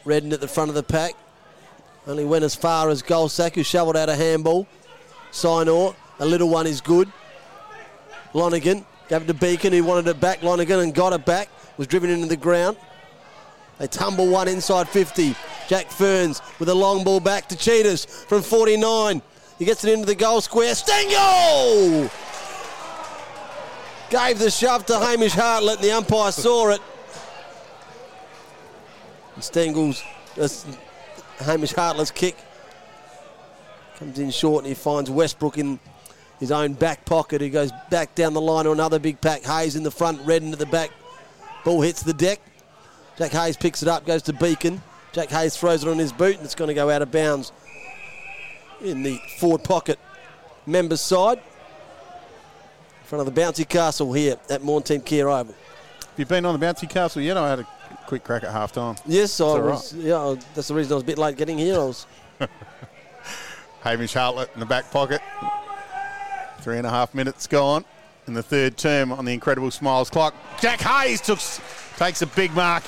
[0.06, 1.14] Redden at the front of the pack.
[2.08, 4.68] Only went as far as Goldsack, who shovelled out a handball.
[5.32, 7.12] Signor, a little one is good.
[8.34, 10.44] Lonergan gave it to Beacon, who wanted it back.
[10.44, 11.50] Lonergan and got it back.
[11.78, 12.78] Was driven into the ground.
[13.80, 15.36] They tumble one inside 50.
[15.68, 19.22] Jack Ferns with a long ball back to Tsitas from 49.
[19.58, 20.76] He gets it into the goal square.
[20.76, 22.10] Stengel!
[24.10, 26.82] Gave the shove to Hamish Hartlett, and the umpire saw it.
[29.36, 30.04] And Stengel's,
[31.38, 32.36] Hamish Hartlett's kick
[33.98, 35.80] comes in short, and he finds Westbrook in
[36.40, 37.40] his own back pocket.
[37.42, 39.44] He goes back down the line to another big pack.
[39.44, 40.90] Hayes in the front, Redden at the back.
[41.64, 42.42] Ball hits the deck.
[43.18, 44.82] Jack Hayes picks it up, goes to Beacon.
[45.12, 47.52] Jack Hayes throws it on his boot, and it's going to go out of bounds
[48.82, 50.00] in the forward pocket.
[50.66, 51.42] Members side.
[53.10, 55.56] In front of the bouncy castle here at Maughan Thiem Kia Oval.
[55.56, 57.38] Have you been on the bouncy castle yet?
[57.38, 57.68] I had a
[58.06, 58.98] quick crack at half time.
[59.08, 59.96] Yes, I all was.
[59.96, 61.74] Yeah, that's the reason I was a bit late getting here.
[61.74, 62.06] I was.
[63.82, 65.22] Hamish Hartlett in the back pocket.
[66.60, 67.84] Three and a half minutes gone
[68.28, 70.36] in the third term on the incredible smiles clock.
[70.62, 71.40] Jack Hayes took,
[71.98, 72.84] takes a big mark.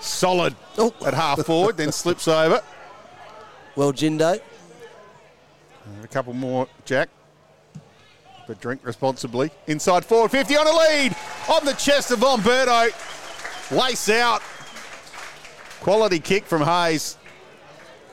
[0.00, 0.94] Solid Oh.
[1.04, 2.62] at half forward, then slips over.
[3.76, 4.40] Well, Jindo.
[6.02, 7.10] A couple more, Jack.
[8.48, 9.50] But drink responsibly.
[9.66, 11.14] Inside forward 50 on a lead.
[11.52, 12.94] On the chest of Von Bertouch.
[13.70, 14.40] Lace out.
[15.80, 17.18] Quality kick from Hayes.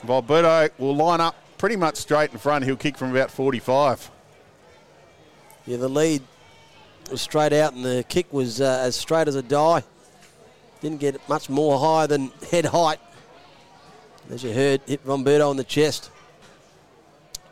[0.04, 2.66] Von Bertouch will line up pretty much straight in front.
[2.66, 4.10] He'll kick from about 45.
[5.64, 6.22] Yeah, the lead
[7.10, 9.82] was straight out, and the kick was uh, as straight as a die.
[10.82, 13.00] Didn't get much more higher than head height.
[14.30, 16.10] As you heard, hit Von Bertouch on the chest.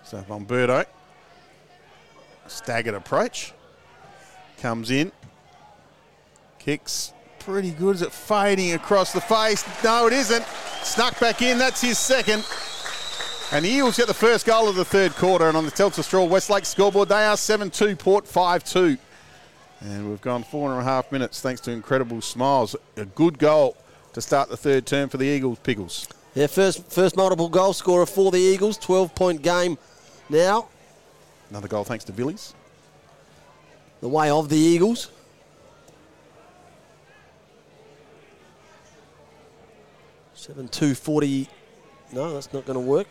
[0.04, 0.22] So
[2.46, 3.52] Staggered approach,
[4.58, 5.12] comes in,
[6.58, 7.12] kicks
[7.44, 7.96] pretty good.
[7.96, 9.64] Is it fading across the face?
[9.84, 10.44] No, it isn't.
[10.82, 11.58] Snuck back in.
[11.58, 12.44] That's his second.
[13.52, 15.46] And the Eagles get the first goal of the third quarter.
[15.48, 18.96] And on the Telstra Store Westlake scoreboard, they are 7 2, Port 5 2.
[19.82, 22.74] And we've gone four and a half minutes thanks to incredible smiles.
[22.96, 23.76] A good goal
[24.14, 26.08] to start the third term for the Eagles, Pickles.
[26.34, 28.78] Yeah, first first multiple goal scorer for the Eagles.
[28.78, 29.76] 12 point game
[30.30, 30.68] now.
[31.50, 32.54] Another goal thanks to Villis.
[34.00, 35.10] The way of the Eagles.
[40.34, 41.48] Seven two forty.
[42.12, 43.06] No, that's not going to work.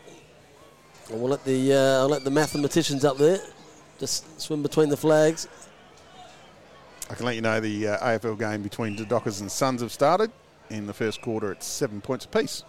[1.10, 3.38] I will let the uh, I'll let the mathematicians up there
[3.98, 5.48] just swim between the flags.
[7.10, 9.92] I can let you know the uh, AFL game between the Dockers and Suns have
[9.92, 10.30] started.
[10.70, 12.62] In the first quarter, it's seven points apiece.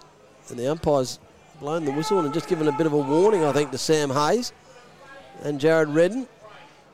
[0.50, 1.20] And the umpire's
[1.60, 4.10] blown the whistle and just given a bit of a warning, I think, to Sam
[4.10, 4.52] Hayes
[5.44, 6.28] and Jared Redden,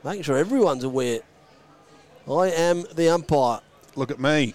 [0.04, 1.20] making sure everyone's aware.
[2.30, 3.60] I am the umpire.
[3.96, 4.54] Look at me.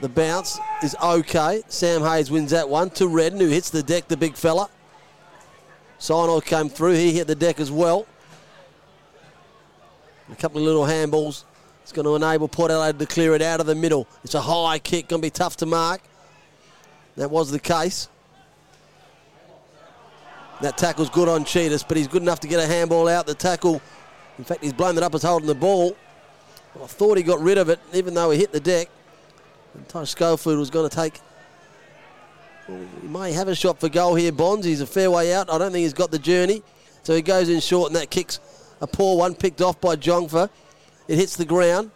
[0.00, 1.62] The bounce is okay.
[1.68, 4.68] Sam Hayes wins that one to Redden, who hits the deck, the big fella.
[6.00, 6.94] Sinor came through.
[6.94, 8.06] He hit the deck as well.
[10.30, 11.44] A couple of little handballs.
[11.82, 14.08] It's going to enable Port Adelaide to clear it out of the middle.
[14.24, 16.00] It's a high kick, going to be tough to mark.
[17.16, 18.08] That was the case.
[20.62, 23.26] That tackle's good on Tsitas, but he's good enough to get a handball out.
[23.26, 23.82] The tackle,
[24.38, 25.96] in fact, he's blown it up as holding the ball.
[26.80, 28.88] I thought he got rid of it, even though he hit the deck.
[29.74, 31.20] And Ty Schofield was going to take.
[32.68, 34.64] Well, he may have a shot for goal here, Bonds.
[34.64, 35.50] He's a fair way out.
[35.50, 36.62] I don't think he's got the journey.
[37.02, 38.38] So he goes in short, and that kicks
[38.80, 40.48] a poor one, picked off by Jungfer.
[41.08, 41.90] It hits the ground.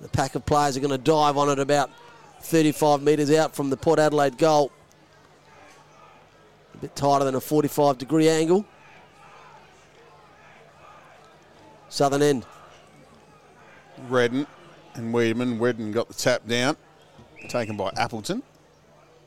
[0.00, 1.90] The pack of players are going to dive on it about
[2.40, 4.72] 35 metres out from the Port Adelaide goal.
[6.76, 8.66] A bit tighter than a 45 degree angle.
[11.88, 12.44] Southern end.
[14.08, 14.46] Redden
[14.94, 15.58] and Wiedemann.
[15.58, 16.76] Redden got the tap down,
[17.48, 18.42] taken by Appleton.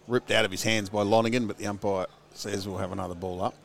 [0.07, 3.41] Ripped out of his hands by Lonergan, but the umpire says we'll have another ball
[3.41, 3.55] up.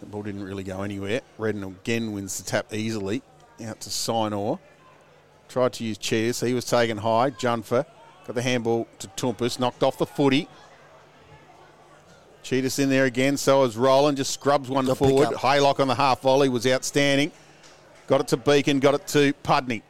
[0.00, 1.20] The ball didn't really go anywhere.
[1.38, 3.22] Redden again wins the tap easily.
[3.64, 4.58] Out to Sinor.
[5.48, 6.40] Tried to use Cheers.
[6.40, 7.30] He was taken high.
[7.30, 7.86] Jungfer
[8.26, 9.58] got the handball to Toumpas.
[9.58, 10.48] Knocked off the footy.
[12.44, 13.36] Tsitas in there again.
[13.36, 14.16] So is Roland.
[14.18, 15.28] Just scrubs one Good forward.
[15.30, 17.32] Haylock on the half volley was outstanding.
[18.06, 18.80] Got it to Beacon.
[18.80, 19.82] Got it to Pudney.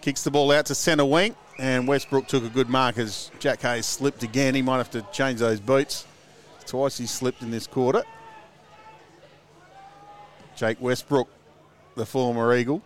[0.00, 1.34] Kicks the ball out to centre wing.
[1.58, 4.54] And Westbrook took a good mark as Jack Hayes slipped again.
[4.54, 6.06] He might have to change those boots.
[6.64, 8.02] Twice he slipped in this quarter.
[10.56, 11.28] Jake Westbrook
[11.96, 12.82] the former Eagle.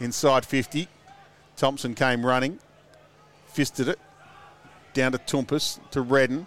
[0.00, 0.88] Inside 50.
[1.56, 2.58] Thompson came running,
[3.48, 3.98] fisted it.
[4.94, 6.46] Down to Toumpas, to Redden,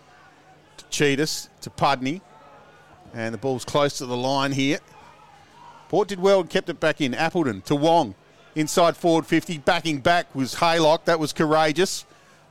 [0.93, 2.21] Tsitas, to Pudney.
[3.13, 4.79] And the ball's close to the line here.
[5.89, 7.13] Port did well and kept it back in.
[7.13, 8.15] Appleton to Wong.
[8.55, 9.57] Inside forward 50.
[9.59, 11.05] Backing back was Haylock.
[11.05, 12.05] That was courageous.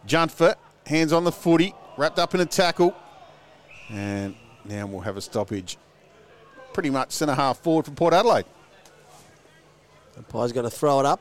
[0.06, 0.56] Jungfer,
[0.86, 2.94] hands on the footy, wrapped up in a tackle.
[3.89, 5.78] And now we'll have a stoppage.
[6.73, 8.47] Pretty much centre half forward for Port Adelaide.
[10.16, 11.20] Umpire's going to throw it up.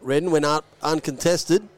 [0.00, 1.68] Redden went up uncontested.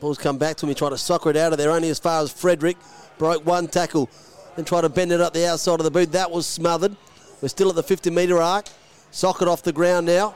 [0.00, 0.70] Ball's come back to him.
[0.70, 2.78] He tried to soccer it out of there only as far as Frederick.
[3.18, 4.08] Broke one tackle
[4.56, 6.12] and tried to bend it up the outside of the boot.
[6.12, 6.96] That was smothered.
[7.42, 8.66] We're still at the 50 metre arc.
[9.10, 10.34] Socket off the ground now.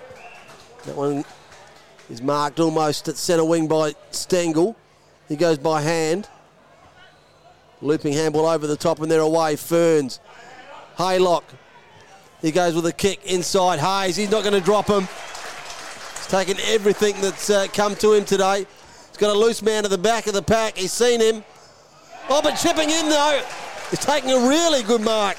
[0.84, 1.24] That one
[2.10, 4.76] is marked almost at centre wing by Stengel.
[5.28, 6.28] He goes by hand.
[7.80, 9.56] Looping handball over the top and they're away.
[9.56, 10.20] Ferns.
[10.98, 11.44] Haylock.
[12.42, 13.78] He goes with a kick inside.
[13.78, 15.08] Hayes, he's not going to drop him.
[16.16, 18.66] He's taken everything that's uh, come to him today.
[19.14, 20.76] He's got a loose man at the back of the pack.
[20.76, 21.44] He's seen him.
[22.28, 23.44] Oh, but chipping in though.
[23.90, 25.36] He's taking a really good mark.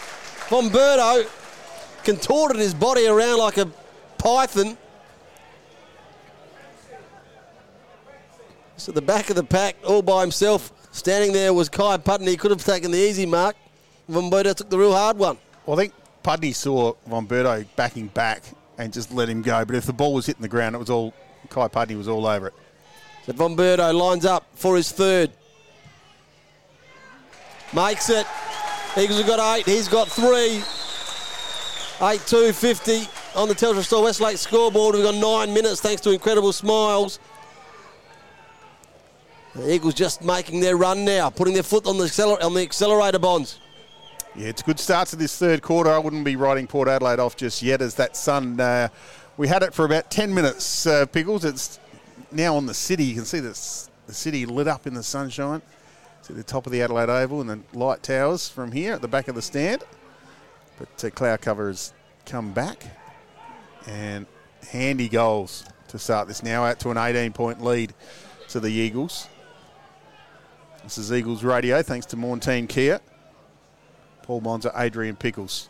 [0.48, 1.28] Bertouch
[2.06, 3.70] contorted his body around like a
[4.18, 4.78] python.
[8.78, 12.32] So the back of the pack, all by himself, standing there was Kai Pudney.
[12.32, 13.58] He could have taken the easy mark.
[14.08, 15.38] Von took the real hard one.
[15.66, 15.94] Well, I think
[16.24, 17.26] Pudney saw Von
[17.76, 18.42] backing back
[18.78, 19.66] and just let him go.
[19.66, 21.14] But if the ball was hitting the ground, it was all
[21.50, 22.54] Kai Pudney was all over it.
[23.26, 25.32] So Von Bertouch lines up for his third.
[27.74, 28.28] Makes it.
[28.98, 29.66] Eagles have got eight.
[29.66, 30.62] He's got three.
[32.02, 34.96] 8 2 50 on the Telstra Store Westlake scoreboard.
[34.96, 37.20] We've got nine minutes thanks to incredible smiles.
[39.56, 42.62] The Eagles just making their run now, putting their foot on the, acceler- on the
[42.62, 43.60] accelerator bonds.
[44.36, 45.90] Yeah, it's a good start to this third quarter.
[45.90, 48.60] I wouldn't be writing Port Adelaide off just yet as that sun.
[48.60, 48.90] Uh,
[49.38, 51.46] we had it for about 10 minutes, uh, Pickles.
[51.46, 51.80] It's
[52.32, 53.04] now on the city.
[53.04, 55.62] You can see this, the city lit up in the sunshine.
[56.22, 59.08] See the top of the Adelaide Oval and the light towers from here at the
[59.08, 59.84] back of the stand.
[60.80, 61.94] But uh, cloud cover has
[62.26, 62.84] come back.
[63.88, 64.26] And
[64.72, 67.94] handy goals to start this now out to an 18 point lead
[68.50, 69.28] to the Eagles.
[70.84, 73.02] This is Eagles Radio, thanks to Maughan Thiem Kia.
[74.22, 75.70] Paul Monza, Adrian Pickles.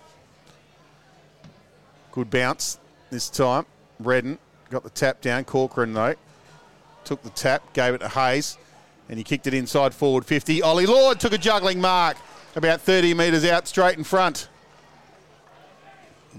[2.11, 2.79] Good bounce
[3.09, 3.65] this time.
[3.99, 4.37] Redden
[4.69, 5.43] got the tap down.
[5.43, 6.15] Corcoran, though,
[7.05, 8.57] took the tap, gave it to Hayes,
[9.09, 10.61] and he kicked it inside forward 50.
[10.61, 12.17] Ollie Lord took a juggling mark
[12.55, 14.49] about 30 metres out straight in front.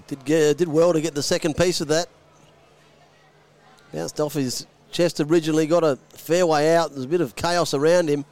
[0.07, 2.07] Did, get, did well to get the second piece of that.
[3.93, 6.91] Bounced off his chest originally, got a fair way out.
[6.91, 8.25] There's a bit of chaos around him.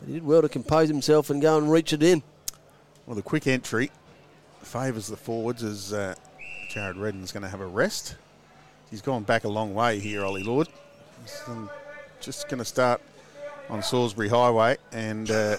[0.00, 2.22] But he did well to compose himself and go and reach it in.
[3.06, 3.90] Well, the quick entry
[4.62, 6.14] favours the forwards as uh,
[6.70, 8.16] Jared Redden's going to have a rest.
[8.92, 10.68] He's gone back a long way here, Ollie Lord.
[11.46, 11.70] Um,
[12.20, 13.00] just going to start
[13.70, 15.56] on Salisbury Highway and uh,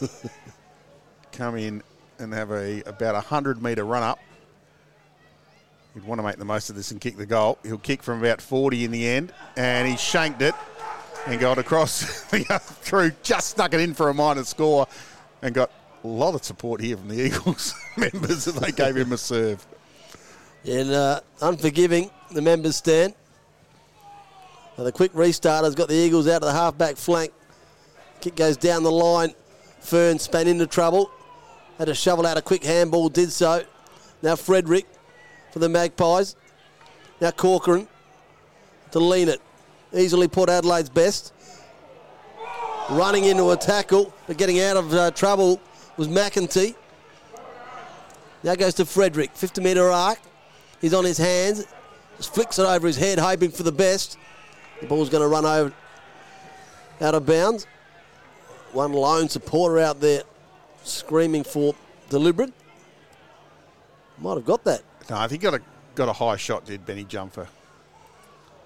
[1.31, 1.81] come in
[2.19, 4.19] and have a about a hundred metre run up.
[5.95, 7.57] He'd want to make the most of this and kick the goal.
[7.63, 10.53] He'll kick from about 40 in the end, and he shanked it
[11.25, 14.87] and got across the other through, just snuck it in for a minor score,
[15.41, 15.71] and got
[16.03, 19.65] a lot of support here from the Eagles members that they gave him a serve.
[20.65, 23.15] And uh, unforgiving, the members stand.
[24.77, 27.31] Now the quick restart has got the Eagles out of the halfback flank.
[28.21, 29.33] Kick goes down the line.
[29.79, 31.11] Fern span into trouble.
[31.77, 33.63] Had to shovel out a quick handball, did so.
[34.21, 34.87] Now Frederick
[35.51, 36.35] for the Magpies.
[37.19, 37.87] Now Corcoran
[38.91, 39.41] to lean it.
[39.93, 41.33] Easily Port Adelaide's best.
[42.89, 45.61] Running into a tackle, but getting out of uh, trouble
[45.97, 46.75] was McEntee.
[48.43, 50.19] Now goes to Frederick, 50 metre arc.
[50.81, 51.65] He's on his hands,
[52.17, 54.17] just flicks it over his head, hoping for the best.
[54.81, 55.73] The ball's going to run over
[57.01, 57.65] out of bounds.
[58.71, 60.23] One lone supporter out there
[60.83, 61.75] screaming for
[62.09, 62.53] deliberate.
[64.17, 64.81] Might have got that.
[65.09, 65.61] No, I think got a
[65.95, 67.47] got a high shot, did Benny Jumper.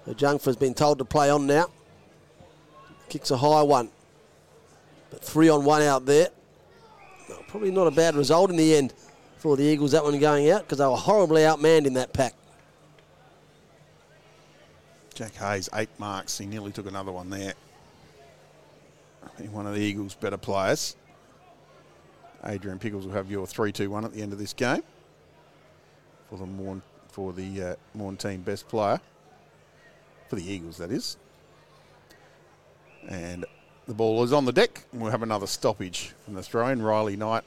[0.06, 1.66] So Jungfer's been told to play on now.
[3.08, 3.90] Kicks a high one.
[5.10, 6.28] But three on one out there.
[7.28, 8.94] No, probably not a bad result in the end
[9.36, 12.34] for the Eagles, that one going out, because they were horribly outmanned in that pack.
[15.18, 16.38] Jack Hayes, eight marks.
[16.38, 17.54] He nearly took another one there.
[19.50, 20.94] One of the Eagles' better players.
[22.44, 24.84] Adrian Pickles will have your 3 2 1 at the end of this game
[26.30, 29.00] for the Morn, for the uh, Morn team best player.
[30.28, 31.16] For the Eagles, that is.
[33.08, 33.44] And
[33.88, 34.84] the ball is on the deck.
[34.92, 36.80] We'll have another stoppage from the throw in.
[36.80, 37.42] Riley Knight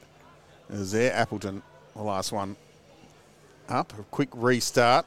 [0.68, 1.14] is there.
[1.14, 1.62] Appleton
[1.96, 2.54] the last one
[3.70, 3.98] up.
[3.98, 5.06] A quick restart.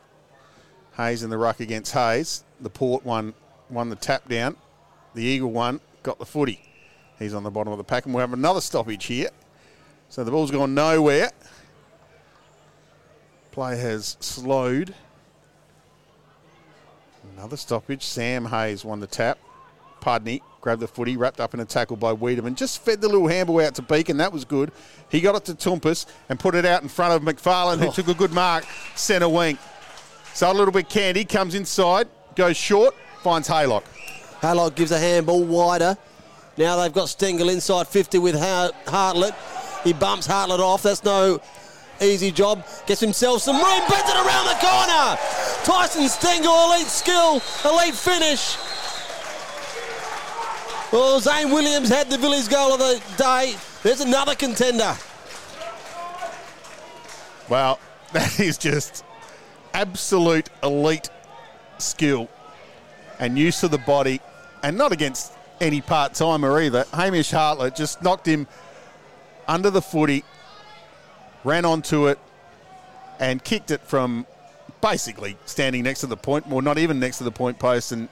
[0.97, 2.43] Hayes in the ruck against Hayes.
[2.61, 3.33] The Port one
[3.69, 4.55] won the tap down.
[5.13, 6.61] The Eagle one got the footy.
[7.19, 9.29] He's on the bottom of the pack, and we'll have another stoppage here.
[10.09, 11.31] So the ball's gone nowhere.
[13.51, 14.93] Play has slowed.
[17.35, 18.03] Another stoppage.
[18.03, 19.37] Sam Hayes won the tap.
[20.01, 22.55] Pudney grabbed the footy, wrapped up in a tackle by Wiedemann.
[22.55, 24.17] Just fed the little handball out to Beacon.
[24.17, 24.71] That was good.
[25.09, 27.91] He got it to Toumpas and put it out in front of McFarlane, who Oh.
[27.91, 28.65] took a good mark.
[28.95, 29.57] Centre wing.
[30.35, 31.23] So a little bit candy.
[31.23, 32.93] Comes inside, goes short,
[33.23, 33.83] finds Haylock.
[34.41, 35.97] Haylock gives a handball wider.
[36.57, 39.33] Now they've got Stengel inside 50 with Har- Hartlett.
[39.85, 40.83] He bumps Hartlett off.
[40.83, 41.39] That's no
[42.01, 42.65] easy job.
[42.85, 43.79] Gets himself some room.
[43.87, 45.17] Bends it around the corner.
[45.63, 48.57] Tyson Stengel, elite skill, elite finish.
[50.91, 53.55] Well, Zane Williams had the Villis goal of the day.
[53.83, 54.97] There's another contender.
[57.47, 57.79] Well,
[58.11, 59.05] that is just
[59.75, 61.09] absolute elite
[61.79, 62.29] skill
[63.19, 64.21] and use of the body,
[64.63, 66.85] and not against any part timer either.
[66.93, 68.47] Hamish Hartlett just knocked him
[69.49, 70.23] under the footy,
[71.43, 72.17] ran onto it,
[73.19, 74.25] and kicked it from
[74.81, 78.07] basically standing next to the point, well, not even next to the point post, and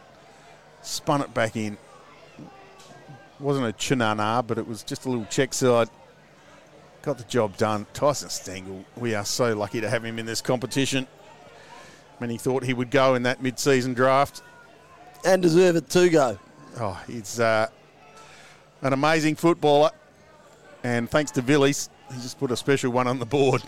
[0.82, 1.78] spun it back in.
[3.40, 5.90] Wasn't a chinana, but it was just a little check side.
[7.02, 7.86] Got the job done.
[7.94, 11.08] Tyson Stengel, we are so lucky to have him in this competition.
[12.20, 14.42] Many thought he would go in that mid season draft.
[15.26, 16.38] And deserve it to go.
[16.80, 17.68] Oh, he's uh,
[18.82, 19.92] an amazing footballer.
[20.84, 23.64] And thanks to Villis, he just put a special one on the board.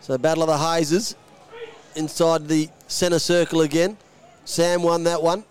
[0.00, 1.16] So Battle of the Hazes
[1.96, 3.96] inside the centre circle again.
[4.44, 5.44] Sam won that one.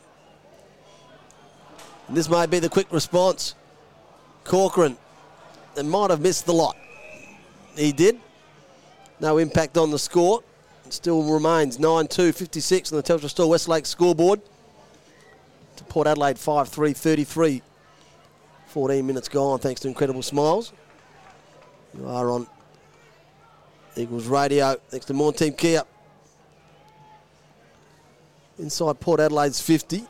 [2.07, 3.53] And this might be the quick response.
[4.45, 4.97] Corcoran,
[5.75, 6.77] that might have missed the lot.
[7.75, 8.19] He did.
[9.19, 10.41] No impact on the score.
[10.89, 14.41] Still remains 9 2 56 on the Telstra Store Westlake scoreboard.
[15.77, 17.61] To Port Adelaide 5 3 33.
[18.67, 20.73] 14 minutes gone thanks to Incredible Smiles.
[21.97, 22.47] You are on
[23.95, 25.83] Eagles radio next to Team Kia.
[28.59, 30.03] Inside Port Adelaide's 50.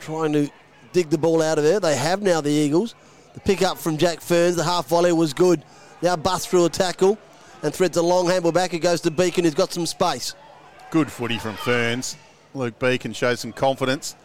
[0.00, 0.50] Trying to
[0.92, 1.80] dig the ball out of there.
[1.80, 2.94] They have now the Eagles.
[3.34, 5.62] The pick up from Jack Ferns, the half volley was good.
[6.02, 7.18] Now bust through a tackle
[7.62, 8.74] and threads a long handball back.
[8.74, 10.34] It goes to Beacon, who's got some space.
[10.90, 12.16] Good footy from Ferns.
[12.54, 14.16] Luke Beacon shows some confidence.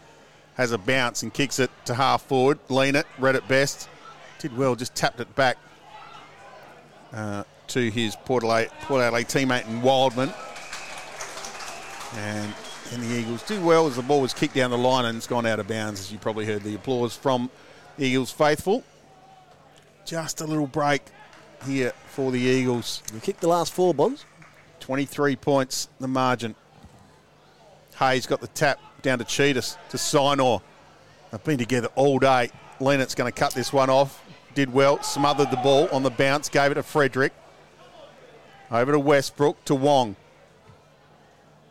[0.55, 2.59] Has a bounce and kicks it to half forward.
[2.69, 3.89] Lean it, read it best.
[4.39, 5.57] Did well, just tapped it back
[7.11, 10.33] uh, to his Port Adelaide, Port Adelaide teammate in Wildman.
[12.15, 12.53] And,
[12.91, 15.27] and the Eagles do well as the ball was kicked down the line and it's
[15.27, 17.49] gone out of bounds, as you probably heard the applause from
[17.97, 18.83] Eagles faithful.
[20.05, 21.01] Just a little break
[21.63, 23.03] here for the Eagles.
[23.13, 24.25] We kicked the last four bonds.
[24.79, 26.55] 23 points, the margin.
[27.99, 30.61] Hayes got the tap down to Tsitas to Sinor.
[31.31, 32.49] They've been together all day.
[32.79, 34.23] Lennox going to cut this one off.
[34.55, 37.33] Did well, smothered the ball on the bounce, gave it to Frederick.
[38.69, 40.15] Over to Westbrook to Wong.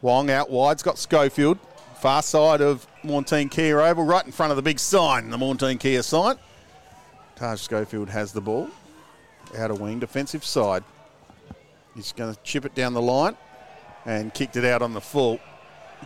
[0.00, 1.58] Wong out wide's got Schofield.
[2.00, 5.36] Far side of Maughan Thiem Kia Oval, right in front of the big sign, the
[5.36, 6.36] Maughan Thiem Kia sign.
[7.36, 8.68] Taj Schofield has the ball.
[9.56, 10.84] Outer wing, defensive side.
[11.94, 13.36] He's going to chip it down the line
[14.06, 15.40] and kicked it out on the full.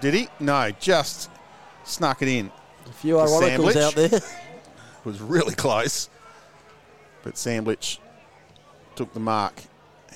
[0.00, 0.28] Did he?
[0.40, 1.30] No, just
[1.84, 2.50] snuck it in.
[2.86, 4.20] A few ironicals out there.
[5.04, 6.08] Was really close.
[7.22, 8.00] But Sandwich
[8.96, 9.54] took the mark.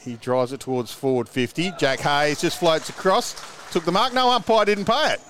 [0.02, 1.72] He drives it towards forward 50.
[1.78, 3.34] Jack Hayes just floats across.
[3.70, 4.12] Took the mark.
[4.12, 5.20] No umpire didn't pay it.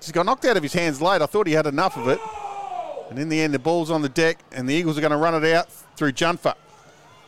[0.00, 1.22] Just got knocked out of his hands late.
[1.22, 2.20] I thought he had enough of it.
[3.08, 5.16] And in the end, the ball's on the deck, and the Eagles are going to
[5.16, 6.54] run it out through Jungfer.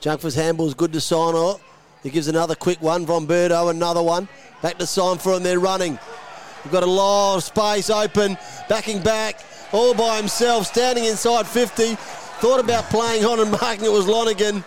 [0.05, 1.59] Jungfer's handball's good to Sinor.
[2.03, 3.07] He gives another quick one.
[3.07, 4.29] Von Bertouch, another one.
[4.61, 5.99] Back to Sinfor, and they're running.
[6.63, 8.37] We've got a lot of space open.
[8.69, 9.41] Backing back,
[9.73, 11.95] all by himself, standing inside 50.
[11.95, 14.63] Thought about playing on and marking it was Lonergan.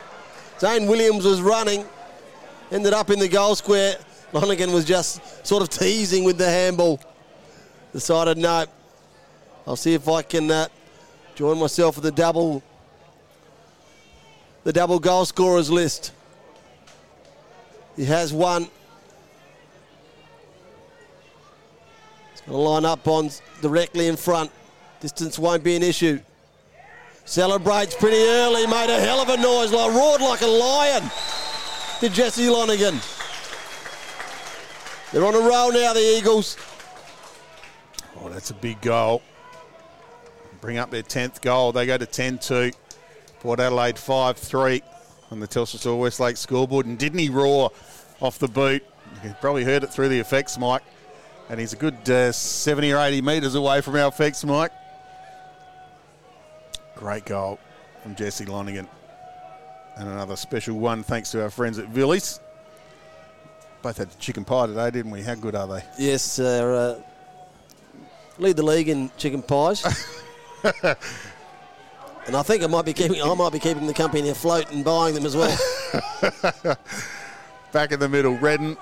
[0.60, 1.86] Zane Williams was running.
[2.72, 3.96] Ended up in the goal square.
[4.34, 7.00] Lonergan was just sort of teasing with the handball.
[7.94, 8.66] Decided, no.
[9.68, 10.68] I'll see if I can uh,
[11.36, 12.64] join myself with the double
[14.68, 16.12] the double goal scorers list.
[17.96, 18.64] He has one.
[22.32, 24.52] He's going to line up Bonds directly in front.
[25.00, 26.20] Distance won't be an issue.
[27.24, 31.04] Celebrates pretty early, made a hell of a noise, like roared like a lion.
[32.02, 33.00] Did Jesse Lonergan.
[35.14, 36.58] They're on a roll now, the Eagles.
[38.20, 39.22] Oh, that's a big goal.
[40.60, 41.72] Bring up their 10th goal.
[41.72, 42.72] They go to 10 2.
[43.40, 44.82] Port Adelaide 5 3.
[45.32, 46.86] on the Telstra Store Westlake scoreboard.
[46.86, 47.72] And didn't he roar
[48.20, 48.84] off the boot?
[49.24, 50.84] You probably heard it through the effects, Mike.
[51.50, 54.72] And he's a good uh, 70 or 80 metres away from our effects, Mike.
[56.96, 57.60] Great goal
[58.04, 58.88] from Jesse Lonergan.
[59.96, 62.40] And another special one thanks to our friends at Villis.
[63.82, 65.22] Both had chicken pie today, didn't we?
[65.22, 65.84] How good are they?
[65.98, 68.02] Yes, uh, uh,
[68.40, 69.84] lead the league in chicken pies.
[72.28, 74.84] and I think I might be keeping I might be keeping the company afloat and
[74.84, 75.58] buying them as well.
[77.72, 78.78] Back in the middle, Redden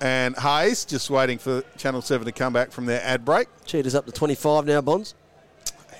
[0.00, 3.48] and Hayes just waiting for Channel 7 to come back from their ad break.
[3.64, 5.14] Tsitas up to 25 now, Bonds.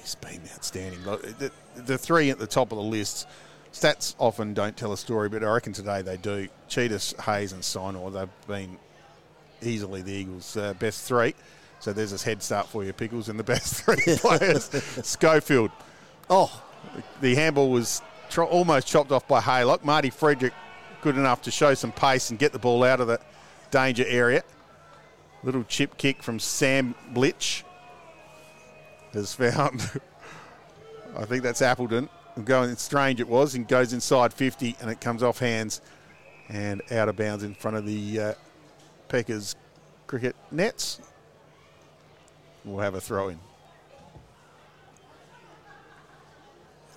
[0.00, 1.02] He's been outstanding.
[1.02, 3.26] The, the three at the top of the list,
[3.72, 6.48] stats often don't tell a story, but I reckon today they do.
[6.68, 8.76] Tsitas, Hayes, and Sinor, they've been
[9.62, 11.34] easily the Eagles' uh, best three.
[11.80, 14.64] So there's a head start for you, Pickles, and the best three players.
[15.02, 15.70] Schofield,
[16.30, 16.62] Oh,
[17.20, 19.84] the handball was tro- almost chopped off by Haylock.
[19.84, 20.54] Marty Frederick,
[21.02, 23.20] good enough to show some pace and get the ball out of the
[23.70, 24.42] danger area.
[25.42, 27.64] Little chip kick from Sam Blitch
[29.12, 30.00] has found,
[31.16, 32.08] I think that's Appleton.
[32.44, 35.80] Going strange it was, and goes inside 50, and it comes off hands
[36.48, 38.34] and out of bounds in front of the uh,
[39.08, 39.54] Peckers
[40.06, 41.00] cricket nets.
[42.64, 43.38] We'll have a throw in.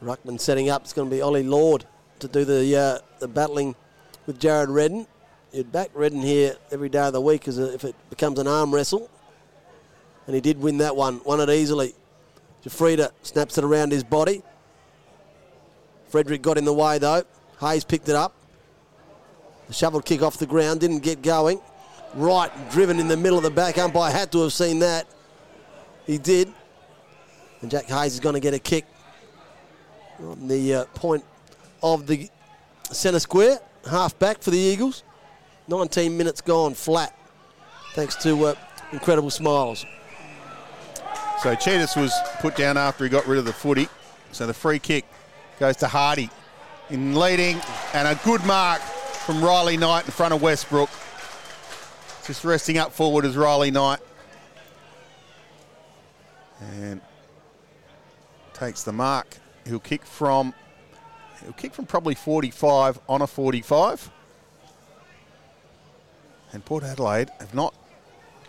[0.01, 0.83] Ruckman setting up.
[0.83, 1.85] It's going to be Ollie Lord
[2.19, 3.75] to do the uh, the battling
[4.25, 5.07] with Jared Redden.
[5.51, 8.47] You'd back Redden here every day of the week as a, if it becomes an
[8.47, 9.09] arm wrestle.
[10.25, 11.95] And he did win that one, won it easily.
[12.63, 14.43] Giuffreda snaps it around his body.
[16.09, 17.23] Frederick got in the way though.
[17.61, 18.33] Hayes picked it up.
[19.67, 21.59] The shovel kick off the ground, didn't get going.
[22.13, 25.07] Right, driven in the middle of the back umpire had to have seen that.
[26.05, 26.53] He did.
[27.61, 28.85] And Jack Hayes is going to get a kick
[30.19, 31.23] on the uh, point
[31.83, 32.29] of the
[32.91, 33.59] centre square.
[33.89, 35.03] Half back for the Eagles.
[35.67, 37.17] 19 minutes gone flat.
[37.93, 38.55] Thanks to uh,
[38.91, 39.85] incredible smiles.
[41.41, 43.87] So Tsitas was put down after he got rid of the footy.
[44.31, 45.05] So the free kick
[45.59, 46.29] goes to Hardy
[46.89, 47.59] in leading,
[47.93, 50.89] and a good mark from Riley Knight in front of Westbrook.
[52.25, 53.99] Just resting up forward as Riley Knight.
[56.61, 57.01] And
[58.53, 59.37] takes the mark.
[59.67, 60.53] He'll kick from
[61.43, 64.09] he'll kick from probably 45 on a 45.
[66.53, 67.75] And Port Adelaide have not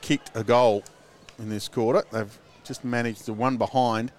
[0.00, 0.84] kicked a goal
[1.38, 2.04] in this quarter.
[2.12, 4.12] They've just managed the one behind.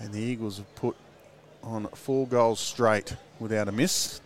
[0.00, 0.96] And the Eagles have put
[1.62, 4.20] on four goals straight without a miss.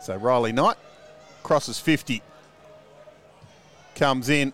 [0.00, 0.76] So Riley Knight
[1.42, 2.22] crosses 50.
[3.96, 4.52] Comes in.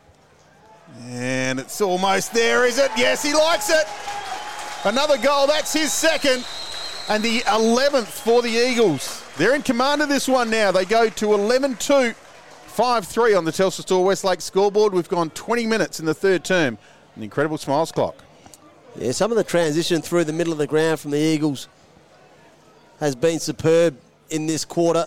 [1.02, 2.90] And it's almost there, is it?
[2.97, 3.86] Yes, he likes it.
[4.85, 5.47] Another goal.
[5.47, 6.44] That's his second.
[7.09, 9.23] And the 11th for the Eagles.
[9.39, 10.73] They're in command of this one now.
[10.73, 14.93] They go to 11 2, 5 3 on the Telstra Store Westlake scoreboard.
[14.93, 16.77] We've gone 20 minutes in the third term.
[17.16, 18.16] An incredible smiles clock.
[18.97, 21.69] Yeah, some of the transition through the middle of the ground from the Eagles
[23.01, 23.97] has been superb
[24.31, 25.06] in this quarter.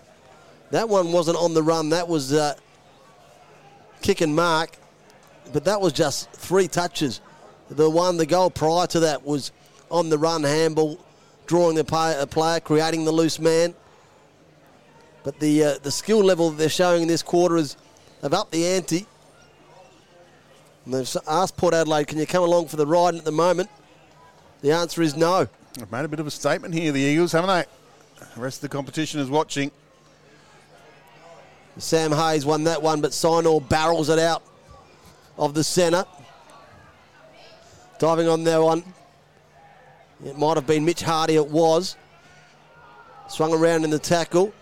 [0.71, 1.89] That one wasn't on the run.
[1.89, 2.55] That was uh,
[4.01, 4.77] kick and mark,
[5.53, 7.21] but that was just three touches.
[7.69, 9.51] The one, the goal prior to that was
[9.89, 10.99] on the run handball,
[11.45, 13.73] drawing the play, a player, creating the loose man.
[15.23, 17.75] But the uh, the skill level that they're showing in this quarter is
[18.21, 19.05] have upped the ante.
[20.85, 23.09] And they've asked Port Adelaide, can you come along for the ride?
[23.09, 23.69] And at the moment,
[24.61, 25.47] the answer is no.
[25.73, 27.65] They've made a bit of a statement here, the Eagles, haven't they?
[28.35, 29.69] The rest of the competition is watching.
[31.77, 34.43] Sam Hayes won that one, but Sinor barrels it out
[35.37, 36.05] of the centre.
[37.99, 38.83] Diving on that one.
[40.25, 41.95] It might have been Mitch Hardy, it was.
[43.29, 44.53] Swung around in the tackle.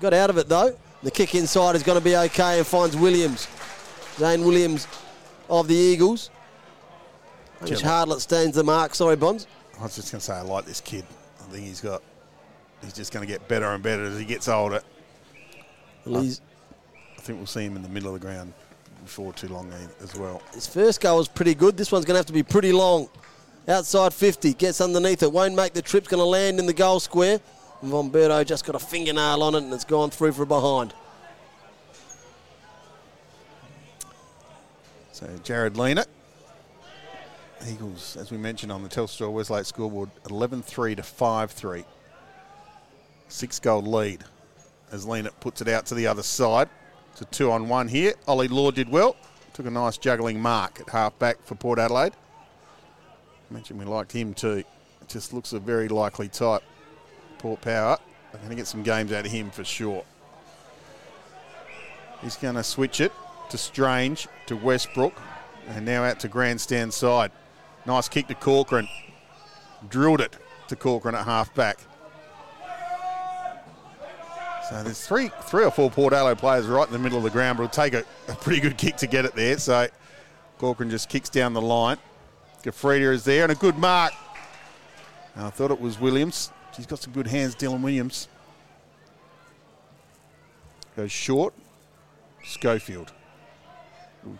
[0.00, 0.76] Got out of it though.
[1.02, 3.46] The kick inside is going to be okay and finds Williams.
[4.16, 4.86] Zane Williams
[5.48, 6.30] of the Eagles.
[7.60, 8.94] Mitch Hardlett stands the mark.
[8.94, 9.46] Sorry, Bonds.
[9.78, 11.04] I was just going to say, I like this kid.
[11.40, 12.02] I think he's got,
[12.82, 14.80] he's just going to get better and better as he gets older.
[16.04, 16.40] Well, he's-
[17.16, 18.52] I think we'll see him in the middle of the ground
[19.02, 20.42] before too long eh, as well.
[20.52, 21.74] His first goal was pretty good.
[21.76, 23.08] This one's going to have to be pretty long.
[23.66, 27.00] Outside 50, gets underneath it, won't make the trip, going to land in the goal
[27.00, 27.40] square.
[27.80, 30.92] And Von Bertouch just got a fingernail on it and it's gone through for behind.
[35.12, 36.06] So Jarrod Lienert.
[37.66, 41.84] Eagles, as we mentioned on the Telstra Westlake scoreboard, 11-3 to 5-3.
[43.28, 44.24] Six goal lead
[44.92, 46.68] as Lienert puts it out to the other side.
[47.12, 48.14] It's a two on one here.
[48.28, 49.16] Ollie Lord did well.
[49.54, 52.12] Took a nice juggling mark at half back for Port Adelaide.
[53.50, 54.64] Mentioned we liked him too.
[55.06, 56.62] Just looks a very likely type.
[57.38, 57.98] Port Power
[58.32, 60.04] are going to get some games out of him for sure.
[62.22, 63.12] He's going to switch it
[63.50, 65.20] to Strange to Westbrook
[65.68, 67.30] and now out to grandstand side.
[67.86, 68.88] Nice kick to Corcoran.
[69.88, 70.36] Drilled it
[70.68, 71.78] to Corcoran at half back.
[74.70, 77.30] So there's three, three or four Port Adelaide players right in the middle of the
[77.30, 79.58] ground, but it'll take a, a pretty good kick to get it there.
[79.58, 79.88] So
[80.58, 81.98] Corcoran just kicks down the line.
[82.64, 84.14] Giuffreda is there and a good mark.
[85.36, 86.50] I thought it was Williams.
[86.74, 88.28] He's got some good hands, Dylan Williams.
[90.96, 91.52] Goes short.
[92.42, 93.12] Schofield.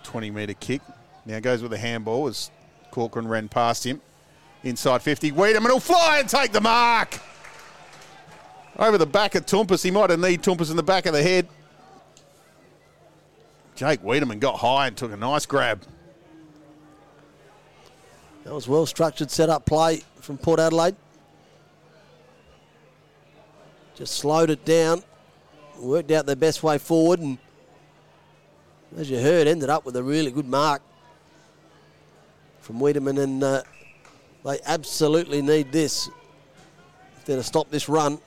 [0.04, 0.80] 20 metre kick.
[1.26, 2.50] Now goes with a handball as
[2.90, 4.00] Corcoran ran past him.
[4.62, 5.32] Inside 50.
[5.32, 7.20] Wiedemann will fly and take the mark.
[8.78, 9.84] Over the back of Toumpas.
[9.84, 11.46] He might have need Toumpas in the back of the head.
[13.74, 15.82] Jake Wiedemann got high and took a nice grab.
[18.44, 20.96] That was well structured set up play from Port Adelaide.
[23.94, 25.02] Just slowed it down,
[25.78, 27.38] worked out their best way forward, and
[28.98, 30.82] as you heard, ended up with a really good mark
[32.60, 33.18] from Wiedemann.
[33.18, 33.62] And uh,
[34.44, 36.08] they absolutely need this
[37.16, 38.18] if they're to stop this run.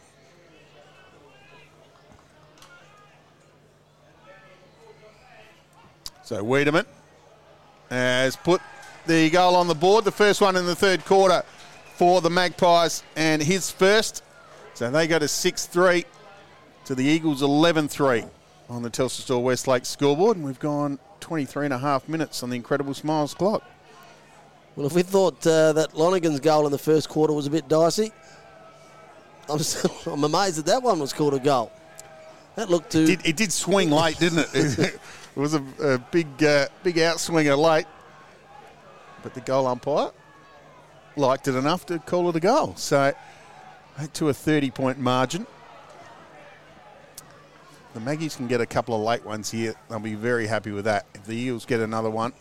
[6.23, 6.85] So Wiedemann
[7.89, 8.61] has put
[9.08, 11.44] the goal on the board, the first one in the third quarter
[11.96, 14.24] for the Magpies, and his first.
[14.74, 16.06] So they go to 6 3
[16.86, 18.24] to the Eagles 11 3
[18.70, 22.50] on the Telstra Store Westlake scoreboard, and we've gone 23 and a half minutes on
[22.50, 23.64] the Incredible Smiles clock.
[24.76, 27.68] Well, if we thought uh, that Lonergan's goal in the first quarter was a bit
[27.68, 28.12] dicey,
[29.50, 31.72] I'm, still, I'm amazed that that one was called a goal.
[32.56, 33.04] That looked to.
[33.04, 34.80] It did, it did swing late, didn't it?
[34.80, 35.00] it
[35.36, 37.86] was a, a big, uh, big outswinger late,
[39.23, 40.11] but the goal umpire
[41.15, 42.76] liked it enough to call it a goal.
[42.76, 43.14] So,
[44.14, 45.48] to a 30 point margin.
[47.94, 49.73] The Maggies can get a couple of late ones here.
[49.89, 51.07] They'll be very happy with that.
[51.15, 52.31] If the Eels get another one,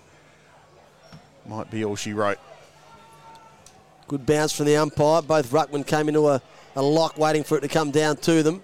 [1.46, 2.38] might be all she wrote.
[4.08, 5.22] Good bounce from the umpire.
[5.22, 6.42] Both Ruckman came into a,
[6.76, 8.62] a lock waiting for it to come down to them.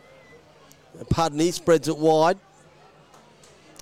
[1.09, 2.39] Pudney spreads it wide.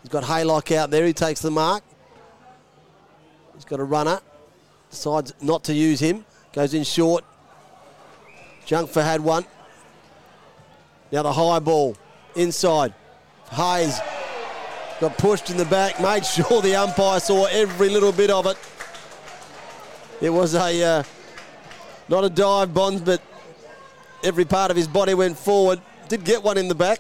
[0.02, 1.04] He's got Haylock out there.
[1.04, 1.82] He takes the mark.
[3.70, 4.20] Got a runner.
[4.90, 6.24] Decides not to use him.
[6.52, 7.24] Goes in short.
[8.66, 9.44] Jungfer had one.
[11.12, 11.96] Now the high ball.
[12.34, 12.92] Inside.
[13.52, 14.00] Hayes
[15.00, 16.00] got pushed in the back.
[16.00, 18.56] Made sure the umpire saw every little bit of it.
[20.20, 21.02] It was a uh,
[22.08, 23.22] not a dive, Bonds, but
[24.24, 25.80] every part of his body went forward.
[26.08, 26.98] Did get one in the back.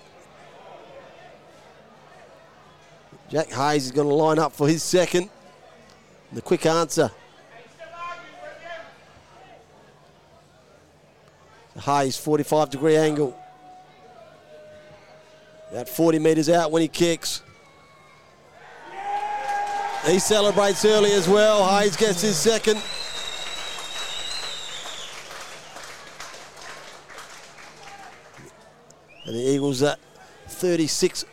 [3.28, 5.30] Jack Hayes is going to line up for his second.
[6.32, 7.10] The quick answer.
[11.84, 13.36] Hayes, 45 degree angle.
[15.70, 17.42] About 40 metres out when he kicks.
[20.06, 21.66] He celebrates early as well.
[21.78, 22.80] Hayes gets his second.
[29.26, 29.96] And the Eagles are
[30.48, 31.24] 36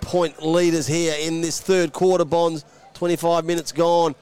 [0.00, 2.64] point leaders here in this third quarter, Bonds.
[2.94, 4.14] 25 minutes gone.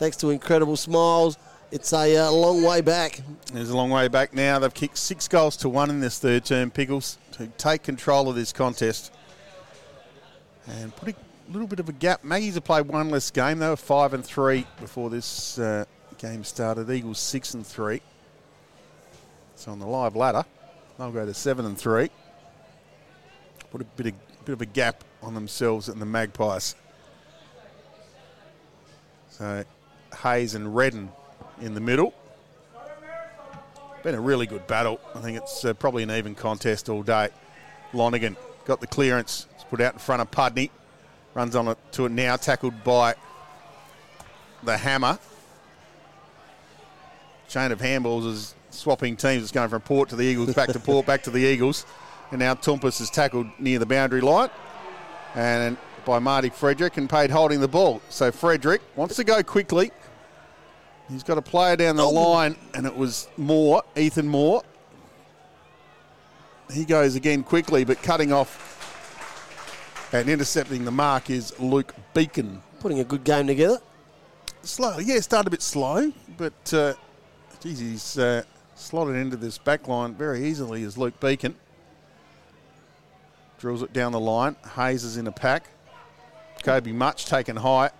[0.00, 1.36] Thanks to incredible smiles.
[1.70, 3.20] It's a uh, long way back.
[3.52, 4.58] It's a long way back now.
[4.58, 8.34] They've kicked six goals to one in this third term, Pickles, to take control of
[8.34, 9.12] this contest.
[10.66, 11.14] And put a
[11.52, 12.24] little bit of a gap.
[12.24, 13.58] Maggies have played one less game.
[13.58, 15.84] They were five and three before this uh,
[16.16, 16.88] game started.
[16.88, 18.00] Eagles six and three.
[19.54, 20.46] So on the live ladder,
[20.96, 22.08] they'll go to seven and three.
[23.70, 26.74] Put a bit of bit of a gap on themselves and the Magpies.
[29.28, 29.62] So
[30.22, 31.10] Hayes and Redden
[31.60, 32.14] in the middle.
[34.02, 34.98] Been a really good battle.
[35.14, 37.28] I think it's uh, probably an even contest all day.
[37.92, 39.46] Lonergan got the clearance.
[39.54, 40.70] It's put out in front of Pudney.
[41.34, 43.14] Runs on it to it now, tackled by
[44.62, 45.18] the Hammer.
[47.48, 49.42] Chain of handballs is swapping teams.
[49.42, 51.84] It's going from Port to the Eagles, back to Port, back to the Eagles.
[52.30, 54.50] And now Toumpas is tackled near the boundary line.
[55.34, 58.00] And by Marty Frederick and paid holding the ball.
[58.08, 59.92] So Frederick wants to go quickly.
[61.10, 64.62] He's got a player down the line, and it was Moore, Ethan Moore.
[66.72, 68.70] He goes again quickly, but cutting off
[70.12, 72.62] and intercepting the mark is Luke Beacon.
[72.78, 73.78] Putting a good game together.
[74.62, 76.94] Slow, yeah, started a bit slow, but uh,
[77.60, 78.44] geez, he's uh,
[78.76, 81.56] slotted into this back line very easily as Luke Beacon.
[83.58, 84.54] Drills it down the line.
[84.76, 85.68] Hayes is in a pack.
[86.62, 87.90] Kobe Much taken high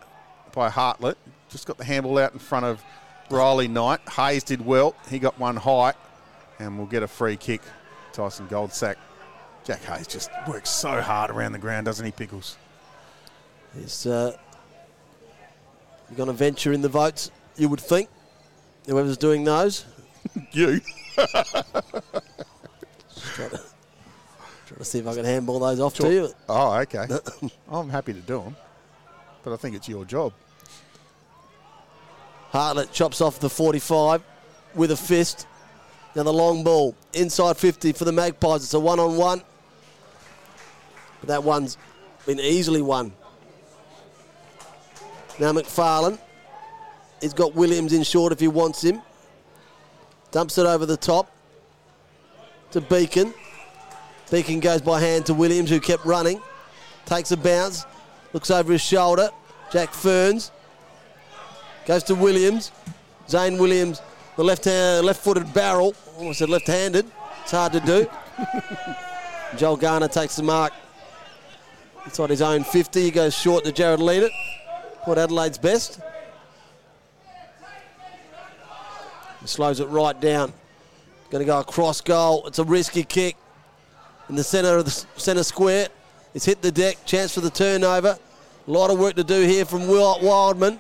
[0.53, 1.19] by Hartlett.
[1.49, 2.85] Just got the handball out in front of
[3.31, 4.01] Riley Knight.
[4.11, 4.95] Hayes did well.
[5.09, 5.95] He got one high.
[6.59, 7.63] and we'll get a free kick.
[8.13, 8.97] Tyson Goldsack.
[9.65, 12.57] Jack Hayes just works so hard around the ground, doesn't he, Pickles?
[13.75, 14.37] He's uh,
[16.09, 18.09] you're going to venture in the votes, you would think.
[18.87, 19.85] Whoever's doing those.
[20.53, 20.81] You.
[21.17, 21.33] Try
[23.49, 23.61] to,
[24.67, 26.29] try to see if I can handball those off to you.
[26.49, 27.07] Oh, okay.
[27.71, 28.57] I'm happy to do them,
[29.43, 30.33] but I think it's your job.
[32.51, 34.23] Hartlett chops off the 45
[34.75, 35.47] with a fist.
[36.17, 38.65] Now the long ball inside 50 for the Magpies.
[38.65, 39.43] It's a one on one.
[41.21, 41.79] But that one's
[42.27, 43.13] been easily won.
[45.39, 46.19] Now McFarlane.
[47.21, 49.01] He's got Williams in short if he wants him.
[50.31, 51.31] Dumps it over the top
[52.73, 53.33] to Beacon.
[54.31, 56.41] Beacon goes by hand to Williams, who kept running.
[57.05, 57.85] Takes a bounce.
[58.33, 59.29] Looks over his shoulder.
[59.73, 60.51] Jack Ferns
[61.91, 62.71] goes to Williams.
[63.29, 64.01] Zane Williams,
[64.37, 65.93] the left hand, left-footed barrel.
[66.19, 67.05] Almost said left-handed.
[67.43, 68.09] It's hard to do.
[69.57, 70.73] Joel Garner takes the mark
[72.05, 73.03] inside his own 50.
[73.03, 74.31] He goes short to Jarrod Lienert.
[75.03, 76.01] Port Adelaide's best.
[79.41, 80.53] He slows it right down.
[81.31, 82.47] Going to go across goal.
[82.47, 83.35] It's a risky kick
[84.29, 85.89] in the centre of the centre square.
[86.35, 87.05] It's hit the deck.
[87.05, 88.17] Chance for the turnover.
[88.69, 90.79] A lot of work to do here from Will Wildman.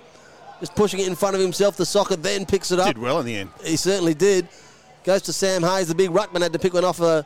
[0.60, 1.76] Just pushing it in front of himself.
[1.76, 2.88] The soccer then picks it up.
[2.88, 3.50] Did well in the end.
[3.64, 4.46] He certainly did.
[5.04, 5.88] Goes to Sam Hayes.
[5.88, 7.22] The big ruckman had to pick one off uh,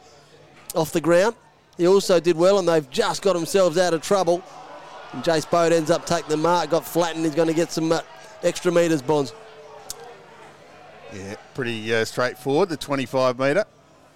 [0.74, 1.34] off the ground.
[1.76, 4.42] He also did well, and they've just got themselves out of trouble.
[5.12, 6.70] And Jace Bode ends up taking the mark.
[6.70, 7.24] Got flattened.
[7.24, 8.00] He's going to get some uh,
[8.44, 9.32] extra metres, Bonds.
[11.12, 13.64] Yeah, pretty uh, straightforward, the 25 metre.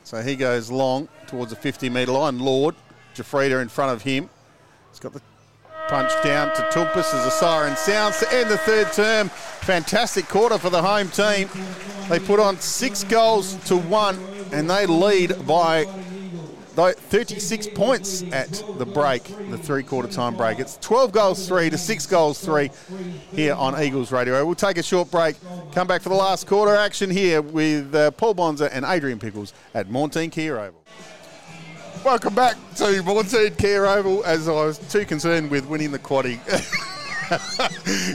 [0.05, 2.39] So he goes long towards the 50 metre line.
[2.39, 2.75] Lord,
[3.15, 4.29] Giuffreda in front of him.
[4.91, 5.21] He's got the
[5.89, 9.29] punch down to Toumpas as the siren sounds to end the third term.
[9.29, 11.49] Fantastic quarter for the home team.
[12.09, 14.19] They put on six goals to one
[14.53, 15.87] and they lead by
[16.79, 20.61] 36 points at the break, the three quarter time break.
[20.61, 22.71] It's 12 goals three to six goals three
[23.33, 24.45] here on Eagles Radio.
[24.47, 25.37] We'll take a short break,
[25.73, 29.53] come back for the last quarter action here with uh, Paul Bonza and Adrian Pickles
[29.75, 30.81] at Maughan Thiem Kia Oval.
[32.05, 35.99] Welcome back to Maughan Thiem Kia Oval as I was too concerned with winning the
[35.99, 36.39] quaddy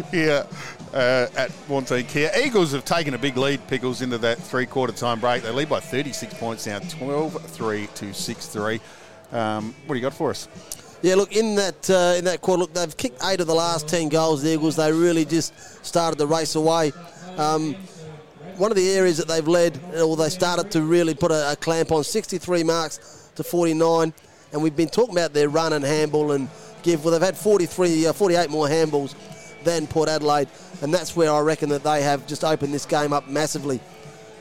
[0.11, 0.47] here
[0.93, 2.31] uh, at Maughan Thiem Kia.
[2.43, 5.43] Eagles have taken a big lead, Pickles, into that three quarter time break.
[5.43, 8.80] They lead by 36 points now, 12 3 to 6 3.
[9.31, 10.47] Um, what do you got for us?
[11.01, 12.61] Yeah, look in that uh, in that quarter.
[12.61, 14.41] Look, they've kicked eight of the last ten goals.
[14.41, 14.77] The Eagles.
[14.77, 15.53] They really just
[15.85, 16.93] started the race away.
[17.38, 17.76] Um,
[18.55, 21.55] one of the areas that they've led, or they started to really put a, a
[21.55, 24.14] clamp on, 63 marks to 49,
[24.51, 26.49] and we've been talking about their run and handball and
[26.84, 27.03] give.
[27.03, 29.15] Well, they've had 43, uh, 48 more handballs
[29.64, 30.47] than Port Adelaide,
[30.81, 33.80] and that's where I reckon that they have just opened this game up massively.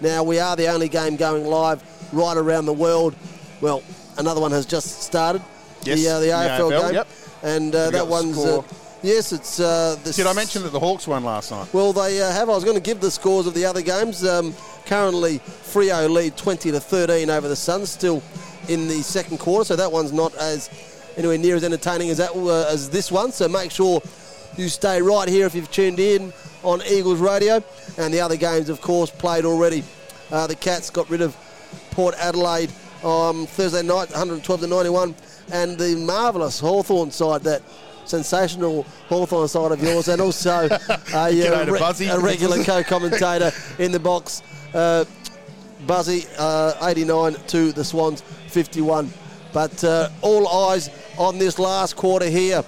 [0.01, 1.83] Now we are the only game going live
[2.13, 3.15] right around the world.
[3.61, 3.83] Well,
[4.19, 5.43] another one has just started.
[5.85, 7.09] Yes, the, uh, the the AFL, AFL, game, yep.
[7.43, 8.39] and uh, that one's.
[8.39, 8.63] Uh,
[9.03, 9.61] yes, it's.
[9.61, 11.69] Uh, the Did I mention that the Hawks won last night?
[11.73, 12.49] well, they uh, have.
[12.49, 14.25] I was going to give the scores of the other games.
[14.25, 14.55] Um,
[14.87, 18.23] currently, Freo lead 20 to 13 over the Suns, still
[18.69, 19.65] in the second quarter.
[19.65, 20.71] So that one's not as
[21.17, 23.33] anywhere near as entertaining as that uh, as this one.
[23.33, 24.01] So make sure
[24.57, 26.33] you stay right here if you've tuned in
[26.63, 27.63] on Eagles Radio.
[27.99, 29.85] And the other games, of course, played already.
[30.31, 31.37] Uh, the Cats got rid of
[31.91, 32.71] Port Adelaide
[33.03, 35.15] on Thursday night, 112 to 91,
[35.53, 37.63] and the marvellous Hawthorn side that.
[38.05, 42.07] Sensational Hawthorn side of yours, and also a, G'day to uh, Buzzy.
[42.09, 44.43] a regular co-commentator in the box,
[44.75, 45.05] uh,
[45.87, 49.13] Buzzy, uh, 89 to the Swans, 51.
[49.53, 52.65] But uh, all eyes on this last quarter here.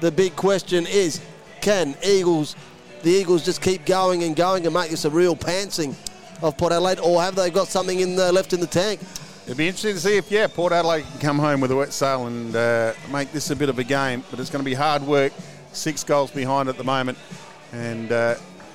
[0.00, 1.20] The big question is,
[1.60, 2.56] can Eagles,
[3.02, 5.94] the Eagles, just keep going and going and make this a real pantsing
[6.42, 9.00] of Port Adelaide, or have they got something in the, left in the tank?
[9.44, 11.92] It'd be interesting to see if, yeah, Port Adelaide can come home with a wet
[11.92, 14.22] sail and uh, make this a bit of a game.
[14.30, 15.32] But it's going to be hard work.
[15.72, 17.18] Six goals behind at the moment,
[17.72, 18.34] and uh,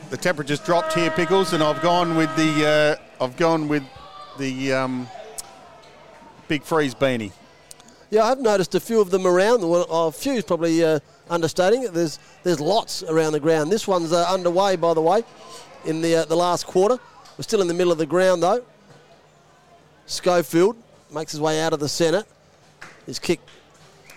[0.09, 1.53] the temperature's dropped here, Pickles.
[1.53, 3.83] And I've gone with the uh, I've gone with
[4.37, 5.07] the um,
[6.47, 7.31] big freeze beanie.
[8.09, 9.63] Yeah, I've noticed a few of them around.
[9.63, 11.93] A few is probably uh, understating it.
[11.93, 13.71] There's there's lots around the ground.
[13.71, 15.23] This one's uh, underway, by the way,
[15.85, 16.97] in the uh, the last quarter.
[17.37, 18.63] We're still in the middle of the ground though.
[20.05, 20.77] Schofield
[21.13, 22.23] makes his way out of the centre.
[23.05, 23.39] His kick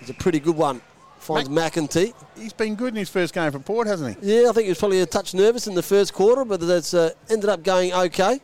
[0.01, 0.81] is a pretty good one.
[1.21, 2.15] Finds McEntee.
[2.35, 4.35] He's been good in his first game for Port, hasn't he?
[4.41, 6.95] Yeah, I think he was probably a touch nervous in the first quarter, but that's
[6.95, 8.41] uh, ended up going okay.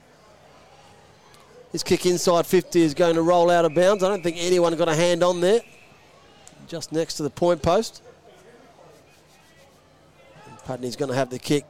[1.73, 4.05] His kick inside 50 is going to roll out of bounds.
[4.05, 5.61] I don't think anyone got a hand on there.
[6.69, 8.03] Just next to the point post.
[10.47, 11.65] And Pudney's going to have the kick.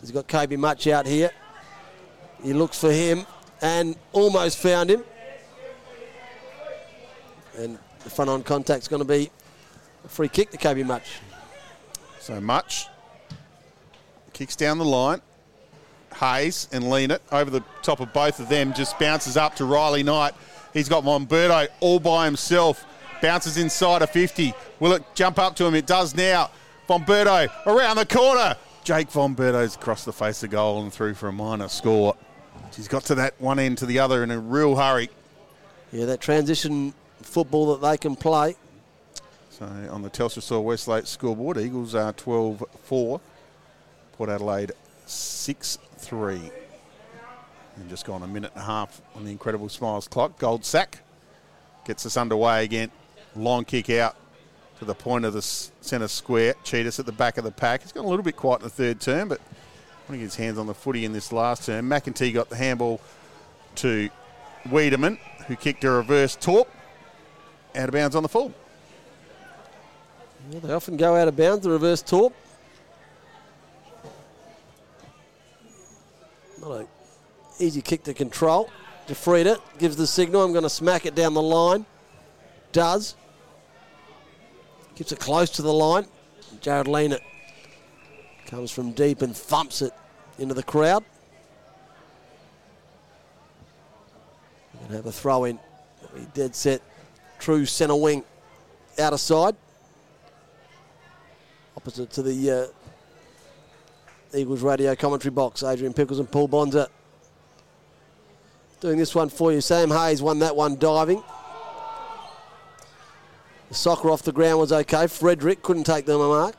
[0.00, 1.30] He's got Kobe Mutch out here.
[2.42, 3.26] He looks for him.
[3.62, 5.02] and almost found him.
[7.56, 9.30] And the front on contact's going to be
[10.08, 11.20] free kick to Kobe Mutch.
[12.20, 12.86] So much.
[14.32, 15.20] Kicks down the line.
[16.14, 18.72] Hayes and Lienert over the top of both of them.
[18.72, 20.34] Just bounces up to Riley Knight.
[20.72, 22.84] He's got Von Bertouch all by himself.
[23.20, 24.54] Bounces inside a 50.
[24.80, 25.74] Will it jump up to him?
[25.74, 26.50] It does now.
[26.88, 28.56] Von Bertouch around the corner.
[28.84, 32.16] Jake Von Bertouch's across the face of goal and through for a minor score.
[32.74, 35.10] He's got to that one end to the other in a real hurry.
[35.92, 38.56] Yeah, that transition football that they can play.
[39.58, 43.20] So on the Telstra Store Westlake scoreboard, Eagles are 12 4.
[44.14, 44.72] Port Adelaide
[45.06, 46.50] 6 3.
[47.76, 50.40] And just gone a minute and a half on the Incredible Smiles clock.
[50.40, 50.96] Goldsack
[51.84, 52.90] gets us underway again.
[53.36, 54.16] Long kick out
[54.80, 56.54] to the point of the centre square.
[56.64, 57.82] Tsitas at the back of the pack.
[57.82, 59.40] He's gone a little bit quiet in the third term, but
[60.08, 63.00] when he his hands on the footy in this last term, McEntee got the handball
[63.76, 64.10] to
[64.68, 65.16] Wiedemann,
[65.46, 66.68] who kicked a reverse torp
[67.76, 68.52] out of bounds on the full.
[70.50, 72.34] Yeah, they often go out of bounds, the reverse torp.
[76.60, 76.86] Not an
[77.58, 78.70] easy kick to control.
[79.06, 81.86] Giuffreda gives the signal, I'm going to smack it down the line.
[82.72, 83.16] Does.
[84.96, 86.06] Keeps it close to the line.
[86.60, 87.20] Jarrod Lienert
[88.46, 89.92] comes from deep and thumps it
[90.38, 91.04] into the crowd.
[94.74, 95.58] Going to have a throw in.
[96.32, 96.80] Dead set.
[97.38, 98.22] True centre wing.
[98.98, 99.56] Out of side
[101.84, 102.66] opposite to the uh,
[104.34, 105.62] Eagles radio commentary box.
[105.62, 106.88] Adrian Pickles and Paul Bonza
[108.80, 109.60] doing this one for you.
[109.60, 111.22] Sam Hayes won that one diving.
[113.68, 115.06] The soccer off the ground was okay.
[115.08, 116.54] Frederick couldn't take the mark.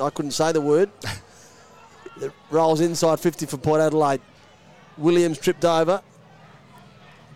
[0.00, 0.90] I couldn't say the word.
[2.20, 4.20] it rolls inside 50 for Port Adelaide.
[4.96, 6.00] Williams tripped over.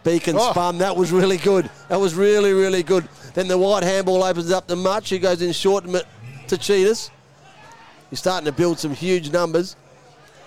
[0.04, 0.52] Beacon Oh.
[0.52, 0.78] spun.
[0.78, 1.68] That was really good.
[1.88, 3.08] That was really, really good.
[3.34, 5.84] Then the white handball opens up to Mutch, He goes in short
[6.50, 7.10] to Tsitas.
[8.10, 9.76] He's starting to build some huge numbers.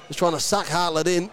[0.07, 1.30] He's trying to suck Hartlett in.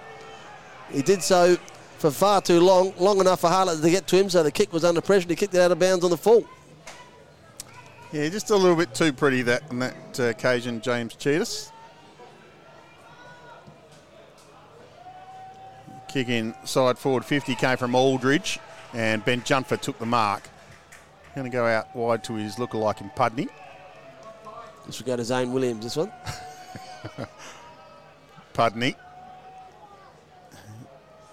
[0.93, 1.57] He did so
[1.99, 4.73] for far too long, long enough for Hartlett to get to him, so the kick
[4.73, 5.29] was under pressure.
[5.29, 6.49] He kicked it out of bounds on the full.
[8.13, 11.71] Yeah, just a little bit too pretty that on that uh, occasion, James Tsitas.
[16.09, 18.59] Kick in side forward 50 came from Aldridge,
[18.95, 20.43] and Ben Jungfer took the mark.
[21.35, 23.49] Going to go out wide to his lookalike in Pudney.
[24.87, 26.13] This will go to Zane Williams, this one.
[28.53, 28.97] Pudney.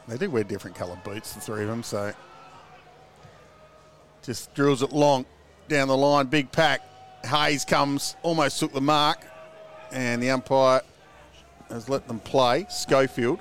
[0.08, 2.14] They do wear different coloured boots, the three of them, so
[4.24, 5.26] just drills it long
[5.68, 6.82] down the line, big pack.
[7.26, 9.26] Hayes comes, almost took the mark,
[9.92, 10.82] and the umpire
[11.70, 12.66] has let them play.
[12.70, 13.40] Schofield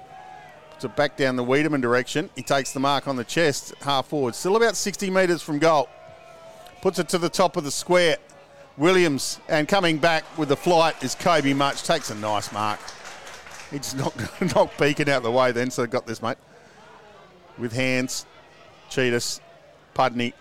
[0.71, 2.29] puts it back down the Wiedemann direction.
[2.37, 5.89] He takes the mark on the chest, half forward, still about 60 metres from goal.
[6.83, 8.17] Puts it to the top of the square.
[8.79, 11.83] Williams, and coming back with the flight is Kobe Mutch.
[11.83, 12.79] Takes a nice mark.
[13.71, 16.37] He just knocked, knocked Beacon out the way then, so got this, mate.
[17.57, 18.27] With hands,
[18.91, 19.41] Tsitas,
[19.95, 20.35] Pudney,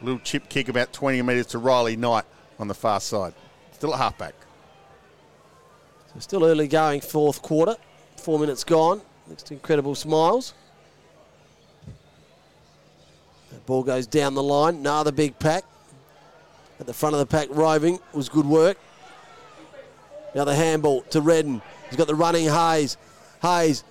[0.00, 2.24] little chip kick about 20 metres to Riley Knight
[2.58, 3.34] on the far side.
[3.72, 4.34] Still at halfback.
[6.14, 7.76] So still early going, fourth quarter.
[8.16, 9.02] Four minutes gone.
[9.44, 10.54] To incredible smiles.
[13.52, 14.76] That ball goes down the line.
[14.76, 15.64] Another big pack.
[16.80, 18.78] At the front of the pack, roving was good work.
[20.34, 21.60] Another handball to Redden.
[21.88, 22.96] He's got the running Hayes.
[23.42, 23.82] Hayes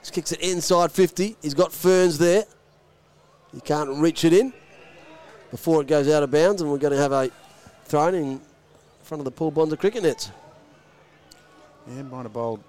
[0.00, 1.36] just kicks it inside 50.
[1.40, 2.44] He's got Ferns there.
[3.52, 4.52] He can't reach it in
[5.50, 7.30] before it goes out of bounds, and we're going to have a
[7.84, 8.40] thrown in
[9.02, 10.30] front of the Paul Bonza cricket nets.
[11.88, 12.62] Yeah, might have bowled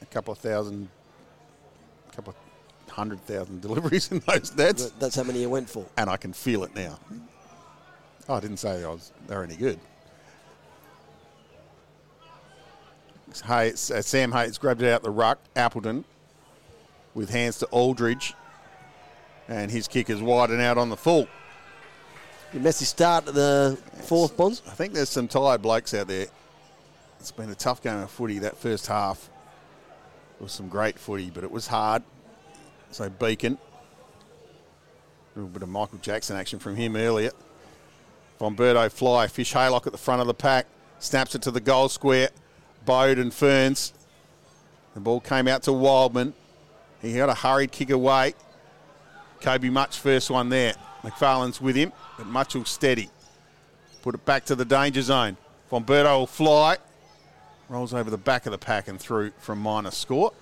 [0.00, 0.88] a couple of thousand,
[2.10, 2.34] a couple
[2.88, 5.84] of hundred thousand deliveries in those nets, That's how many you went for.
[5.96, 6.98] and I can feel it now.
[8.28, 9.78] Oh, I didn't say I was, they were any good.
[13.44, 15.38] Hayes, uh, Sam Hayes grabbed it out the ruck.
[15.54, 16.04] Appleton
[17.14, 18.34] with hands to Aldridge,
[19.48, 21.28] and his kick is wide and out on the full.
[22.54, 24.62] A messy start to the fourth bonds.
[24.66, 26.26] I think there's some tired blokes out there.
[27.20, 29.28] It's been a tough game of footy that first half.
[30.38, 32.02] It was some great footy, but it was hard.
[32.90, 33.58] So Beacon,
[35.34, 37.32] a little bit of Michael Jackson action from him earlier.
[38.38, 40.66] Von Bertouch fly, Fish Haylock at the front of the pack,
[40.98, 42.30] snaps it to the goal square.
[42.84, 43.92] Bode and Ferns.
[44.94, 46.34] The ball came out to Wildman.
[47.02, 48.34] He had a hurried kick away.
[49.40, 50.74] Kobe Mutch first one there.
[51.02, 53.10] McFarlane's with him, but Mutch will steady.
[54.02, 55.36] Put it back to the danger zone.
[55.68, 56.76] Von Bertouch will fly.
[57.68, 60.32] Rolls over the back of the pack and through from minor score.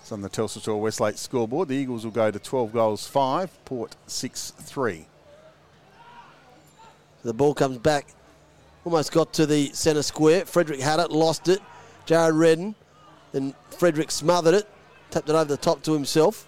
[0.00, 1.68] It's on the Telstra Westlake scoreboard.
[1.68, 5.06] The Eagles will go to 12 goals 5, Port 6 3.
[7.24, 8.06] The ball comes back.
[8.84, 10.44] Almost got to the centre square.
[10.44, 11.60] Frederick had it, lost it.
[12.06, 12.74] Jared Redden.
[13.32, 14.68] Then Frederick smothered it,
[15.10, 16.46] tapped it over the top to himself.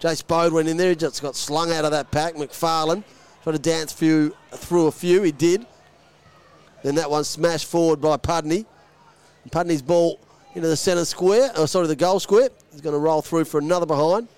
[0.00, 0.90] Jace Bode went in there.
[0.90, 2.34] He just got slung out of that pack.
[2.34, 3.02] McFarlane
[3.42, 5.22] tried to dance few, through a few.
[5.22, 5.66] He did.
[6.82, 8.66] Then that one smashed forward by Pudney.
[9.50, 10.20] Pudney's ball
[10.54, 12.48] into the centre square, oh, sorry, the goal square.
[12.70, 14.28] He's going to roll through for another behind.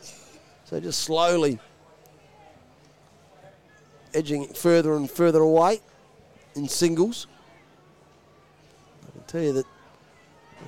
[0.64, 1.58] So just slowly
[4.16, 5.80] edging further and further away
[6.54, 7.26] in singles.
[9.06, 9.66] I can tell you that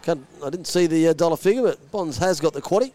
[0.07, 2.93] I, I didn't see the uh, dollar figure, but Bonds has got the quaddy.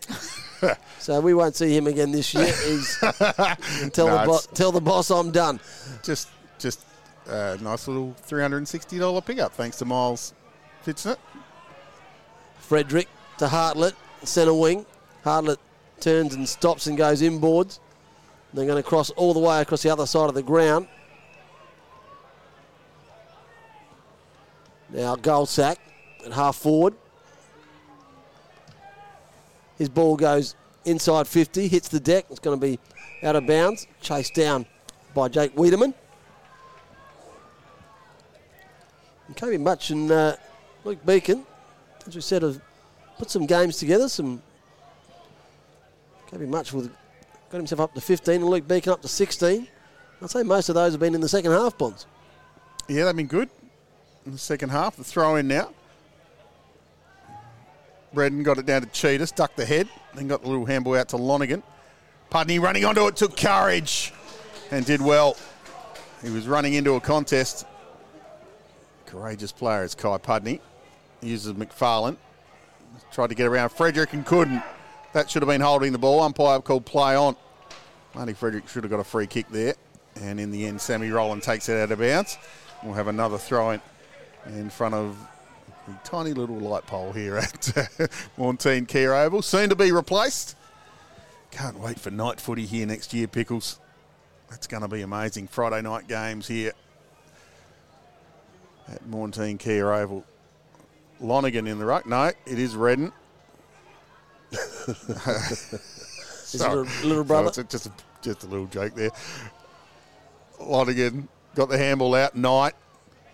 [1.00, 2.46] so we won't see him again this year.
[2.46, 2.98] He's
[3.92, 5.60] tell, No, the bo- tell the boss I'm done.
[6.04, 6.86] Just just
[7.28, 10.34] a nice little $360 pickup thanks to Miles
[10.86, 11.18] Fitznet.
[12.60, 13.08] Frederick
[13.38, 14.86] to Hartlett, centre wing.
[15.24, 15.60] Hartlett
[16.00, 17.80] turns and stops and goes inboards.
[18.54, 20.88] They're going to cross all the way across the other side of the ground.
[24.90, 25.78] Now Goldsack
[26.26, 26.94] at half forward.
[29.78, 30.56] His ball goes
[30.86, 32.26] inside 50, hits the deck.
[32.30, 32.80] It's going to be
[33.24, 33.88] out of bounds.
[34.02, 34.68] Chased down
[35.16, 35.96] by Jake Wiedemann.
[39.28, 40.36] And Kobe Mutch and uh,
[40.84, 41.46] Luke Beacon
[42.08, 42.60] as we said, have
[43.18, 44.10] put some games together.
[44.10, 44.42] Some
[46.30, 46.92] Kobe Mutch with
[47.54, 49.68] got himself up to 15 and Luke Beacon up to 16.
[50.24, 52.08] I'd say most of those have been in the second half, Bonds.
[52.88, 53.48] Yeah, they've been good
[54.26, 54.96] in the second half.
[54.96, 55.70] The throw in now.
[58.12, 61.10] Redden got it down to Tsitas, stuck the head, then got the little handball out
[61.10, 61.62] to Lonergan.
[62.32, 64.12] Pudney running onto it, took courage
[64.72, 65.38] and did well.
[66.24, 67.68] He was running into a contest.
[69.06, 70.60] Courageous player is Kai Pudney.
[71.22, 72.18] He Uses McFarlane.
[73.12, 74.64] Tried to get around Frederick and couldn't.
[75.14, 76.22] That should have been holding the ball.
[76.22, 77.36] Umpire called play on.
[78.16, 79.76] Marty Frederick should have got a free kick there.
[80.22, 82.38] And in the end, Sammy Rowland takes it out of bounds.
[82.84, 83.82] We'll have another throw in
[84.46, 85.18] in front of
[85.88, 88.08] the tiny little light pole here at uh,
[88.38, 89.42] Maughan Thiem Kia Oval.
[89.42, 90.56] Soon to be replaced.
[91.52, 93.80] Can't wait for night footy here next year, Pickles.
[94.50, 95.48] That's going to be amazing.
[95.48, 96.74] Friday night games here
[98.88, 100.24] at Maughan Thiem Kia Oval.
[101.20, 102.06] Lonergan in the ruck.
[102.06, 103.12] No, it is Redden.
[106.54, 107.52] His little, little brother.
[107.52, 109.12] So it's just, a, just a little joke there.
[110.60, 112.36] Lonergan got the handball out.
[112.36, 112.74] Knight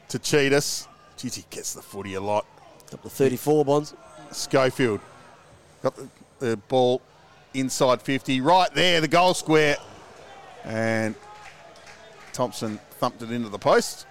[0.10, 0.88] to Tsitas.
[1.18, 2.46] Geez, he gets the footy a lot.
[2.92, 3.94] up to 34, Bonds.
[4.32, 5.00] Schofield
[5.82, 6.10] got the,
[6.40, 7.02] the ball
[7.54, 8.42] inside 50.
[8.42, 9.78] Right there, the goal square.
[10.64, 11.16] And
[12.34, 14.06] Thompson thumped it into the post.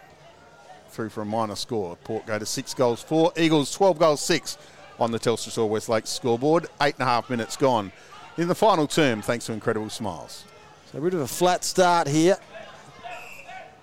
[0.91, 1.97] Through for a minor score.
[1.97, 3.33] Port go to six goals four.
[3.37, 4.59] Eagles 12 goals six
[4.99, 6.67] on the Telstra Store Westlake scoreboard.
[6.83, 7.93] Eight and a half minutes gone
[8.39, 10.45] in the final term thanks to incredible smiles.
[10.91, 12.39] So a bit of a flat start here.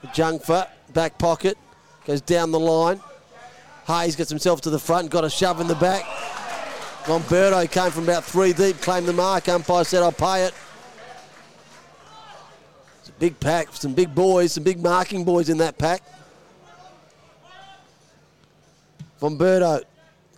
[0.07, 1.57] Jungfer, back pocket,
[2.06, 3.02] goes down the line.
[3.88, 6.03] Hayes gets himself to the front, got a shove in the back.
[7.06, 9.48] Von Bertouch came from about three deep, claimed the mark.
[9.49, 10.53] Umpire said, I'll pay it.
[13.02, 16.02] It's a big pack, some big boys, some big marking boys in that pack.
[19.19, 19.84] Von Bertouch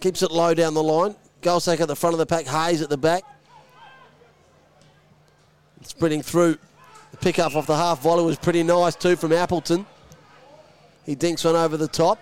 [0.01, 1.15] keeps it low down the line.
[1.41, 3.23] Goldsack at the front of the pack, Hayes at the back.
[5.87, 6.57] Sprinting through.
[7.11, 9.85] The pick up off the half volley was pretty nice too from Appleton.
[11.05, 12.19] He dinks one over the top.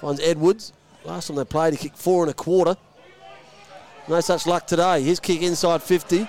[0.00, 0.72] Finds Edwards.
[1.04, 2.76] Last time they played, he kicked four and a quarter.
[4.08, 5.00] No such luck today.
[5.02, 6.26] His kick inside 50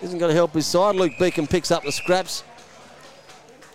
[0.00, 0.96] isn't going to help his side.
[0.96, 2.42] Luke Beacon picks up the scraps.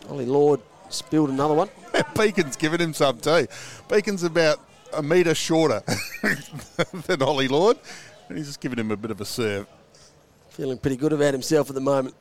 [0.10, 1.70] Ollie Lord spilled another one.
[2.16, 3.48] Beacon's given him some too.
[3.88, 4.60] Beacon's about
[4.92, 5.84] a metre shorter
[7.06, 7.78] than Ollie Lord.
[8.30, 9.68] He's just giving him a bit of a serve.
[10.54, 12.16] Feeling pretty good about himself at the moment.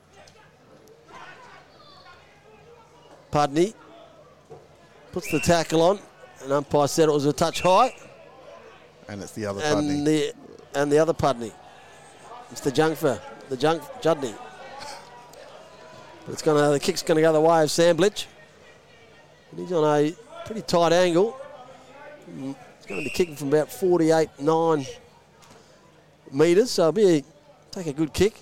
[3.31, 3.75] Pudney
[5.13, 5.99] puts the tackle on,
[6.43, 7.95] and umpire said it was a touch high,
[9.09, 10.05] And it's the other and Pudney.
[10.05, 10.33] the
[10.75, 11.53] and the other Pudney.
[12.51, 14.35] It's the Jungfer, the Junk Judney.
[16.25, 18.27] But it's gonna the kick's gonna go the way of Samblich.
[19.51, 20.15] And he's on a
[20.47, 21.39] pretty tight angle.
[22.31, 24.87] Mm, He's going to be kicking from about 48, 9
[26.33, 27.25] metres, so it'll be a,
[27.73, 28.35] take a good kick.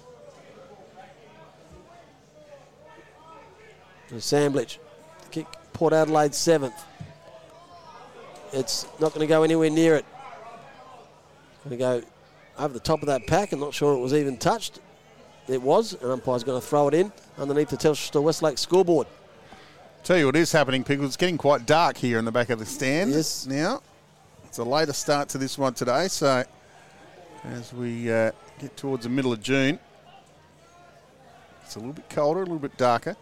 [4.11, 4.79] And Samblich,
[5.31, 6.75] kick Port Adelaide seventh.
[8.53, 10.05] It's not going to go anywhere near it.
[11.65, 12.03] Going to go
[12.59, 13.53] over the top of that pack.
[13.53, 14.81] I'm not sure it was even touched.
[15.47, 19.07] It was, and umpire's going to throw it in underneath the Telstra Westlake scoreboard.
[20.03, 21.09] Tell you what is happening, Pickles.
[21.09, 23.47] It's getting quite dark here in the back of the stand Yes.
[23.47, 23.83] now.
[24.47, 26.43] It's a later start to this one today, so
[27.45, 29.79] as we uh, get towards the middle of June.
[31.65, 33.17] It's a little bit colder, a little bit darker.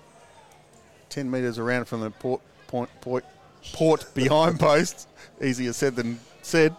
[1.11, 3.25] 10 metres around from the port, point, point,
[3.73, 5.09] port behind post.
[5.43, 6.75] Easier said than said.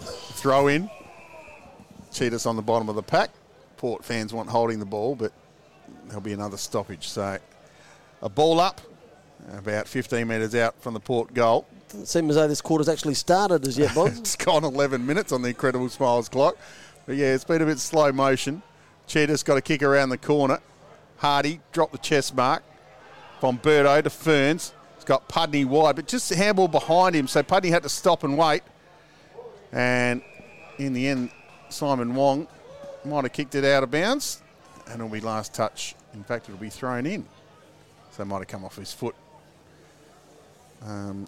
[0.00, 0.90] Throw in.
[2.10, 3.30] Tsitas on the bottom of the pack.
[3.76, 5.32] Port fans want holding the ball, but
[6.06, 7.08] there'll be another stoppage.
[7.08, 7.38] So
[8.22, 8.80] a ball up,
[9.52, 11.66] about 15 metres out from the Port goal.
[11.88, 14.18] Doesn't seem as though this quarter's actually started as yet, Bonds.
[14.20, 16.56] it's gone 11 minutes on the Incredible Smiles clock.
[17.08, 18.62] But yeah, it's been a bit slow motion.
[19.08, 20.60] Tsitas got a kick around the corner.
[21.16, 22.62] Hardy dropped the chest mark
[23.40, 24.74] from Birdo to Ferns.
[24.94, 28.24] He's got Pudney wide, but just the handball behind him, so Pudney had to stop
[28.24, 28.62] and wait.
[29.72, 30.20] And
[30.76, 31.30] in the end,
[31.70, 32.46] Simon Wong
[33.06, 34.42] might have kicked it out of bounds,
[34.84, 35.94] and it'll be last touch.
[36.12, 37.24] In fact, it'll be thrown in.
[38.10, 39.14] So it might have come off his foot
[40.84, 41.26] um,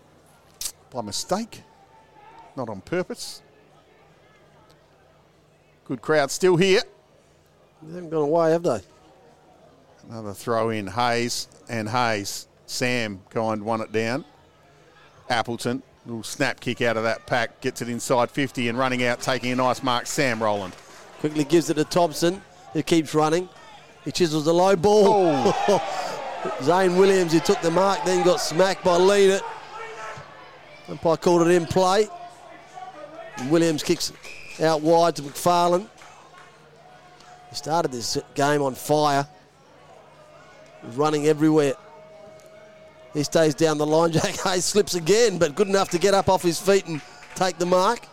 [0.91, 1.63] by mistake,
[2.55, 3.41] not on purpose.
[5.91, 6.83] Good crowd still here.
[7.83, 8.81] They haven't gone away, have they?
[10.09, 10.87] Another throw in.
[10.87, 12.47] Hayes and Hayes.
[12.67, 14.25] Sam kind won it down.
[15.29, 19.21] Appleton, little snap kick out of that pack, gets it inside 50 and running out,
[19.21, 20.07] taking a nice mark.
[20.07, 20.77] Sam Roland.
[21.19, 22.41] Quickly gives it to Thompson,
[22.73, 23.49] who keeps running.
[24.05, 25.53] He chisels a low ball.
[25.67, 26.57] Oh.
[26.63, 29.43] Zane Williams, who took the mark, then got smacked by Lienert.
[30.89, 32.07] Umpire called it in play.
[33.49, 34.13] Williams kicks
[34.61, 35.89] out wide to McFarlane.
[37.49, 39.27] He started this game on fire.
[40.95, 41.75] Running everywhere.
[43.13, 44.13] He stays down the line.
[44.13, 47.01] Jack Hayes slips again, but good enough to get up off his feet and
[47.35, 48.07] take the mark.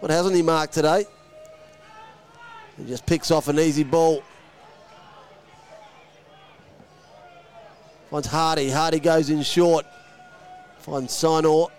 [0.00, 1.06] What hasn't he marked today?
[2.76, 4.22] He just picks off an easy ball.
[8.10, 8.70] Finds Hardy.
[8.70, 9.86] Hardy goes in short.
[10.78, 11.70] Finds Sinor.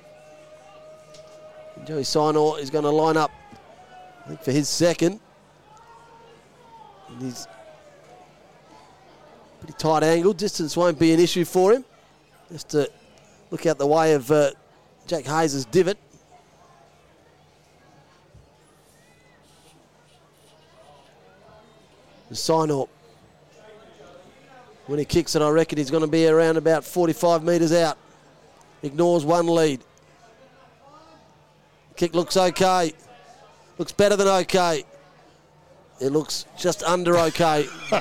[1.88, 3.32] Joey Sinor is going to line up,
[4.42, 5.22] for his second.
[7.08, 7.48] And he's
[9.62, 10.34] pretty tight angle.
[10.34, 11.86] Distance won't be an issue for him.
[12.52, 12.92] Just to
[13.52, 14.52] look out the way of uh,
[15.06, 15.98] Jack Hayes' divot.
[22.34, 22.90] Sign up.
[24.88, 27.98] When he kicks it, I reckon he's going to be around about 45 metres out.
[28.84, 29.82] Ignores one lead.
[31.98, 32.94] Kick looks okay.
[33.80, 34.86] Looks better than okay.
[36.00, 37.66] It looks just under okay.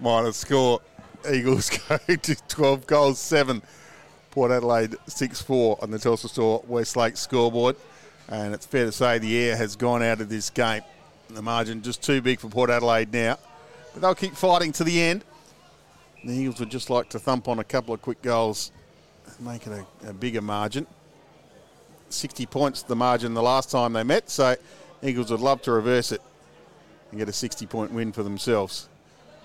[0.00, 0.80] Minor score.
[1.32, 3.62] Eagles go to 12 goals, 7.
[4.32, 7.76] Port Adelaide 6 4 on the Telstra Store Westlake scoreboard.
[8.28, 10.82] And it's fair to say the air has gone out of this game.
[11.30, 13.38] The margin just too big for Port Adelaide now.
[13.92, 15.24] But they'll keep fighting to the end.
[16.24, 18.72] The Eagles would just like to thump on a couple of quick goals
[19.42, 20.86] make it a, a bigger margin.
[22.08, 24.54] 60 points the margin the last time they met, so
[25.02, 26.20] Eagles would love to reverse it
[27.10, 28.88] and get a 60 point win for themselves.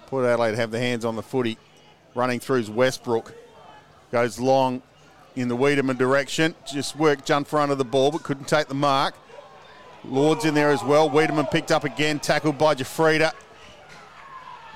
[0.08, 1.58] Port Adelaide have the hands on the footy.
[2.16, 3.34] Running through is Westbrook.
[4.12, 4.82] Goes long
[5.36, 6.56] in the Wiedemann direction.
[6.66, 9.16] Just worked jump front of the ball, but couldn't take the mark.
[10.06, 11.10] Lord's in there as well.
[11.10, 13.34] Wiedemann picked up again, tackled by Giuffreda.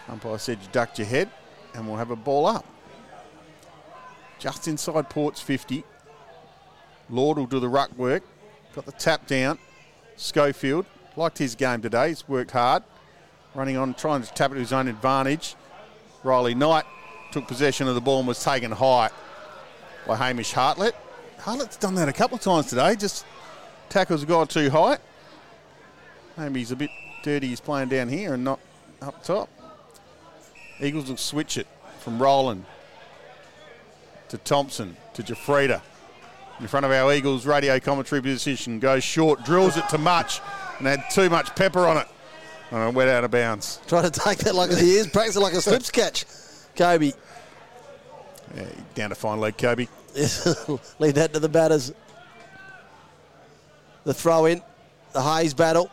[0.10, 1.30] Umpire said you ducked your head,
[1.74, 2.66] and we'll have a ball up.
[4.42, 5.84] Just inside Port's 50.
[7.12, 8.24] Lord will do the ruck work.
[8.74, 9.60] Got the tap down.
[10.16, 12.08] Schofield liked his game today.
[12.08, 12.82] He's worked hard.
[13.54, 15.56] Running on, trying to tap it to his own advantage.
[16.24, 16.86] Riley Knight
[17.32, 19.12] took possession of the ball and was taken high
[20.08, 20.96] by Hamish Hartlett.
[21.38, 22.96] Hartlett's done that a couple of times today.
[22.96, 23.28] Just
[23.90, 24.98] tackles gone too high.
[26.36, 26.90] Maybe he's a bit
[27.22, 27.50] dirty.
[27.50, 28.60] He's playing down here and not
[29.04, 29.50] up top.
[30.80, 31.68] Eagles will switch it
[32.00, 32.66] from Roland
[34.32, 35.82] to Thompson to Giuffreda.
[36.62, 40.40] In front of our Eagles radio commentary position, goes short, drills it to Mutch,
[40.78, 42.08] and had too much pepper on it.
[42.72, 43.82] And it went out of bounds.
[43.88, 46.26] Trying to take that like he is, practice it like a slips catch.
[46.78, 47.12] Kobe.
[48.56, 49.88] Yeah, down to fine leg, Kobe.
[51.00, 51.92] Leave that to the batters.
[54.06, 54.62] The throw in,
[55.12, 55.92] the Hayes battle.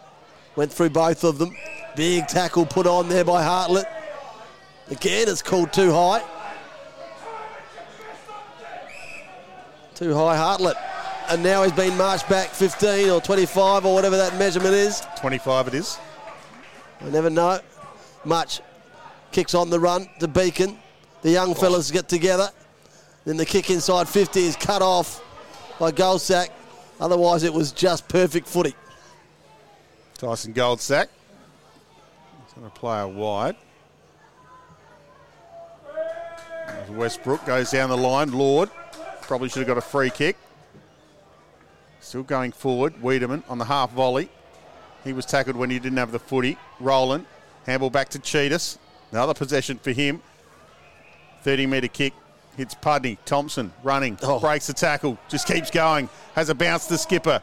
[0.55, 1.57] Went through both of them.
[1.97, 3.87] Big tackle put on there by Hartlett.
[4.91, 6.23] Again, it's called too high.
[9.99, 10.77] Too high, Hartlett.
[11.29, 15.03] And now he's been marched back 15 or 25 or whatever that measurement is.
[15.17, 15.99] 25 it is.
[17.01, 17.59] I never know.
[18.25, 18.61] Mutch
[19.33, 20.79] kicks on the run to Beacon.
[21.23, 22.49] The young fellas get together.
[23.25, 25.21] Then the kick inside 50 is cut off
[25.81, 26.51] by Goldsack.
[27.01, 28.77] Otherwise, it was just perfect footy.
[30.17, 31.09] Tyson Goldsack.
[32.45, 33.57] He's going to play a wide.
[36.89, 38.31] Westbrook goes down the line.
[38.31, 38.71] Lord
[39.29, 40.37] probably should have got a free kick.
[42.01, 43.01] Still going forward.
[43.01, 44.31] Wiedemann on the half volley.
[45.05, 46.57] He was tackled when he didn't have the footy.
[46.81, 47.27] Roland.
[47.67, 48.79] Handball back to Tsitas.
[49.13, 50.23] Another possession for him.
[51.43, 52.15] 30 metre kick.
[52.57, 53.19] Hits Pudney.
[53.27, 54.19] Thompson running.
[54.23, 54.41] Oh.
[54.41, 55.19] Breaks the tackle.
[55.29, 56.09] Just keeps going.
[56.35, 57.43] Has a bounce to skipper.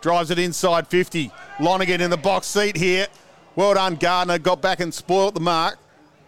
[0.00, 1.30] Drives it inside 50.
[1.60, 3.06] Lonergan in the box seat here.
[3.54, 4.38] Well done, Gardner.
[4.38, 5.78] Got back and spoilt the mark.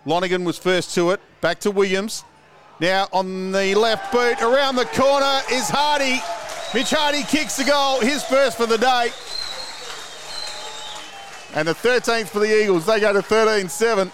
[0.05, 1.21] Lonergan was first to it.
[1.41, 2.25] Back to Williams.
[2.81, 6.21] Now on the left boot, around the corner is Hardy.
[6.75, 9.09] Mitch Hardy kicks the goal, his first for the day.
[11.55, 12.87] And the 13th for the Eagles.
[12.87, 14.13] They go to 13 7.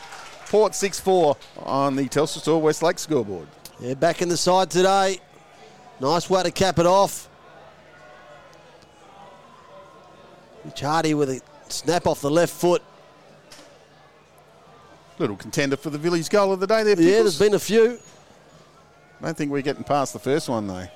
[0.49, 3.49] Port 6 4 on the Telstra Store Westlake scoreboard.
[3.81, 5.19] Yeah, back in the side today.
[6.01, 7.29] Nice way to cap it off.
[10.65, 12.83] Mitch Hardy with a snap off the left foot.
[15.19, 17.39] Little contender for the Villis goal of the day there, Yeah, Pickles.
[17.39, 17.99] there's been a few.
[19.25, 20.87] I don't think we're getting past the first one, though.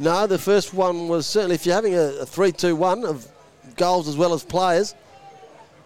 [0.00, 3.28] No, the first one was certainly if you're having a, a 3 2 1 of
[3.76, 4.96] goals as well as players,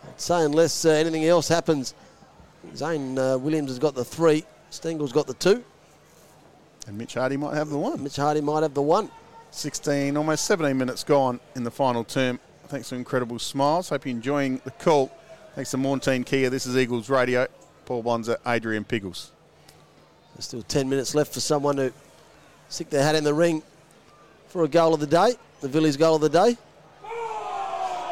[0.08, 1.92] I'd say unless uh, anything else happens,
[2.74, 5.62] Zane uh, Williams has got the three, Stengel's got the two,
[6.86, 8.02] And Mitch Hardy might have the one.
[8.02, 9.10] Mitch Hardy might have the one.
[9.50, 12.40] 16, almost 17 minutes gone in the final term.
[12.68, 13.90] Thanks to Incredible Smiles.
[13.90, 15.12] Hope you're enjoying the call.
[15.54, 16.48] Thanks to Maughan Thiem Kia.
[16.48, 17.46] This is Eagles Radio.
[17.84, 19.32] Paul Bonza, Adrian Pickles.
[20.34, 21.92] There's still 10 minutes left for someone to
[22.68, 23.62] stick their hat in the ring
[24.48, 26.56] for a goal of the day, the Villis goal of the day.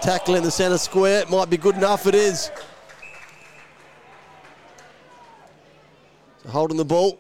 [0.01, 2.51] Tackle in the centre square, it might be good enough, it is.
[6.43, 7.19] So holding the ball.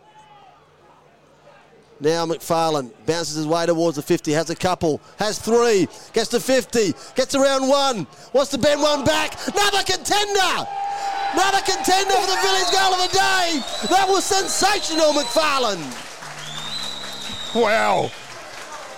[2.01, 6.39] Now McFarlane bounces his way towards the 50, has a couple, has three, gets to
[6.39, 10.69] 50, gets around one, wants to bend one back, another contender!
[11.33, 13.61] Another contender for the Villis goal of the day!
[13.91, 15.85] That was sensational, McFarlane!
[17.55, 18.11] Wow.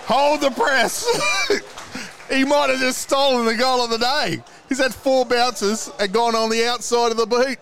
[0.05, 1.05] Hold the press.
[2.29, 4.43] he might have just stolen the goal of the day.
[4.69, 7.59] He's had four bounces and gone on the outside of the boot.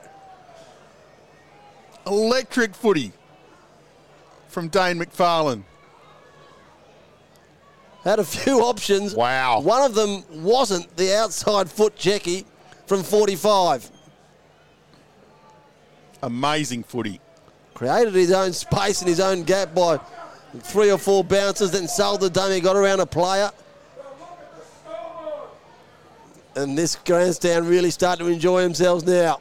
[2.05, 3.11] Electric footy
[4.47, 5.63] from Dane McFarlane.
[8.03, 9.15] Had a few options.
[9.15, 9.61] Wow.
[9.61, 12.45] One of them wasn't the outside foot checky
[12.87, 13.91] from 45.
[16.21, 17.19] Amazing footy.
[17.73, 19.99] Created his own space and his own gap by
[20.57, 23.51] three or four bounces, then sold the dummy, got around a player.
[26.55, 29.39] And this grandstand really starting to enjoy themselves now.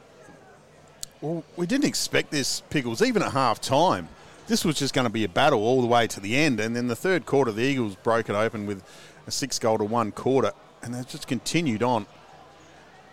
[1.20, 4.08] Well, we didn't expect this, Pickles, even at half time.
[4.46, 6.60] This was just going to be a battle all the way to the end.
[6.60, 8.84] And then the third quarter, the Eagles broke it open with
[9.26, 10.52] a six goal to one quarter.
[10.82, 12.06] And they've just continued on.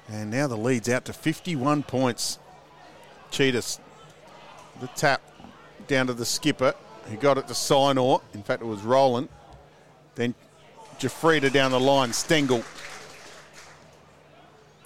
[0.08, 2.38] And now the lead's out to 51 points.
[3.36, 3.80] Tsitas,
[4.80, 5.22] the tap
[5.88, 6.74] down to the skipper,
[7.08, 8.22] who got it to Sinor.
[8.34, 9.28] In fact, it was Rowland.
[10.16, 10.34] Then
[11.00, 12.64] Giuffreda down the line, Stengel.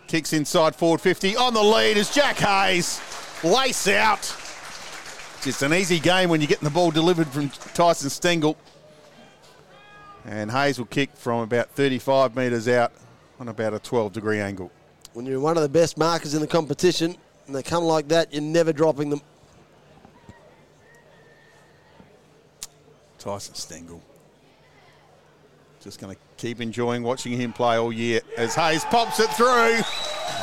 [0.08, 1.36] Kicks inside forward 50.
[1.38, 3.00] On the lead is Jack Hayes.
[3.44, 4.22] Lace out.
[5.44, 8.58] Just an easy game when you're getting the ball delivered from Tyson Stengel.
[10.26, 12.92] And Hayes will kick from about 35 metres out
[13.40, 14.72] on about a 12 degree angle.
[15.14, 17.16] When you're one of the best markers in the competition
[17.50, 19.22] and they come like that, you're never dropping them.
[23.18, 24.04] Tyson Stengel.
[25.82, 29.80] Just going to keep enjoying watching him play all year as Hayes pops it through.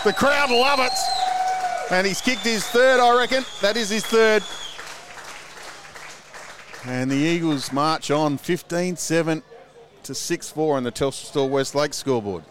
[0.02, 1.92] The crowd love it.
[1.92, 3.44] And he's kicked his third, I reckon.
[3.62, 4.42] That is his third.
[6.86, 9.44] And the Eagles march on 15 7
[10.02, 12.42] to 6 4 on the Telstra Store Westlake scoreboard.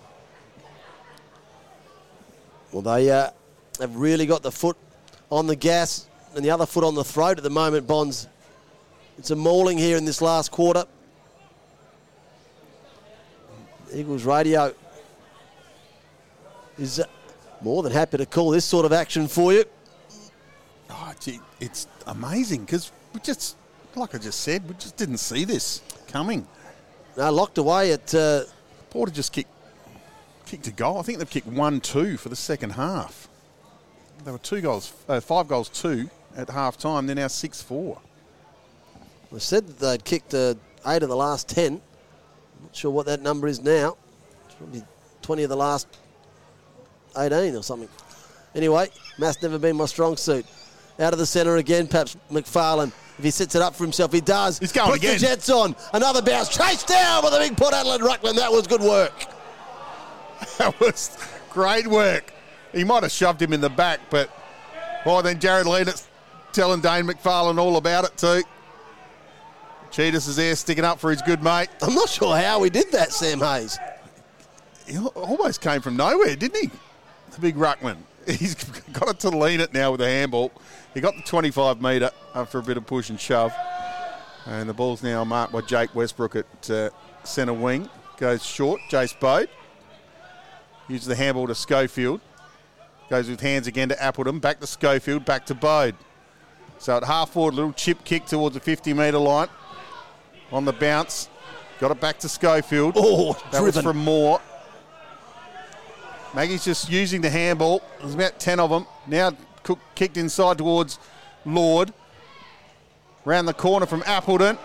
[2.71, 3.31] Well, they uh,
[3.79, 4.77] have really got the foot
[5.29, 8.27] on the gas and the other foot on the throat at the moment, Bonds.
[9.17, 10.85] It's a mauling here in this last quarter.
[13.93, 14.73] Eagles radio
[16.77, 17.01] is
[17.61, 19.63] more than happy to call this sort of action for you.
[20.89, 23.55] Oh, gee, it's amazing because we just,
[23.95, 26.45] like I just said, we just didn't see this coming.
[27.15, 28.43] Now locked away at uh,
[28.89, 29.49] Porter just kicked
[30.45, 30.99] kicked a goal.
[30.99, 33.27] I think they've kicked one two for the second half.
[34.23, 37.05] They were two goals, uh, five goals two at half time.
[37.05, 37.99] They're now six four.
[39.33, 40.55] I said that they'd kicked uh,
[40.87, 41.81] eight of the last ten.
[42.63, 43.97] Not sure what that number is now.
[44.45, 44.83] It's probably
[45.21, 45.87] 20 of the last
[47.17, 47.89] 18 or something.
[48.53, 48.87] Anyway,
[49.17, 50.45] math's never been my strong suit.
[50.99, 52.93] Out of the centre again, perhaps McFarlane.
[53.17, 54.59] If he sets it up for himself, he does.
[54.59, 55.13] He's going Puts again.
[55.15, 55.75] the Jets on.
[55.93, 56.49] Another bounce.
[56.49, 58.37] Chased down by the big Port Adelaide Ruckland.
[58.37, 59.13] That was good work.
[60.57, 61.17] That was
[61.49, 62.31] great work.
[62.75, 64.29] He might have shoved him in the back, but
[65.05, 66.05] oh, then Jarrod Lienert
[66.51, 68.43] telling Dane McFarlane all about it too.
[69.91, 71.69] Tsitas is there sticking up for his good mate.
[71.81, 73.79] I'm not sure how he did that, Sam Hayes.
[74.85, 76.69] he almost came from nowhere, didn't he?
[77.31, 77.95] The big ruckman.
[78.27, 80.51] He's got it to Lienert now with a handball.
[80.93, 83.53] He got the 25 metre after a bit of push and shove.
[84.45, 86.89] And the ball's now marked by Jake Westbrook at uh,
[87.23, 87.89] centre wing.
[88.17, 88.81] Goes short.
[88.89, 89.49] Jace Bode.
[90.89, 92.19] Uses the handball to Schofield.
[93.09, 94.39] Goes with hands again to Appleton.
[94.39, 95.25] Back to Schofield.
[95.25, 95.95] Back to Bode.
[96.79, 99.47] So at half forward, little chip kick towards the 50 metre line.
[100.51, 101.29] On the bounce.
[101.79, 102.93] Got it back to Schofield.
[102.95, 103.83] Oh, that was driven.
[103.83, 104.41] from Moore.
[106.33, 107.81] Maggie's just using the handball.
[107.99, 108.85] There's about 10 of them.
[109.07, 109.31] Now
[109.63, 110.99] Cook kicked inside towards
[111.45, 111.93] Lord.
[113.23, 114.57] Round the corner from Appleton.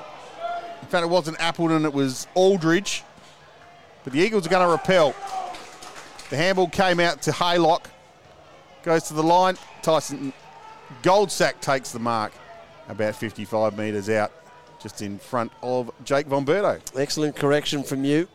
[0.83, 3.03] In fact, it wasn't Appleton, it was Aldridge.
[4.05, 5.15] But the Eagles are going to repel.
[6.31, 7.85] The handball came out to Haylock.
[8.83, 9.57] Goes to the line.
[9.83, 10.33] Tyson
[11.03, 12.33] Goldsack takes the mark
[12.89, 14.33] about 55 metres out,
[14.83, 16.99] just in front of Jake Von Bertouch.
[16.99, 18.27] Excellent correction from you.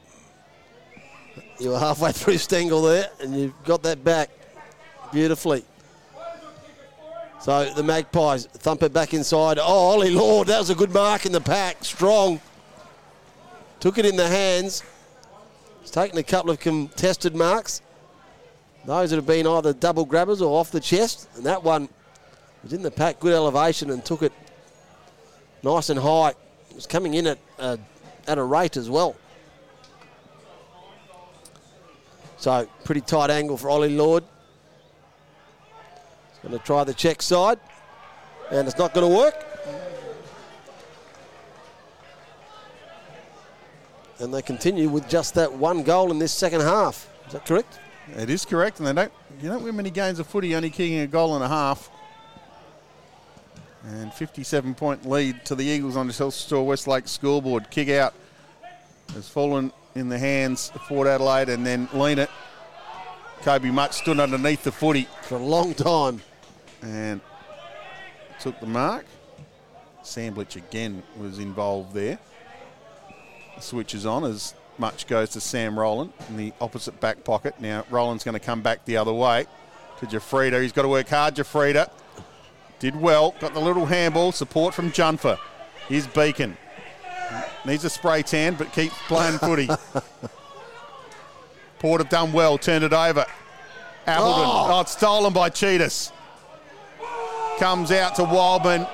[1.59, 4.29] You were halfway through Stengel there, and you got that back
[5.11, 5.65] beautifully.
[7.41, 9.59] So the Magpies thump it back inside.
[9.59, 11.83] Oh, holy Lord, that was a good mark in the pack.
[11.83, 12.39] Strong.
[13.79, 14.83] Took it in the hands.
[15.81, 17.81] He's taken a couple of contested marks.
[18.85, 21.27] Those that have been either double grabbers or off the chest.
[21.35, 21.89] And that one
[22.63, 24.33] was in the pack, good elevation, and took it
[25.63, 26.29] nice and high.
[26.69, 27.77] It was coming in at, uh,
[28.27, 29.15] at a rate as well.
[32.37, 34.23] So pretty tight angle for Ollie Lord.
[36.29, 37.59] He's going to try the check side,
[38.51, 39.33] and it's not going to work.
[44.19, 47.09] And they continue with just that one goal in this second half.
[47.27, 47.79] Is that correct?
[48.17, 49.11] It is correct, and they don't
[49.41, 51.89] you don't win many games of footy only kicking a goal and a half.
[53.83, 57.69] And 57 point lead to the Eagles on the Telstra Westlake scoreboard.
[57.69, 58.13] Kick out
[59.13, 62.29] has fallen in the hands of Port Adelaide, and then Lienert.
[63.41, 66.21] Kobe Mutch stood underneath the footy For a long time.
[66.81, 67.21] and
[68.39, 69.05] took the mark.
[70.03, 72.19] Sandwich again was involved there.
[73.55, 77.55] The switch on as Mutch goes to Sam Rowland in the opposite back pocket.
[77.59, 79.45] Now Rowland's going to come back the other way
[79.99, 80.61] to Giuffreda.
[80.61, 81.89] He's got to work hard, Giuffreda.
[82.79, 85.39] Did well, got the little handball, support from Jungfer.
[85.87, 86.57] Here's Beacon.
[87.65, 89.67] Needs a spray tan, but keeps playing footy.
[91.79, 93.25] Port have done well, turned it over.
[94.05, 94.43] Appleton.
[94.45, 94.67] Oh.
[94.71, 96.11] Oh, it's stolen by Tsitas.
[97.57, 98.85] Comes out to Wildman.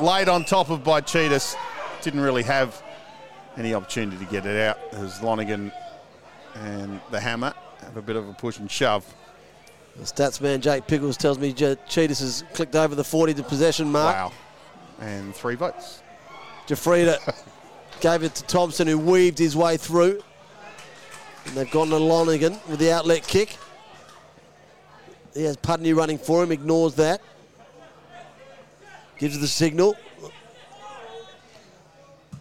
[0.00, 1.54] Laid on top of by Tsitas.
[2.02, 2.82] Didn't really have
[3.56, 5.72] any opportunity to get it out as Lonergan
[6.54, 9.04] and the hammer have a bit of a push and shove.
[9.96, 13.42] The stats man Jake Pickles tells me Je- Tsitas has clicked over the 40 to
[13.42, 14.14] possession mark.
[14.14, 14.32] Wow.
[15.00, 16.02] And three votes.
[16.66, 17.18] Giuffreda
[18.00, 20.22] gave it to Thompson, who weaved his way through.
[21.46, 23.56] And they've gone to Lonergan with the outlet kick.
[25.32, 27.20] He has Pudney running for him, ignores that.
[29.18, 29.96] Gives the signal.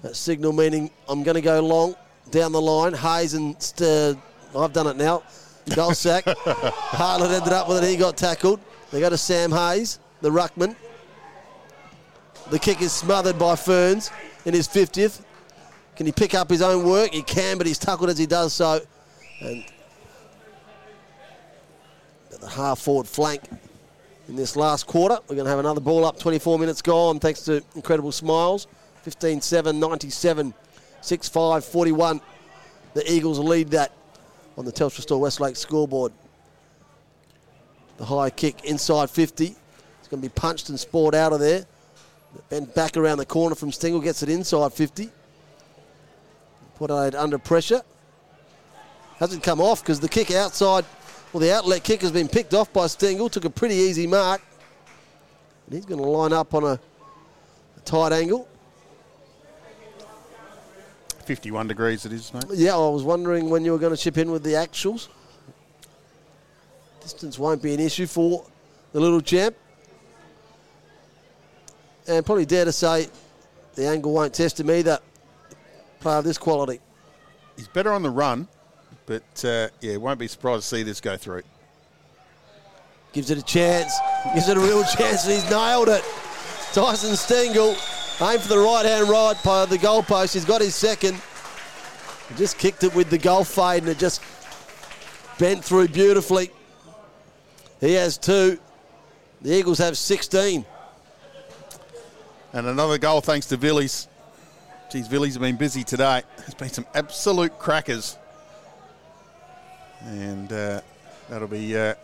[0.05, 1.95] That signal meaning I'm going to go long
[2.29, 2.93] down the line.
[2.93, 4.15] Hayes and St-
[4.55, 5.23] uh, I've done it now.
[5.65, 6.21] Goldsack.
[6.91, 7.89] Hartland ended up with it.
[7.89, 8.59] He got tackled.
[8.91, 10.75] They go to Sam Hayes, the ruckman.
[12.51, 14.11] The kick is smothered by Ferns
[14.45, 15.23] in his 50th.
[15.95, 17.11] Can he pick up his own work?
[17.11, 18.81] He can, but he's tackled as he does so.
[19.41, 19.65] And
[22.29, 23.41] the half forward flank
[24.27, 25.17] in this last quarter.
[25.27, 28.67] We're going to have another ball up, 24 minutes gone, thanks to incredible smiles.
[29.05, 30.53] 15 7, 97,
[31.01, 32.21] 6 5, 41.
[32.95, 33.91] The Eagles lead that
[34.57, 36.11] on the Telstra Store Westlake scoreboard.
[37.97, 39.45] The high kick inside 50.
[39.99, 41.67] It's going to be punched and spawed out of there.
[42.49, 45.11] Bent back around the corner from Stengel, gets it inside 50.
[46.73, 47.83] Put it under pressure.
[49.17, 50.83] Hasn't come off because the kick outside,
[51.31, 53.29] well, the outlet kick has been picked off by Stengel.
[53.29, 54.41] Took a pretty easy mark.
[55.67, 56.79] And he's going to line up on a,
[57.77, 58.47] a tight angle.
[61.25, 62.43] 51 degrees it is, mate.
[62.53, 65.07] Yeah, I was wondering when you were going to chip in with the actuals.
[67.01, 68.45] Distance won't be an issue for
[68.93, 69.55] the little champ.
[72.07, 73.07] And probably dare to say
[73.73, 74.99] the angle won't test him either.
[75.99, 76.79] Player of this quality.
[77.55, 78.47] He's better on the run,
[79.05, 81.41] but uh, yeah, won't be surprised to see this go through.
[83.13, 83.93] Gives it a chance.
[84.33, 86.03] Gives it a real chance, and he's nailed it.
[86.73, 87.75] Tyson Stengel
[88.21, 90.33] aimed for the right hand right of the goalpost.
[90.33, 91.21] He's got his second.
[92.29, 94.21] He just kicked it with the goal fade, and it just
[95.37, 96.51] bent through beautifully.
[97.81, 98.59] He has two.
[99.41, 100.65] The Eagles have 16.
[102.53, 104.07] And another goal thanks to Villis.
[104.89, 106.23] Geez, Villis have been busy today.
[106.37, 108.17] There's been some absolute crackers
[110.01, 110.81] And uh,
[111.29, 111.95] that'll be, uh,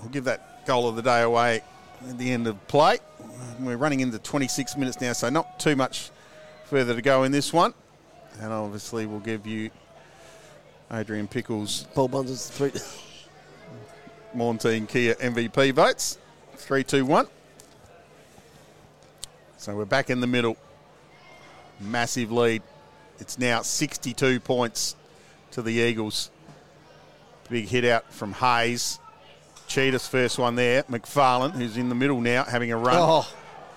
[0.00, 1.62] we'll give that goal of the day away
[2.08, 2.98] at the end of play.
[3.40, 6.10] Um, we're running into 26 minutes now, so not too much
[6.64, 7.74] further to go in this one.
[8.40, 9.70] And obviously, we'll give you
[10.92, 12.72] Adrian Pickles Paul Bunsen's three.
[14.36, 16.18] Maughan Thiem Kia MVP votes.
[16.56, 17.26] Three, two, one.
[19.56, 20.56] So we're back in the middle.
[21.80, 22.62] Massive lead.
[23.18, 24.94] It's now 62 points
[25.52, 26.30] to the Eagles.
[27.48, 28.98] Big hit out from Hayes.
[29.66, 30.82] Cheetah's first one there.
[30.84, 32.96] McFarlane, who's in the middle now, having a run.
[32.96, 33.28] Oh,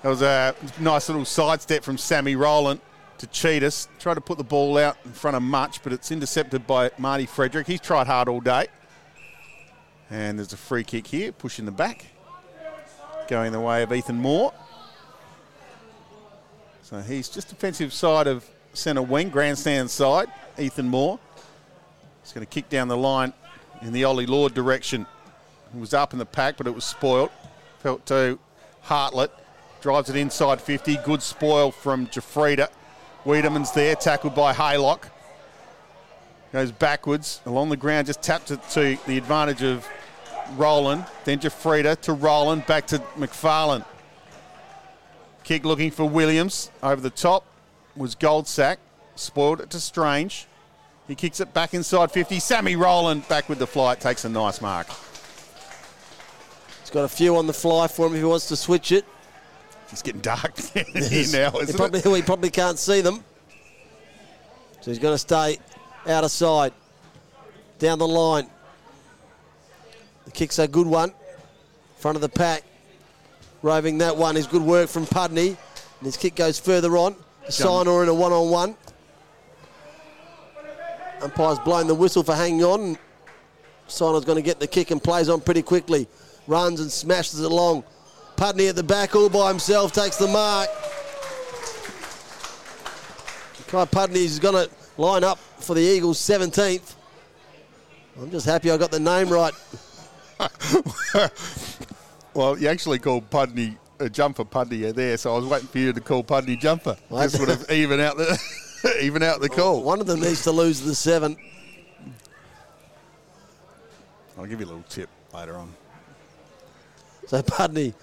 [0.01, 2.79] That was a nice little sidestep from Sammy Rowland
[3.17, 3.87] to Tsitas.
[3.99, 7.25] Tried to put the ball out in front of Mutch, but it's intercepted by Marty
[7.25, 7.67] Frederick.
[7.67, 8.67] He's tried hard all day.
[10.09, 12.05] And there's a free kick here, pushing the back.
[13.27, 14.53] Going the way of Ethan Moore.
[16.81, 21.19] So he's just defensive side of centre wing, grandstand side, Ethan Moore.
[22.23, 23.33] He's going to kick down the line
[23.81, 25.05] in the Ollie Lord direction.
[25.73, 27.29] It was up in the pack, but it was spoiled.
[27.79, 28.39] Felt to
[28.81, 29.31] Hartlett.
[29.81, 30.97] Drives it inside 50.
[31.05, 32.69] Good spoil from Giuffreda.
[33.25, 35.09] Wiedemann's there, tackled by Haylock.
[36.51, 39.87] Goes backwards along the ground, just tapped it to the advantage of
[40.57, 41.05] Rowland.
[41.23, 43.85] Then Giuffreda to Rowland, back to McFarlane.
[45.43, 46.71] Kick looking for Williams.
[46.81, 47.45] Over the top
[47.95, 48.77] was Goldsack.
[49.15, 50.47] Spoiled it to Strange.
[51.07, 52.39] He kicks it back inside 50.
[52.39, 54.87] Sammy Rowland back with the flight, takes a nice mark.
[56.89, 59.05] He's got a few on the fly for him if he wants to switch it.
[59.91, 62.15] It's getting dark here now, he isn't probably, it?
[62.15, 63.23] he probably can't see them.
[64.81, 65.59] So he's going to stay
[66.07, 66.73] out of sight.
[67.77, 68.49] Down the line.
[70.25, 71.13] The kick's a good one.
[71.97, 72.63] Front of the pack.
[73.61, 75.49] Roving that one is good work from Pudney.
[75.49, 77.15] And his kick goes further on.
[77.49, 78.75] Signer in a one on one.
[81.21, 82.97] Umpire's blown the whistle for hanging on.
[83.87, 86.07] Signer's going to get the kick and plays on pretty quickly.
[86.49, 87.83] Runs and smashes it along.
[88.35, 90.67] Pudney at the back all by himself takes the mark.
[93.67, 96.95] Kai Pudney's going to line up for the Eagles 17th.
[98.19, 99.53] I'm just happy I got the name right.
[102.33, 105.91] Well, you actually called Pudney a jumper Pudney there, so I was waiting for you
[105.91, 106.95] to call Pudney jumper.
[107.09, 108.39] Well, This would have even out the
[109.01, 109.83] even out the call.
[109.83, 111.35] One of them needs to lose the seven.
[114.37, 115.73] I'll give you a little tip later on.
[117.29, 117.93] So Pudney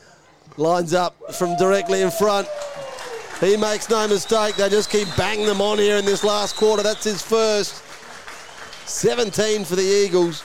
[0.56, 2.46] lines up from directly in front.
[3.40, 4.54] He makes no mistake.
[4.54, 6.84] They just keep banging them on here in this last quarter.
[6.84, 7.82] That's his first.
[8.88, 10.44] 17 for the Eagles.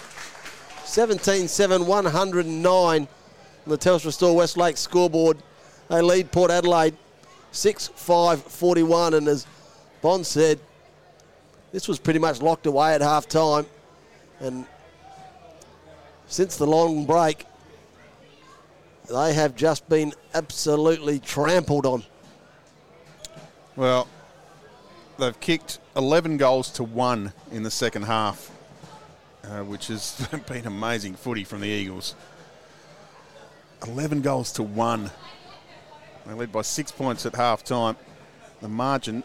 [0.86, 3.08] 17 7, 109 on
[3.68, 5.38] the Telstra Store Westlake scoreboard.
[5.88, 6.98] They lead Port Adelaide
[7.52, 9.14] 6 5 41.
[9.14, 9.46] And as
[10.02, 10.60] Bond said,
[11.72, 13.68] this was pretty much locked away at half time.
[14.40, 14.66] And
[16.26, 17.46] since the long break,
[19.12, 22.04] they have just been absolutely trampled on.
[23.76, 24.08] Well,
[25.20, 28.52] they've kicked 11 goals to one in the second half,
[29.44, 32.16] uh, which has been amazing footy from the Eagles.
[33.86, 35.10] 11 goals to one.
[36.26, 37.98] They led by six points at half time.
[38.62, 39.24] The margin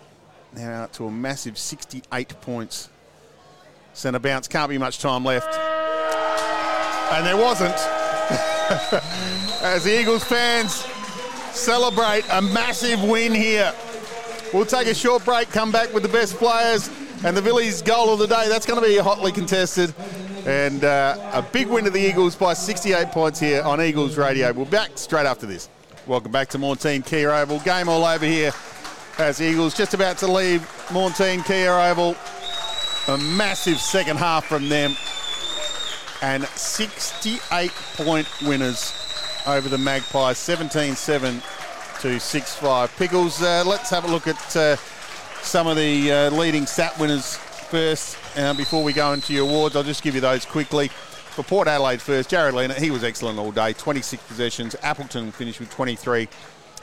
[0.55, 2.89] now out to a massive 68 points.
[3.93, 5.55] Centre bounce, can't be much time left.
[7.13, 7.77] And there wasn't.
[9.63, 10.85] As the Eagles fans
[11.53, 13.73] celebrate a massive win here.
[14.53, 16.91] We'll take a short break, come back with the best players
[17.25, 18.49] and the Villis goal of the day.
[18.49, 19.95] That's going to be hotly contested.
[20.47, 24.53] And uh, a big win of the Eagles by 68 points here on Eagles Radio.
[24.53, 25.69] We'll be back straight after this.
[26.07, 27.61] Welcome back to Maughan Thiem Kia Oval.
[27.61, 28.53] Game all over here
[29.19, 32.17] as Eagles just about to leave Maughan Thiem Kia Oval.
[33.15, 34.97] A massive second half from them.
[36.23, 38.93] And 68 point winners
[39.47, 41.43] over the Magpies, 17 7
[42.01, 42.97] to 6 5.
[42.97, 44.77] Pickles, uh, let's have a look at uh,
[45.43, 48.17] some of the uh, leading stat winners first.
[48.37, 50.89] Uh, before we go into your awards, I'll just give you those quickly.
[50.89, 54.75] For Port Adelaide first, Jarrod Lienert, he was excellent all day, 26 possessions.
[54.83, 56.29] Appleton finished with 23.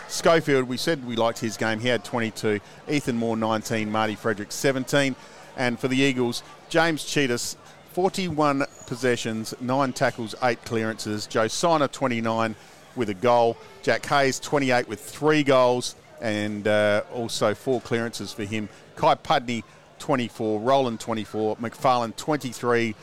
[0.07, 1.79] Schofield, we said we liked his game.
[1.79, 2.59] He had 22.
[2.87, 3.91] Ethan Moore, 19.
[3.91, 5.15] Marty Frederick, 17.
[5.57, 7.55] And for the Eagles, James Tsitas,
[7.93, 11.27] 41 possessions, 9 tackles, 8 clearances.
[11.27, 12.55] Joe Siner, 29
[12.95, 13.55] with a goal.
[13.83, 18.67] Jack Hayes, 28 with 3 goals and uh, also 4 clearances for him.
[18.95, 19.63] Kai Pudney,
[19.99, 20.59] 24.
[20.59, 21.57] Rowland, 24.
[21.57, 22.95] McFarlane, 23.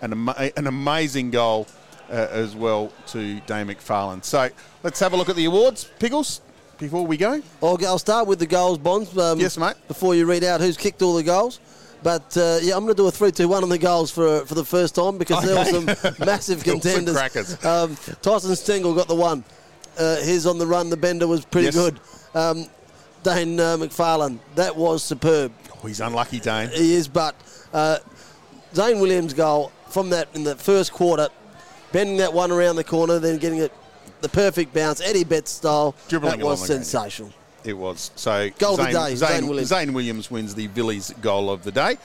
[0.00, 1.66] An, ama- an amazing goal
[2.10, 4.24] uh, as well to Dane McFarlane.
[4.24, 4.48] So
[4.82, 5.90] let's have a look at the awards.
[5.98, 6.40] Pickles,
[6.78, 7.42] before we go.
[7.62, 9.16] I'll, I'll start with the goals, Bonds.
[9.18, 9.74] Um, Yes, mate.
[9.88, 11.60] Before you read out who's kicked all the goals.
[12.02, 14.44] But uh, yeah, I'm going to do a 3 2 1 on the goals for
[14.46, 15.72] for the first time because there Okay.
[15.94, 17.16] were some massive There some contenders.
[17.16, 17.64] crackers.
[17.64, 19.44] Um, Tyson Stengel got the one.
[19.98, 21.74] Uh, his on the run, the bender was pretty Yes.
[21.74, 22.00] good.
[22.34, 22.66] Um,
[23.24, 25.52] Dane uh, McFarlane, that was superb.
[25.74, 26.68] Oh, he's unlucky, Dane.
[26.70, 27.34] He is, but
[27.72, 27.98] uh,
[28.74, 31.28] Zane Williams' goal from that in the first quarter,
[31.90, 33.72] bending that one around the corner, then getting it
[34.20, 35.96] the perfect bounce, Eddie Betts style.
[36.08, 37.32] Dribbling that was sensational.
[37.64, 38.10] It was.
[38.16, 39.68] So Goal of the Zane, day, Zane, Zane Williams.
[39.68, 41.96] Zane Williams wins the Villis goal of the day.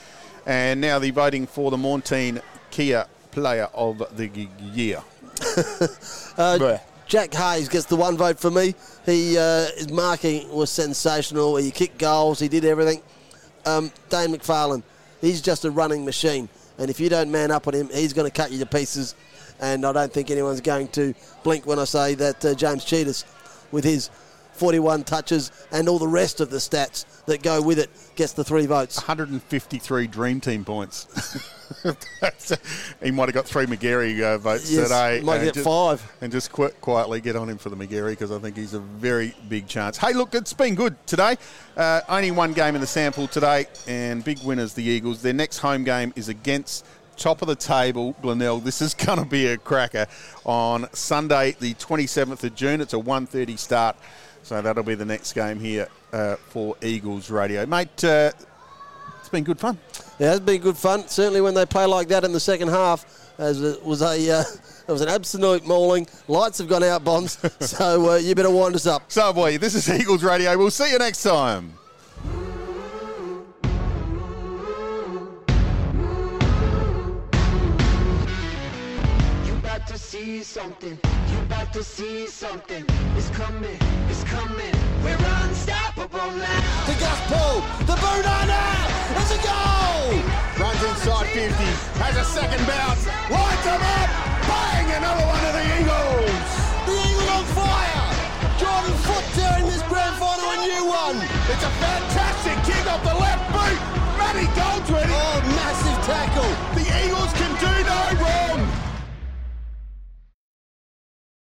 [0.46, 5.02] And now the voting for the Maughan Thiem Kia player of the year.
[6.36, 8.74] Uh, Jack Hayes gets the one vote for me.
[9.06, 11.58] He uh, his marking was sensational.
[11.58, 12.40] He kicked goals.
[12.40, 13.04] He did everything.
[13.68, 14.82] Um, Dane McFarlane,
[15.22, 16.50] he's just a running machine,
[16.80, 19.14] and if you don't man up on him, he's going to cut you to pieces.
[19.62, 21.14] And I don't think anyone's going to
[21.44, 23.26] blink when I say that uh, James Tsitas,
[23.72, 24.10] with his
[24.54, 28.44] 41 touches and all the rest of the stats that go with it, gets the
[28.44, 28.98] three votes.
[28.98, 31.08] 153 Dream Team points.
[33.04, 35.22] He might have got three Magarey uh, votes Yes, today.
[35.24, 36.02] might get just- five.
[36.22, 38.80] And just qu- quietly get on him for the Magarey because I think he's a
[38.80, 39.98] very big chance.
[39.98, 41.36] Hey, look, it's been good today.
[41.76, 45.22] Uh, only one game in the sample today, and big winners, the Eagles.
[45.22, 46.86] Their next home game is against
[47.18, 48.64] top of the table, Glenelg.
[48.64, 50.08] This is going to be a cracker
[50.46, 52.80] on Sunday, the 27th of June.
[52.82, 53.96] It's a 1.30 start,
[54.44, 57.66] so that'll be the next game here uh, for Eagles Radio.
[57.66, 58.32] Mate, uh,
[59.20, 59.78] it's been good fun.
[60.20, 61.08] It has been good fun.
[61.08, 63.06] Certainly when they play like that in the second half,
[63.40, 64.44] as it was a uh,
[64.88, 66.08] it was an absolute mauling.
[66.28, 67.40] Lights have gone out, Bonds.
[67.66, 69.12] so uh, you better wind us up.
[69.12, 70.58] So, boy, this is Eagles Radio.
[70.58, 71.74] We'll see you next time.
[80.34, 80.98] See something.
[81.30, 82.84] You about to see something.
[83.16, 83.78] It's coming.
[84.10, 84.74] It's coming.
[85.06, 85.14] We're
[85.46, 86.90] unstoppable now.
[86.90, 88.66] The gas pull, the boot under,
[89.14, 90.10] it's a goal!
[90.58, 91.54] Runs inside 50,
[92.02, 94.10] has a second bounce, lights them up,
[94.50, 96.50] bang, another one of the Eagles.
[96.90, 98.10] The Eagle on fire!
[98.58, 101.22] Jordan Foote tearing this grand final a new one!
[101.54, 103.80] It's a fantastic kick off the left boot.
[104.18, 105.14] Matty Goldsworthy.
[105.14, 106.74] Oh, massive tackle!